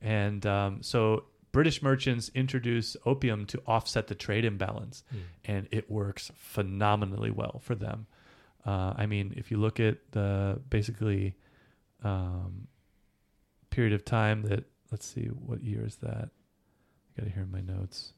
[0.00, 1.24] And um, so
[1.54, 5.18] British merchants introduce opium to offset the trade imbalance, Hmm.
[5.44, 8.06] and it works phenomenally well for them.
[8.66, 11.34] Uh, I mean, if you look at the basically
[12.02, 12.68] um,
[13.70, 16.28] period of time that, let's see, what year is that?
[16.28, 18.12] I got to hear my notes.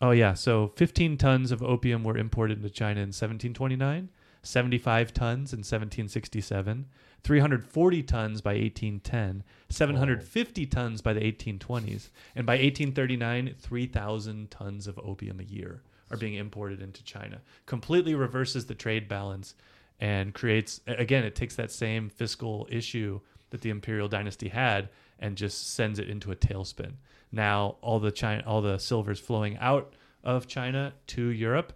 [0.00, 4.08] Oh yeah, so 15 tons of opium were imported into China in 1729,
[4.42, 6.86] 75 tons in 1767,
[7.22, 14.98] 340 tons by 1810, 750 tons by the 1820s, and by 1839, 3,000 tons of
[14.98, 17.40] opium a year are being imported into China.
[17.66, 19.54] Completely reverses the trade balance
[20.00, 23.20] and creates again it takes that same fiscal issue
[23.50, 24.88] that the imperial dynasty had
[25.20, 26.92] and just sends it into a tailspin.
[27.30, 29.94] Now all the China all the silver's flowing out
[30.24, 31.72] of China to Europe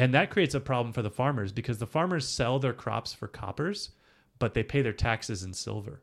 [0.00, 3.28] and that creates a problem for the farmers because the farmers sell their crops for
[3.28, 3.90] coppers
[4.40, 6.02] but they pay their taxes in silver.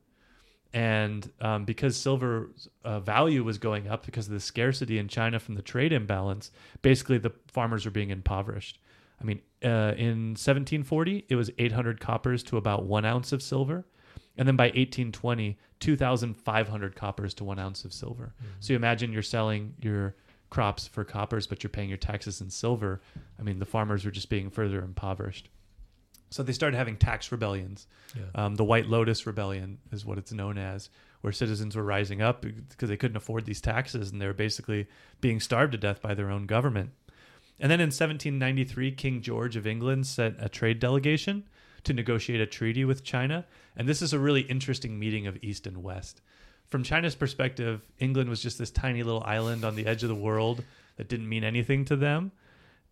[0.73, 2.51] And um, because silver
[2.85, 6.51] uh, value was going up because of the scarcity in China from the trade imbalance,
[6.81, 8.79] basically the farmers were being impoverished.
[9.19, 13.85] I mean, uh, in 1740, it was 800 coppers to about one ounce of silver.
[14.37, 18.35] And then by 1820, 2,500 coppers to one ounce of silver.
[18.59, 20.15] So you imagine you're selling your
[20.49, 23.01] crops for coppers, but you're paying your taxes in silver.
[23.39, 25.49] I mean, the farmers were just being further impoverished.
[26.29, 27.87] So they started having tax rebellions.
[28.15, 28.23] Yeah.
[28.35, 30.89] Um, the White Lotus Rebellion is what it's known as,
[31.21, 34.87] where citizens were rising up because they couldn't afford these taxes and they were basically
[35.21, 36.91] being starved to death by their own government.
[37.59, 41.45] And then in 1793, King George of England sent a trade delegation
[41.85, 43.45] to negotiate a treaty with China.
[43.75, 46.21] And this is a really interesting meeting of East and West.
[46.69, 50.15] From China's perspective, England was just this tiny little island on the edge of the
[50.15, 50.63] world
[50.97, 52.31] that didn't mean anything to them.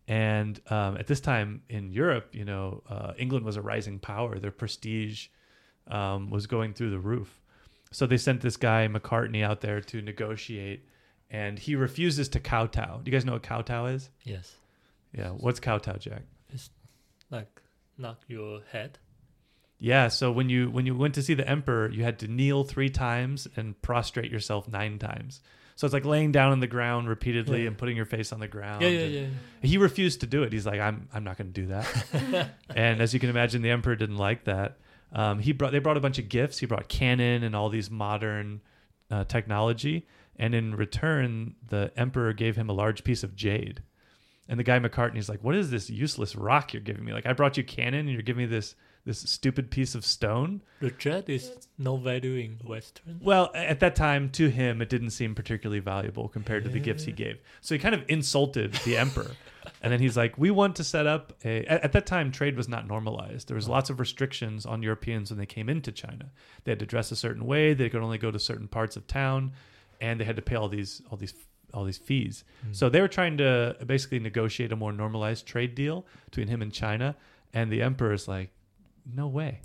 [0.08, 4.38] And um, at this time in Europe, you know, uh, England was a rising power.
[4.38, 5.28] Their prestige
[5.88, 7.42] um, was going through the roof.
[7.92, 10.86] So they sent this guy Macartney, out there to negotiate,
[11.30, 13.00] and he refuses to kowtow.
[13.02, 14.10] Do you guys know what kowtow is?
[14.24, 14.54] Yes.
[15.12, 16.22] Yeah, what's kowtow, Jack?
[16.52, 16.70] It's
[17.30, 17.60] like
[17.98, 18.98] knock your head.
[19.78, 22.64] Yeah, so when you when you went to see the emperor, you had to kneel
[22.64, 25.40] three times and prostrate yourself nine times.
[25.74, 27.66] So it's like laying down on the ground repeatedly Yeah.
[27.68, 28.80] and putting your face on the ground.
[28.80, 29.26] Yeah, yeah, yeah.
[29.60, 30.52] He refused to do it.
[30.52, 32.50] He's like, I'm I'm not going to do that.
[32.74, 34.78] and as you can imagine, the emperor didn't like that.
[35.12, 36.58] Um, he brought they brought a bunch of gifts.
[36.58, 38.62] He brought cannon and all these modern
[39.10, 40.06] uh, technology.
[40.38, 43.82] And in return, the emperor gave him a large piece of jade.
[44.48, 47.12] And the guy Macartney's like, "What is this useless rock you're giving me?
[47.12, 48.74] Like, I brought you cannon, and you're giving me this
[49.06, 53.20] this stupid piece of stone." The jet is no value in Western.
[53.22, 57.04] Well, at that time, to him, it didn't seem particularly valuable compared to the gifts
[57.04, 57.38] he gave.
[57.62, 59.30] So he kind of insulted the emperor.
[59.82, 62.56] And then he's like, "We want to set up a." At, at that time, trade
[62.56, 63.48] was not normalized.
[63.48, 63.72] There was oh.
[63.72, 66.30] lots of restrictions on Europeans when they came into China.
[66.64, 67.74] They had to dress a certain way.
[67.74, 69.52] They could only go to certain parts of town,
[70.00, 71.34] and they had to pay all these all these
[71.74, 72.44] all these fees.
[72.64, 72.72] Hmm.
[72.72, 76.72] So they were trying to basically negotiate a more normalized trade deal between him and
[76.72, 77.16] China.
[77.52, 78.50] And the emperor's like,
[79.14, 79.60] "No way."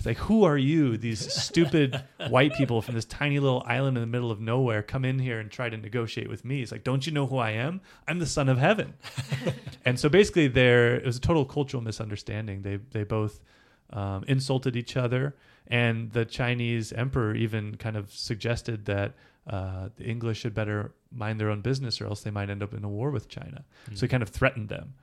[0.00, 4.00] It's like, who are you, these stupid white people from this tiny little island in
[4.00, 6.62] the middle of nowhere, come in here and try to negotiate with me?
[6.62, 7.82] It's like, don't you know who I am?
[8.08, 8.94] I'm the son of heaven.
[9.84, 12.62] and so basically, there it was a total cultural misunderstanding.
[12.62, 13.42] They they both
[13.90, 15.36] um, insulted each other,
[15.66, 19.12] and the Chinese emperor even kind of suggested that
[19.46, 22.72] uh, the English should better mind their own business, or else they might end up
[22.72, 23.66] in a war with China.
[23.92, 24.94] So he kind of threatened them.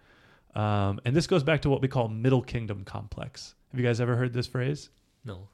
[0.55, 3.53] Um, and this goes back to what we call Middle Kingdom complex.
[3.71, 4.89] Have you guys ever heard this phrase?
[5.25, 5.49] No.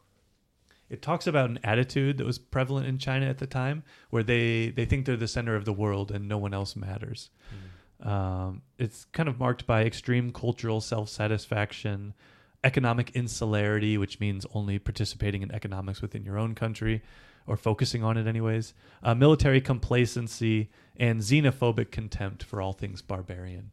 [0.90, 4.69] It talks about an attitude that was prevalent in China at the time, where they
[4.69, 7.30] they think they're the center of the world and no one else matters.
[8.02, 12.14] Um, it's kind of marked by extreme cultural self satisfaction,
[12.64, 17.02] economic insularity, which means only participating in economics within your own country
[17.48, 18.73] or focusing on it, anyways,
[19.03, 23.72] uh, military complacency, and xenophobic contempt for all things barbarian.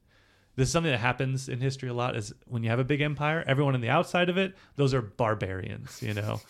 [0.56, 2.16] This is something that happens in history a lot.
[2.16, 5.02] Is when you have a big empire, everyone on the outside of it, those are
[5.02, 6.40] barbarians, you know,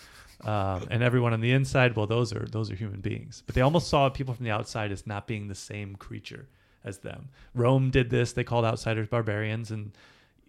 [0.44, 3.42] um, and everyone on the inside, well, those are those are human beings.
[3.46, 6.48] But they almost saw people from the outside as not being the same creature
[6.82, 7.28] as them.
[7.54, 9.92] Rome did this; they called outsiders barbarians, and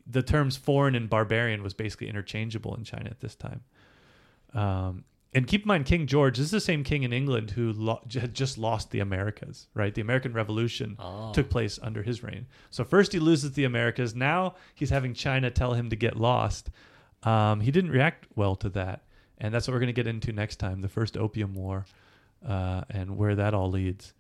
[0.08, 3.62] the terms foreign and barbarian was basically interchangeable in China at this time.
[4.54, 5.04] Um,
[5.34, 8.02] and keep in mind, King George this is the same king in England who lo-
[8.14, 9.68] had just lost the Americas.
[9.74, 11.32] Right, the American Revolution Oh.
[11.34, 12.48] took place under his reign.
[12.70, 14.14] So first he loses the Americas.
[14.16, 16.70] Now he's having China tell him to get lost.
[17.24, 19.04] Um, he didn't react well to that,
[19.38, 21.86] and that's what we're going to get into next time: the first Opium War,
[22.46, 24.14] uh, and where that all leads.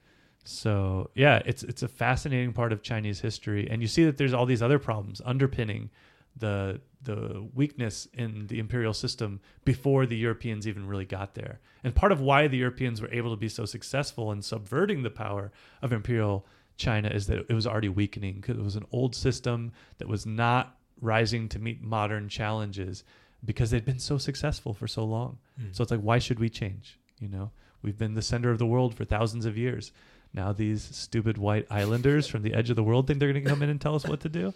[0.43, 4.33] So yeah, it's it's a fascinating part of Chinese history, and you see that there's
[4.33, 5.89] all these other problems underpinning
[6.37, 11.59] the the weakness in the imperial system before the Europeans even really got there.
[11.83, 15.09] And part of why the Europeans were able to be so successful in subverting the
[15.09, 15.51] power
[15.81, 16.45] of imperial
[16.77, 20.25] China is that it was already weakening because it was an old system that was
[20.25, 23.03] not rising to meet modern challenges
[23.43, 25.39] because they'd been so successful for so long.
[25.59, 25.75] Mm.
[25.75, 26.99] So it's like, why should we change?
[27.19, 27.51] You know,
[27.81, 29.91] we've been the center of the world for thousands of years.
[30.33, 33.49] Now these stupid white islanders from the edge of the world think they're going to
[33.49, 34.53] come in and tell us what to do.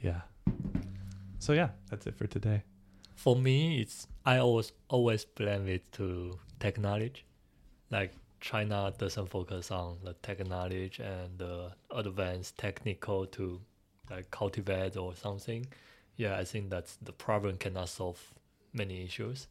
[0.00, 0.20] Yeah.
[1.42, 2.62] So yeah, that's it for today.
[3.16, 7.24] For me, it's I always always blame it to technology.
[7.90, 13.60] Like China doesn't focus on the technology and the advanced technical to
[14.08, 15.66] like cultivate or something.
[16.16, 18.20] Yeah, I think that's the problem cannot solve
[18.72, 19.48] many issues.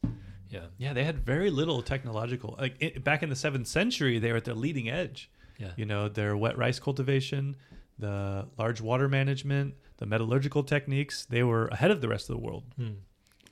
[0.48, 2.56] Yeah, Yeah, they had very little technological.
[2.58, 5.30] Like it, back in the seventh century, they were at the leading edge.
[5.58, 7.56] yeah, You know, their wet rice cultivation,
[7.98, 11.24] the large water management, the metallurgical techniques.
[11.24, 12.64] They were ahead of the rest of the world.
[12.76, 12.94] Hmm.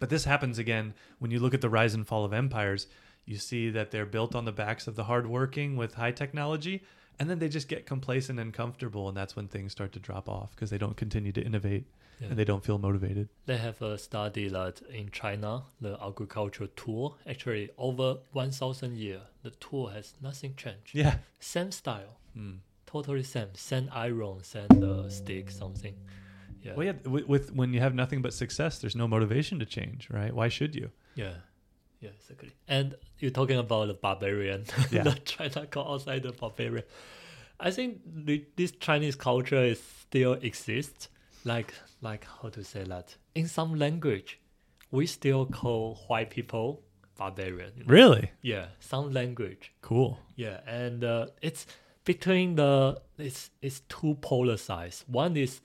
[0.01, 2.89] But this happens again when you look at the rise and fall of empires.
[3.25, 6.83] You see that they're built on the backs of the hardworking with high technology,
[7.19, 10.29] and then they just get complacent and comfortable, and that's when things start to drop
[10.29, 11.85] off because they don't continue to innovate
[12.21, 12.29] yeah.
[12.29, 13.29] and they don't feel motivated.
[13.47, 19.51] They have a study that in China, the agricultural tool actually over 1,000 years, the
[19.51, 20.95] tool has nothing changed.
[20.95, 21.19] Yeah.
[21.39, 22.55] Same style, Hmm.
[22.87, 23.55] totally same.
[23.55, 25.95] Same iron, same uh, stick, something.
[26.63, 26.75] Yeah.
[26.75, 26.93] Well, yeah.
[27.09, 30.35] With, with when you have nothing but success, there's no motivation to change, right?
[30.35, 30.91] Why should you?
[31.15, 31.35] Yeah.
[32.01, 32.51] Yeah, exactly.
[32.67, 35.03] And you're talking about the barbarian, Yeah.
[35.03, 36.85] the China called outside the barbarian.
[37.59, 41.09] I think the, this Chinese culture is still exists.
[41.45, 43.17] Like, like how to say that?
[43.35, 44.39] In some language,
[44.91, 46.83] we still call white people
[47.19, 47.73] barbarian.
[47.77, 47.89] you know?
[47.93, 48.31] Really?
[48.43, 49.73] Yeah, some language.
[49.83, 50.19] Cool.
[50.37, 51.67] Yeah, and uh, it's
[52.05, 55.05] between the it's it's two polar sides.
[55.07, 55.61] One is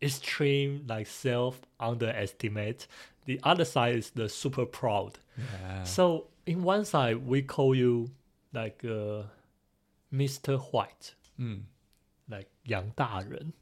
[0.00, 2.86] extreme like self underestimate.
[3.26, 5.18] The other side is the super proud.
[5.38, 5.84] Yeah.
[5.84, 8.10] So in one side we call you
[8.52, 9.24] like uh,
[10.12, 10.58] Mr.
[10.72, 11.60] White, Hmm.
[12.28, 13.52] like 杨大人.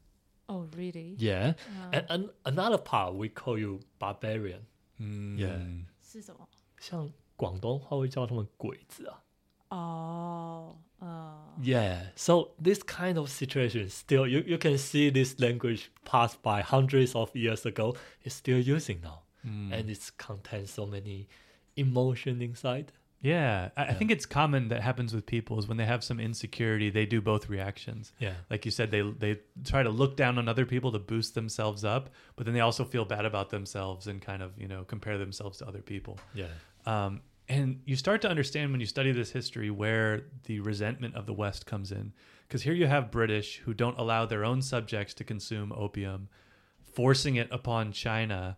[0.47, 1.15] Oh, really?
[1.17, 1.53] Yeah.
[1.69, 4.65] Uh, And, and another part we call you barbarian.
[4.99, 5.37] Mm.
[5.37, 5.85] Yeah.
[6.01, 6.47] 是什么？
[6.79, 9.23] 像广东话会叫他们鬼子啊。
[9.69, 16.62] 哦， 呃，Yeah, so this kind of situation still you, you can see this language passed by
[16.62, 17.94] hundreds of years ago
[18.24, 19.22] is still using now.
[19.46, 19.72] Mm.
[19.72, 21.28] And it contains so many
[21.76, 22.92] emotion inside.
[23.22, 26.20] Yeah, I, I think it's common that happens with people is when they have some
[26.20, 28.12] insecurity, they do both reactions.
[28.18, 28.34] Yeah.
[28.50, 31.84] Like you said, they they try to look down on other people to boost themselves
[31.84, 35.18] up, but then they also feel bad about themselves and kind of you know compare
[35.18, 36.18] themselves to other people.
[36.34, 36.46] Yeah.
[36.84, 41.26] Um, and you start to understand when you study this history where the resentment of
[41.26, 42.12] the West comes in,
[42.46, 46.28] because here you have British who don't allow their own subjects to consume opium,
[46.82, 48.56] forcing it upon China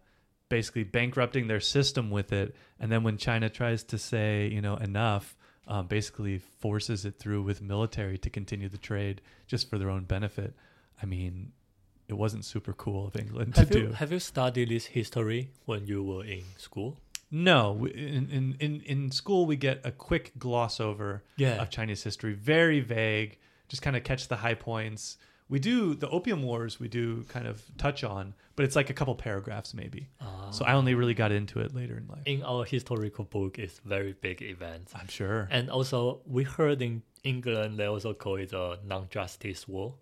[0.48, 2.54] basically bankrupting their system with it.
[2.80, 5.36] And then when china tries to say you know enough
[5.66, 10.04] um, basically forces it through with military to continue the trade just for their own
[10.04, 10.54] benefit.
[11.02, 11.52] I mean
[12.08, 13.92] it wasn't super cool of england to Have do.
[13.92, 16.98] have you studied this history when you were in school?
[17.30, 21.60] No in, in, in, in school we get a quick gloss over Yeah.
[21.62, 23.38] of chinese history very vague
[23.68, 25.18] just kind of catch the high points
[25.50, 28.94] we do the opium wars we do kind of touch on but it's like a
[28.94, 30.50] couple paragraphs maybe Ah.
[30.50, 33.78] so i only really got into it later in life in our historical book it's
[33.84, 34.88] very big event.
[34.94, 39.94] i'm sure And also we heard in England they also call it a non-justice war.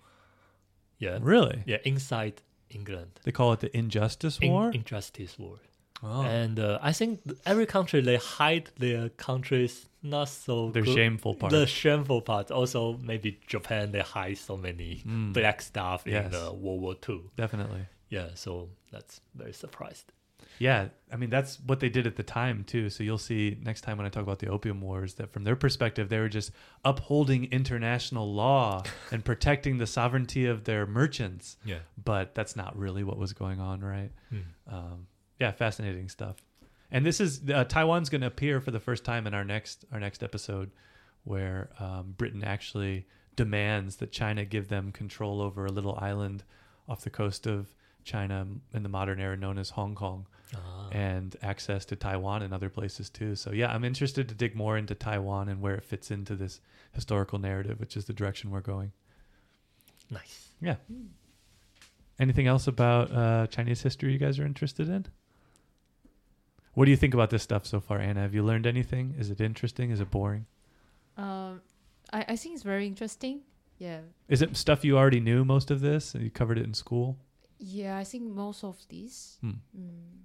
[0.99, 1.19] Yeah.
[1.23, 1.63] Really?
[1.67, 3.21] Yeah, inside England.
[3.25, 4.71] They call it the injustice In- war.
[4.71, 5.57] injustice war.
[6.03, 6.23] Oh.
[6.23, 11.35] And uh, I think every country they hide their countries not so Their good- shameful
[11.35, 11.51] part.
[11.53, 12.51] The shameful part.
[12.51, 15.33] Also, maybe Japan they hide so many Mm.
[15.33, 16.27] black stuff Yes.
[16.27, 17.31] in the World War Two.
[17.37, 17.87] Definitely.
[18.09, 20.13] Yeah, so that's very surprised.
[20.59, 22.89] Yeah, I mean that's what they did at the time too.
[22.89, 25.57] So you'll see next time when I talk about the opium wars that from their
[25.57, 26.51] perspective they were just
[26.85, 31.57] upholding international law and protecting the sovereignty of their merchants.
[31.65, 31.81] Yeah.
[32.03, 34.11] But that's not really what was going on, right?
[34.33, 34.43] Mm.
[34.73, 35.07] Um,
[35.39, 36.37] yeah, fascinating stuff.
[36.91, 39.85] And this is uh, Taiwan's going to appear for the first time in our next
[39.93, 40.71] our next episode,
[41.25, 46.43] where um, Britain actually demands that China give them control over a little island
[46.89, 50.89] off the coast of China in the modern era known as Hong Kong, Ah.
[50.93, 53.35] and access to Taiwan and other places too.
[53.35, 56.61] So yeah, I'm interested to dig more into Taiwan and where it fits into this
[56.93, 58.93] historical narrative, which is the direction we're going.
[60.09, 60.49] nice.
[60.63, 60.77] Yeah.
[62.21, 65.05] Anything else about uh, Chinese history you guys are interested in?
[66.77, 68.21] What do you think about this stuff so far, Anna?
[68.21, 69.15] Have you learned anything?
[69.19, 69.91] Is it interesting?
[69.91, 70.45] Is it boring?
[71.17, 71.63] Um,
[72.13, 73.41] I I think it's very interesting.
[73.79, 76.15] Yeah, Is it stuff you already knew most of this?
[76.15, 77.17] You covered it in school?
[77.59, 77.97] yeah.
[78.03, 79.39] I think most of these.
[79.41, 79.57] Hmm.
[79.75, 80.25] Mm,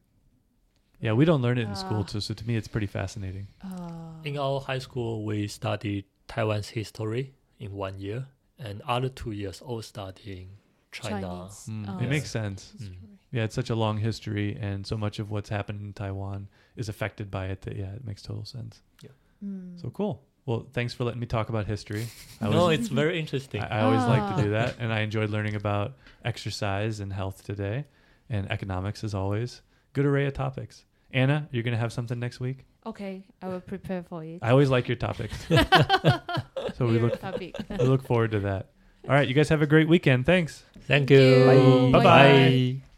[0.99, 2.11] Yeah, we don't learn it in school, Ah.
[2.11, 3.47] too, so to me it's pretty fascinating.
[3.63, 8.27] uh, In our high school, we studied Taiwan's history in one year,
[8.59, 10.47] and other two years all studying
[10.91, 11.21] China.
[11.21, 11.67] Chinese.
[11.69, 12.73] Mm, uh, it makes sense.
[12.77, 13.17] Mm.
[13.33, 13.37] Right.
[13.39, 16.89] Yeah, it's such a long history, and so much of what's happened in Taiwan is
[16.89, 18.81] affected by it that, yeah, it makes total sense.
[19.43, 19.79] Mm.
[19.81, 20.21] So cool.
[20.45, 22.05] Well, thanks for letting me talk about history.
[22.41, 23.61] I no, was- it's very interesting.
[23.61, 24.59] I, I always like to do Ah.
[24.65, 25.93] that, and I enjoyed learning about
[26.25, 27.85] exercise and health today,
[28.29, 29.61] and economics as always.
[29.93, 30.85] Good array of topics.
[31.13, 32.65] Anna, you're gonna have something next week.
[32.85, 34.39] Okay, I will prepare for it.
[34.41, 37.55] I always like your topics, so we Your look topic.
[37.69, 38.69] we look forward to that.
[39.07, 40.25] All right, you guys have a great weekend.
[40.25, 40.63] Thanks.
[40.87, 41.19] Thank Thank you.
[41.19, 41.91] you.
[41.91, 41.99] Bye.
[41.99, 42.03] Bye-bye.
[42.79, 42.90] Bye.